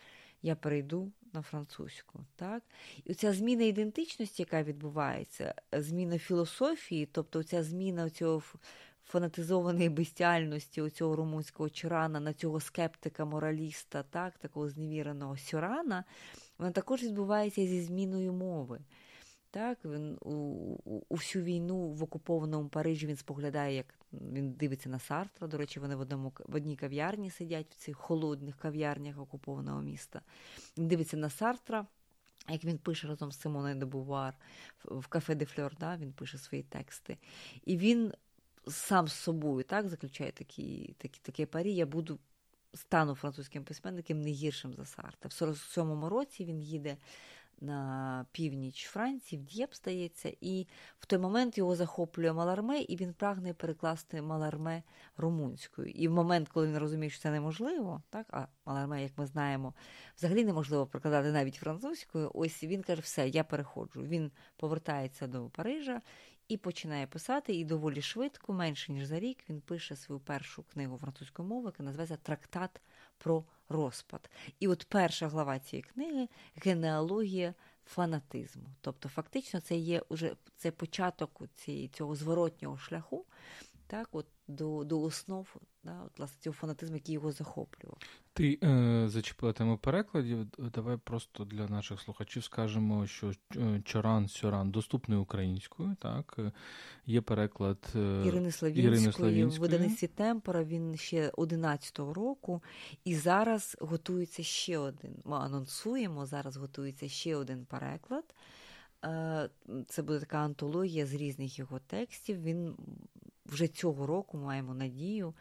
Я 0.43 0.57
перейду 0.57 1.13
на 1.33 1.43
французьку. 1.43 2.25
Так? 2.37 2.63
І 3.05 3.15
ця 3.15 3.33
зміна 3.33 3.65
ідентичності, 3.65 4.43
яка 4.43 4.63
відбувається, 4.63 5.55
зміна 5.73 6.19
філософії, 6.19 7.07
тобто 7.07 7.43
ця 7.43 7.63
зміна 7.63 8.11
цього 8.11 8.43
фанатизованої 9.05 9.89
безтяльності 9.89 10.81
оцього 10.81 11.17
румунського 11.17 11.71
чурана 11.71 12.21
на 12.21 12.33
цього 12.33 12.61
скептика, 12.61 13.25
мораліста, 13.25 14.03
так, 14.03 14.39
такого 14.39 14.69
зневіреного 14.69 15.37
сюрана, 15.37 16.05
вона 16.59 16.71
також 16.71 17.03
відбувається 17.03 17.67
зі 17.67 17.83
зміною 17.83 18.33
мови. 18.33 18.81
Так, 19.53 19.79
він 19.85 20.19
у, 20.21 20.31
у, 20.85 21.03
у 21.09 21.15
всю 21.15 21.45
війну 21.45 21.89
в 21.89 22.03
окупованому 22.03 22.69
Парижі 22.69 23.07
він 23.07 23.17
споглядає, 23.17 23.77
як 23.77 23.95
він 24.13 24.53
дивиться 24.53 24.89
на 24.89 24.99
Сартра. 24.99 25.49
До 25.49 25.57
речі, 25.57 25.81
вони 25.81 25.97
в 25.97 26.01
одному 26.01 26.33
в 26.47 26.55
одній 26.55 26.77
кав'ярні 26.77 27.31
сидять 27.31 27.67
в 27.71 27.75
цих 27.75 27.97
холодних 27.97 28.57
кав'ярнях 28.57 29.19
окупованого 29.19 29.83
міста. 29.83 30.21
Він 30.79 30.89
дивиться 30.89 31.17
на 31.17 31.31
Сартра, 31.31 31.87
як 32.49 32.65
він 32.65 32.79
пише 32.79 33.09
разом 33.09 33.33
з 33.33 33.41
Симоною 33.41 33.75
де 33.75 33.87
Бувар 33.87 34.35
в 34.85 35.07
кафе 35.07 35.35
де 35.35 35.45
Фльор, 35.45 35.77
да, 35.81 35.97
він 35.97 36.13
пише 36.13 36.39
свої 36.39 36.63
тексти. 36.63 37.19
І 37.65 37.77
він 37.77 38.13
сам 38.69 39.09
з 39.09 39.13
собою 39.13 39.65
так 39.65 39.89
заключає 39.89 40.33
такі, 40.33 40.95
такі, 40.99 41.21
таке 41.23 41.47
парі, 41.47 41.75
я 41.75 41.87
буду 41.87 42.19
стану 42.75 43.15
французьким 43.15 43.65
письменником 43.65 44.21
не 44.21 44.31
гіршим 44.31 44.75
за 44.75 44.85
Сарта. 44.85 45.29
В 45.29 45.33
47-му 45.33 46.09
році 46.09 46.45
він 46.45 46.61
їде 46.61 46.97
на 47.61 48.27
північ 48.33 48.87
Франції, 48.87 49.43
в 49.43 49.45
Д'єб 49.45 49.75
стається, 49.75 50.33
і 50.41 50.67
в 50.99 51.07
той 51.07 51.19
момент 51.19 51.59
його 51.59 51.77
захоплює 51.77 52.33
Маларме, 52.33 52.81
і 52.81 52.97
він 52.97 53.15
прагне 53.15 53.55
перекласти 53.55 54.23
Маларме 54.23 54.83
румунською. 55.17 55.89
І 55.89 56.09
в 56.09 56.11
момент, 56.11 56.49
коли 56.49 56.67
він 56.67 56.79
розуміє, 56.79 57.11
що 57.11 57.21
це 57.23 57.31
неможливо, 57.31 58.03
так, 58.11 58.27
а 58.31 58.47
Маларме, 58.67 59.03
як 59.03 59.13
ми 59.19 59.27
знаємо, 59.27 59.75
взагалі 60.17 60.45
неможливо 60.45 60.87
прикладати 60.87 61.33
навіть 61.33 61.55
французькою, 61.55 62.31
ось 62.35 62.65
він 62.65 62.83
каже, 62.83 63.03
все, 63.03 63.29
я 63.29 63.45
переходжу. 63.45 64.03
Він 64.03 64.31
повертається 64.57 65.27
до 65.27 65.49
Парижа 65.49 66.01
і 66.51 66.57
починає 66.57 67.07
писати, 67.07 67.55
і 67.55 67.65
доволі 67.65 68.03
швидко, 68.03 68.53
менше 68.53 68.93
ніж 68.93 69.07
за 69.07 69.21
рік, 69.21 69.39
він 69.49 69.61
пише 69.61 69.97
свою 69.97 70.21
першу 70.21 70.63
книгу 70.63 70.99
французької 70.99 71.49
мови, 71.49 71.67
яка 71.67 71.83
називається 71.83 72.17
Трактат 72.17 72.81
про 73.19 73.45
розпад. 73.69 74.31
І 74.61 74.69
от 74.69 74.87
перша 74.89 75.29
глава 75.29 75.59
цієї 75.59 75.83
книги 75.83 76.29
генеалогія 76.57 77.55
фанатизму. 77.87 78.67
Тобто, 78.81 79.09
фактично, 79.09 79.61
це 79.61 79.77
є 79.77 80.03
уже 80.09 80.37
це 80.57 80.71
початок 80.71 81.43
цієї, 81.55 81.89
цього 81.89 82.15
зворотнього 82.15 82.79
шляху. 82.79 83.25
Так, 83.91 84.09
от 84.13 84.27
до 84.49 84.85
до 84.85 85.03
основ 85.03 85.57
да, 85.85 86.03
от, 86.07 86.19
власне, 86.19 86.37
цього 86.41 86.55
фанатизму, 86.55 86.97
який 86.97 87.15
його 87.15 87.33
захоплював. 87.33 87.99
Ти 88.33 88.59
е, 88.63 89.05
зачепила 89.09 89.53
тему 89.53 89.79
перекладів. 89.79 90.47
Давай 90.59 90.97
просто 90.97 91.45
для 91.45 91.69
наших 91.69 92.01
слухачів 92.01 92.45
скажемо, 92.45 93.07
що 93.07 93.33
е, 93.57 93.83
Чоран 93.85 94.29
Сьоран 94.29 94.71
доступний 94.71 95.19
українською. 95.19 95.97
Так 96.01 96.39
є 97.07 97.21
переклад 97.21 97.79
е, 97.97 98.23
Ірини 98.27 98.53
Славінської 98.53 99.45
в 99.45 99.51
видавництві 99.51 100.07
Темпора. 100.07 100.65
Він 100.65 100.97
ще 100.97 101.31
11-го 101.31 102.15
року, 102.15 102.63
і 103.05 103.15
зараз 103.15 103.77
готується 103.81 104.43
ще 104.43 104.79
один. 104.79 105.15
Ми 105.25 105.37
анонсуємо. 105.37 106.27
Зараз 106.27 106.57
готується 106.57 107.09
ще 107.09 107.37
один 107.37 107.65
переклад. 107.65 108.25
Е, 109.05 109.49
це 109.89 110.03
буде 110.03 110.21
така 110.21 110.39
антологія 110.39 111.07
з 111.07 111.15
різних 111.15 111.59
його 111.59 111.79
текстів. 111.79 112.43
Він 112.43 112.77
вже 113.51 113.69
цього 113.69 114.07
року 114.07 114.39
маємо 114.39 114.75
надію, 114.75 115.35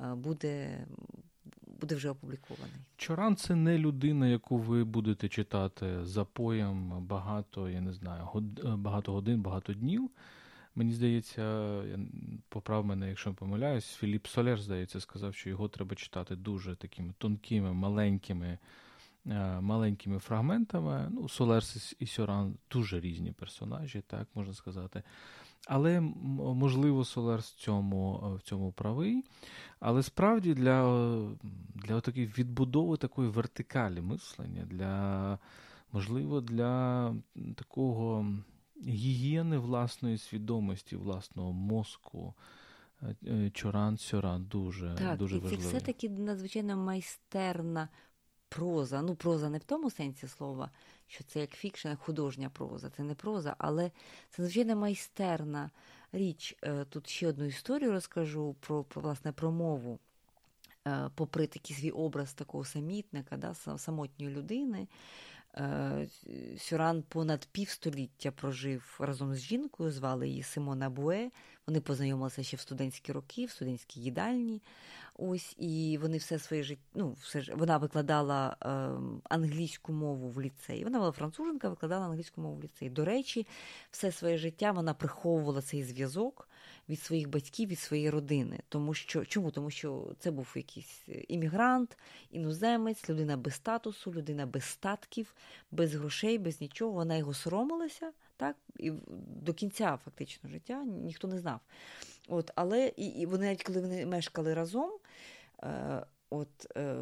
е, 0.00 0.14
буде 0.14 0.86
буде 1.80 1.94
вже 1.94 2.10
опублікований. 2.10 2.76
Чоран 2.96 3.36
це 3.36 3.54
не 3.54 3.78
людина, 3.78 4.28
яку 4.28 4.58
ви 4.58 4.84
будете 4.84 5.28
читати 5.28 6.04
за 6.04 6.24
поєм 6.24 7.06
багато, 7.06 7.68
я 7.68 7.80
не 7.80 7.92
знаю, 7.92 8.24
год, 8.24 8.64
багато 8.78 9.12
годин, 9.12 9.42
багато 9.42 9.74
днів. 9.74 10.10
Мені 10.74 10.92
здається, 10.92 11.82
поправ 12.48 12.84
мене, 12.84 13.08
якщо 13.08 13.30
я 13.30 13.36
помиляюсь, 13.36 13.94
Філіп 13.94 14.26
Солер, 14.26 14.60
здається, 14.60 15.00
сказав, 15.00 15.34
що 15.34 15.50
його 15.50 15.68
треба 15.68 15.96
читати 15.96 16.36
дуже 16.36 16.76
такими 16.76 17.14
тонкими, 17.18 17.72
маленькими 17.72 18.58
е, 19.26 19.60
маленькими 19.60 20.18
фрагментами. 20.18 21.08
Ну, 21.10 21.28
Солерс 21.28 21.96
і 21.98 22.06
Сьоран 22.06 22.54
дуже 22.70 23.00
різні 23.00 23.32
персонажі, 23.32 24.02
так 24.06 24.28
можна 24.34 24.54
сказати. 24.54 25.02
Але 25.68 26.00
можливо, 26.00 27.04
Солерс 27.04 27.52
в 27.52 27.56
цьому 27.56 28.34
в 28.38 28.42
цьому 28.42 28.72
правий. 28.72 29.24
Але 29.80 30.02
справді 30.02 30.54
для 30.54 30.82
для 31.74 32.00
такої 32.00 32.26
відбудови 32.26 32.96
такої 32.96 33.28
вертикалі 33.28 34.00
мислення, 34.00 34.64
для, 34.64 35.38
можливо, 35.92 36.40
для 36.40 37.14
такого 37.56 38.26
гігієни 38.86 39.58
власної 39.58 40.18
свідомості, 40.18 40.96
власного 40.96 41.52
мозку. 41.52 42.34
Е, 43.02 43.16
е, 43.26 43.50
Чоран 43.50 43.98
Сьоран 43.98 44.44
дуже 44.44 44.94
так, 44.98 45.18
дуже 45.18 45.36
і 45.36 45.40
це 45.40 45.56
все-таки 45.56 46.08
надзвичайно 46.08 46.76
майстерна 46.76 47.88
проза. 48.54 49.02
Ну, 49.02 49.14
проза 49.14 49.48
не 49.48 49.58
в 49.58 49.64
тому 49.64 49.90
сенсі 49.90 50.28
слова, 50.28 50.70
що 51.06 51.24
це 51.24 51.40
як 51.40 51.50
фікшн, 51.50 51.88
як 51.88 51.98
художня 51.98 52.50
проза. 52.50 52.90
Це 52.90 53.02
не 53.02 53.14
проза, 53.14 53.54
але 53.58 53.90
це 54.30 54.42
звичайно 54.42 54.76
майстерна 54.76 55.70
річ. 56.12 56.56
Е, 56.62 56.84
тут 56.84 57.08
ще 57.08 57.28
одну 57.28 57.44
історію 57.44 57.92
розкажу 57.92 58.56
про, 58.60 58.84
про 58.84 59.02
власне 59.02 59.32
про 59.32 59.50
мову. 59.50 59.98
Е, 60.86 61.10
попри 61.14 61.46
такий 61.46 61.76
свій 61.76 61.90
образ 61.90 62.34
такого 62.34 62.64
самітника, 62.64 63.36
да, 63.36 63.54
самотньої 63.54 64.34
людини, 64.34 64.86
Е, 65.56 66.08
Сюран 66.58 67.02
понад 67.02 67.48
півстоліття 67.52 68.30
прожив 68.30 68.96
разом 69.00 69.34
з 69.34 69.38
жінкою, 69.38 69.90
звали 69.90 70.28
її 70.28 70.42
Симона 70.42 70.90
Буе. 70.90 71.30
Вони 71.66 71.80
познайомилися 71.80 72.42
ще 72.42 72.56
в 72.56 72.60
студентські 72.60 73.12
роки, 73.12 73.44
в 73.46 73.50
студентській 73.50 74.00
їдальні. 74.00 74.62
Ось 75.24 75.54
і 75.58 75.98
вони 76.02 76.16
все 76.18 76.38
своє 76.38 76.62
життя. 76.62 76.82
Ну, 76.94 77.16
все 77.20 77.40
ж 77.40 77.54
вона 77.54 77.78
викладала 77.78 78.56
е, 78.62 78.68
англійську 79.28 79.92
мову 79.92 80.28
в 80.28 80.40
ліцеї. 80.40 80.84
Вона 80.84 80.98
була 80.98 81.12
француженка, 81.12 81.68
викладала 81.68 82.06
англійську 82.06 82.40
мову 82.40 82.56
в 82.56 82.62
ліцеї. 82.64 82.90
До 82.90 83.04
речі, 83.04 83.46
все 83.90 84.12
своє 84.12 84.38
життя 84.38 84.72
вона 84.72 84.94
приховувала 84.94 85.62
цей 85.62 85.82
зв'язок 85.82 86.48
від 86.88 87.00
своїх 87.00 87.28
батьків, 87.28 87.68
від 87.68 87.78
своєї 87.78 88.10
родини. 88.10 88.60
Тому 88.68 88.94
що 88.94 89.24
чому? 89.24 89.50
Тому 89.50 89.70
що 89.70 90.12
це 90.18 90.30
був 90.30 90.52
якийсь 90.56 91.02
іммігрант, 91.28 91.98
іноземець, 92.30 93.10
людина 93.10 93.36
без 93.36 93.54
статусу, 93.54 94.12
людина 94.12 94.46
без 94.46 94.64
статків, 94.64 95.34
без 95.70 95.94
грошей, 95.94 96.38
без 96.38 96.60
нічого. 96.60 96.92
Вона 96.92 97.16
його 97.16 97.34
соромилася, 97.34 98.12
так 98.36 98.56
і 98.78 98.92
до 99.42 99.54
кінця 99.54 99.98
фактично 100.04 100.50
життя 100.50 100.84
ніхто 100.84 101.28
не 101.28 101.38
знав. 101.38 101.60
От, 102.32 102.50
Але 102.54 102.92
і, 102.96 103.06
і 103.06 103.26
вони 103.26 103.46
навіть 103.46 103.62
коли 103.62 103.80
вони 103.80 104.06
мешкали 104.06 104.54
разом. 104.54 104.90
Е, 105.62 106.02
От 106.30 106.76
е, 106.76 106.96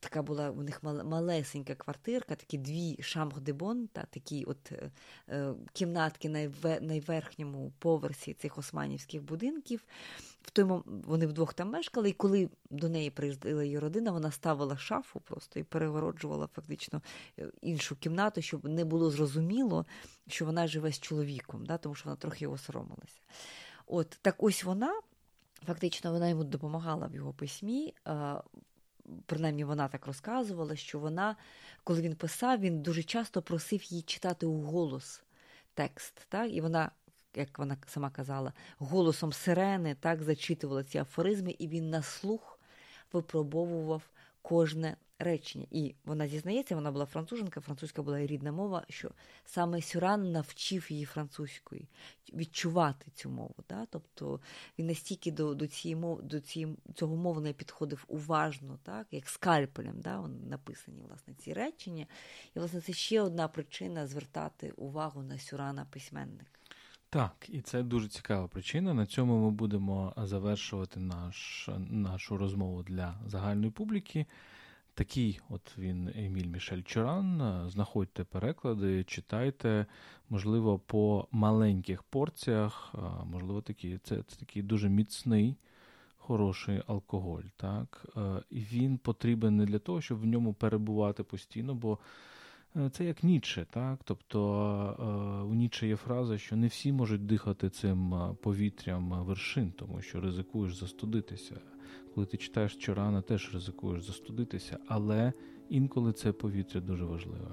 така 0.00 0.22
була 0.22 0.50
у 0.50 0.62
них 0.62 0.82
малесенька 0.82 1.74
квартирка, 1.74 2.34
такі 2.34 2.58
дві 2.58 2.96
шамх-де-бон, 3.00 3.88
та 3.92 4.02
такі 4.02 4.44
от 4.44 4.72
е, 4.72 4.90
е 5.28 5.54
кімнатки 5.72 6.28
на 6.28 6.50
найверхньому 6.80 7.72
поверсі 7.78 8.34
цих 8.34 8.58
османівських 8.58 9.22
будинків. 9.22 9.84
В 10.42 10.50
той 10.50 10.64
момент 10.64 10.86
вони 11.06 11.26
вдвох 11.26 11.54
там 11.54 11.70
мешкали, 11.70 12.10
і 12.10 12.12
коли 12.12 12.50
до 12.70 12.88
неї 12.88 13.10
приїздила 13.10 13.64
її 13.64 13.78
родина, 13.78 14.12
вона 14.12 14.30
ставила 14.30 14.76
шафу 14.76 15.20
просто 15.20 15.60
і 15.60 15.62
перегороджувала 15.62 16.48
фактично 16.54 17.02
е, 17.38 17.50
іншу 17.60 17.96
кімнату, 17.96 18.42
щоб 18.42 18.64
не 18.64 18.84
було 18.84 19.10
зрозуміло, 19.10 19.86
що 20.28 20.44
вона 20.44 20.66
живе 20.66 20.92
з 20.92 21.00
чоловіком, 21.00 21.66
да, 21.66 21.78
тому 21.78 21.94
що 21.94 22.04
вона 22.04 22.16
трохи 22.16 22.44
його 22.44 22.58
соромилася. 22.58 23.20
От 23.90 24.18
так 24.22 24.42
ось 24.42 24.64
вона. 24.64 25.00
Фактично, 25.66 26.12
вона 26.12 26.28
йому 26.28 26.44
допомагала 26.44 27.06
в 27.06 27.14
його 27.14 27.32
письмі. 27.32 27.94
Принаймні, 29.26 29.64
вона 29.64 29.88
так 29.88 30.06
розказувала, 30.06 30.76
що 30.76 30.98
вона, 30.98 31.36
коли 31.84 32.02
він 32.02 32.16
писав, 32.16 32.60
він 32.60 32.82
дуже 32.82 33.02
часто 33.02 33.42
просив 33.42 33.84
її 33.84 34.02
читати 34.02 34.46
у 34.46 34.62
голос 34.62 35.22
текст. 35.74 36.26
Так? 36.28 36.52
І 36.52 36.60
вона, 36.60 36.90
як 37.34 37.58
вона 37.58 37.76
сама 37.86 38.10
казала, 38.10 38.52
голосом 38.78 39.32
сирени 39.32 39.96
так 40.00 40.22
зачитувала 40.22 40.84
ці 40.84 40.98
афоризми, 40.98 41.56
і 41.58 41.68
він 41.68 41.90
на 41.90 42.02
слух 42.02 42.58
випробовував 43.12 44.02
кожне 44.42 44.96
речення. 45.20 45.66
І 45.70 45.94
вона 46.04 46.28
зізнається, 46.28 46.74
вона 46.74 46.90
була 46.90 47.06
француженка, 47.06 47.60
французька 47.60 48.02
була 48.02 48.26
рідна 48.26 48.52
мова, 48.52 48.84
що 48.88 49.10
саме 49.44 49.82
Сюран 49.82 50.32
навчив 50.32 50.92
її 50.92 51.04
французької 51.04 51.88
відчувати 52.32 53.10
цю 53.14 53.30
мову. 53.30 53.54
Да? 53.68 53.86
Тобто 53.90 54.40
він 54.78 54.86
настільки 54.86 55.30
до 55.30 55.54
до, 55.54 55.66
цієї 55.66 55.96
мов, 56.00 56.22
до 56.22 56.40
цієї, 56.40 56.76
цього 56.94 57.16
мовлення 57.16 57.52
підходив 57.52 58.04
уважно, 58.08 58.78
так? 58.82 59.06
як 59.10 59.28
скальпелем. 59.28 60.00
Да? 60.00 60.28
Написані 60.48 61.02
власне, 61.08 61.34
ці 61.34 61.52
речення. 61.52 62.06
І, 62.56 62.58
власне, 62.58 62.80
це 62.80 62.92
ще 62.92 63.20
одна 63.20 63.48
причина 63.48 64.06
звертати 64.06 64.72
увагу 64.76 65.22
на 65.22 65.38
Сюрана 65.38 65.86
письменника. 65.90 66.60
Так, 67.10 67.46
і 67.48 67.60
це 67.60 67.82
дуже 67.82 68.08
цікава 68.08 68.48
причина. 68.48 68.94
На 68.94 69.06
цьому 69.06 69.44
ми 69.44 69.50
будемо 69.50 70.14
завершувати 70.16 71.00
наш, 71.00 71.68
нашу 71.90 72.36
розмову 72.36 72.82
для 72.82 73.14
загальної 73.26 73.70
публіки. 73.70 74.26
Такий 74.94 75.40
от 75.48 75.78
він 75.78 76.12
Еміль 76.16 76.46
Мішель 76.46 76.82
Чоран. 76.82 77.40
Знаходьте 77.70 78.24
переклади, 78.24 79.04
читайте, 79.04 79.86
можливо, 80.28 80.78
по 80.78 81.28
маленьких 81.30 82.02
порціях, 82.02 82.94
можливо, 83.24 83.62
такі, 83.62 83.98
це, 84.02 84.16
це 84.16 84.36
такий 84.36 84.62
дуже 84.62 84.88
міцний, 84.88 85.56
хороший 86.16 86.82
алкоголь. 86.86 87.42
так. 87.56 88.06
І 88.50 88.60
він 88.60 88.98
потрібен 88.98 89.56
не 89.56 89.64
для 89.64 89.78
того, 89.78 90.00
щоб 90.00 90.20
в 90.20 90.26
ньому 90.26 90.54
перебувати 90.54 91.22
постійно, 91.22 91.74
бо 91.74 91.98
Е, 92.76 92.90
це 92.90 93.04
як 93.04 93.24
Ніче, 93.24 93.66
так? 93.70 94.00
Тобто 94.04 94.40
е, 94.98 95.44
у 95.44 95.54
Ніче 95.54 95.88
є 95.88 95.96
фраза, 95.96 96.38
що 96.38 96.56
не 96.56 96.66
всі 96.66 96.92
можуть 96.92 97.26
дихати 97.26 97.70
цим 97.70 98.14
повітрям 98.42 99.24
вершин, 99.24 99.72
тому 99.72 100.02
що 100.02 100.20
ризикуєш 100.20 100.74
застудитися. 100.74 101.60
Коли 102.14 102.26
ти 102.26 102.36
читаєш 102.36 102.76
Чорана, 102.76 103.22
теж 103.22 103.54
ризикуєш 103.54 104.02
застудитися, 104.02 104.78
але 104.86 105.32
інколи 105.68 106.12
це 106.12 106.32
повітря 106.32 106.80
дуже 106.80 107.04
важливе. 107.04 107.48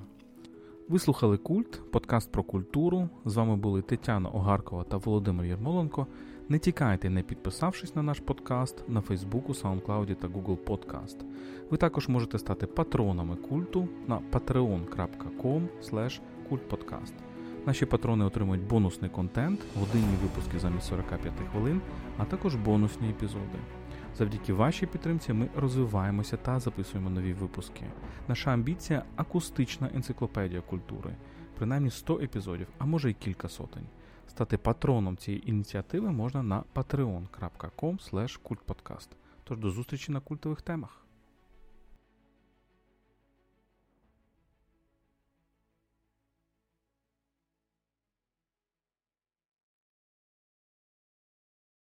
Ви 0.89 0.99
слухали 0.99 1.37
Культ, 1.37 1.91
подкаст 1.91 2.31
про 2.31 2.43
культуру. 2.43 3.09
З 3.25 3.35
вами 3.35 3.55
були 3.55 3.81
Тетяна 3.81 4.29
Огаркова 4.29 4.83
та 4.83 4.97
Володимир 4.97 5.45
Єрмоленко. 5.45 6.07
Не 6.49 6.59
тікайте, 6.59 7.09
не 7.09 7.23
підписавшись 7.23 7.95
на 7.95 8.03
наш 8.03 8.19
подкаст 8.19 8.83
на 8.89 9.01
Фейсбуку, 9.01 9.53
SoundCloud 9.53 10.15
та 10.15 10.27
Google 10.27 10.57
Podcast. 10.57 11.17
Ви 11.69 11.77
також 11.77 12.07
можете 12.07 12.39
стати 12.39 12.67
патронами 12.67 13.35
культу 13.35 13.87
на 14.07 14.19
patreon.com. 14.31 15.67
Наші 17.65 17.85
патрони 17.85 18.25
отримують 18.25 18.67
бонусний 18.67 19.09
контент, 19.09 19.59
годинні 19.79 20.15
випуски 20.21 20.59
замість 20.59 20.87
45 20.87 21.33
хвилин, 21.51 21.81
а 22.17 22.25
також 22.25 22.55
бонусні 22.55 23.09
епізоди. 23.09 23.59
Завдяки 24.17 24.53
вашій 24.53 24.85
підтримці 24.85 25.33
ми 25.33 25.49
розвиваємося 25.55 26.37
та 26.37 26.59
записуємо 26.59 27.09
нові 27.09 27.33
випуски. 27.33 27.83
Наша 28.27 28.51
амбіція 28.51 29.03
акустична 29.15 29.89
енциклопедія 29.95 30.61
культури, 30.61 31.15
принаймні 31.57 31.89
100 31.89 32.19
епізодів, 32.19 32.67
а 32.77 32.85
може 32.85 33.09
й 33.09 33.13
кілька 33.13 33.49
сотень. 33.49 33.87
Стати 34.27 34.57
патроном 34.57 35.17
цієї 35.17 35.49
ініціативи 35.49 36.11
можна 36.11 36.43
на 36.43 36.63
patreon.com. 36.75 39.07
Тож 39.43 39.57
до 39.57 39.71
зустрічі 39.71 40.11
на 40.11 40.19
культових 40.19 40.61
темах. 40.61 41.06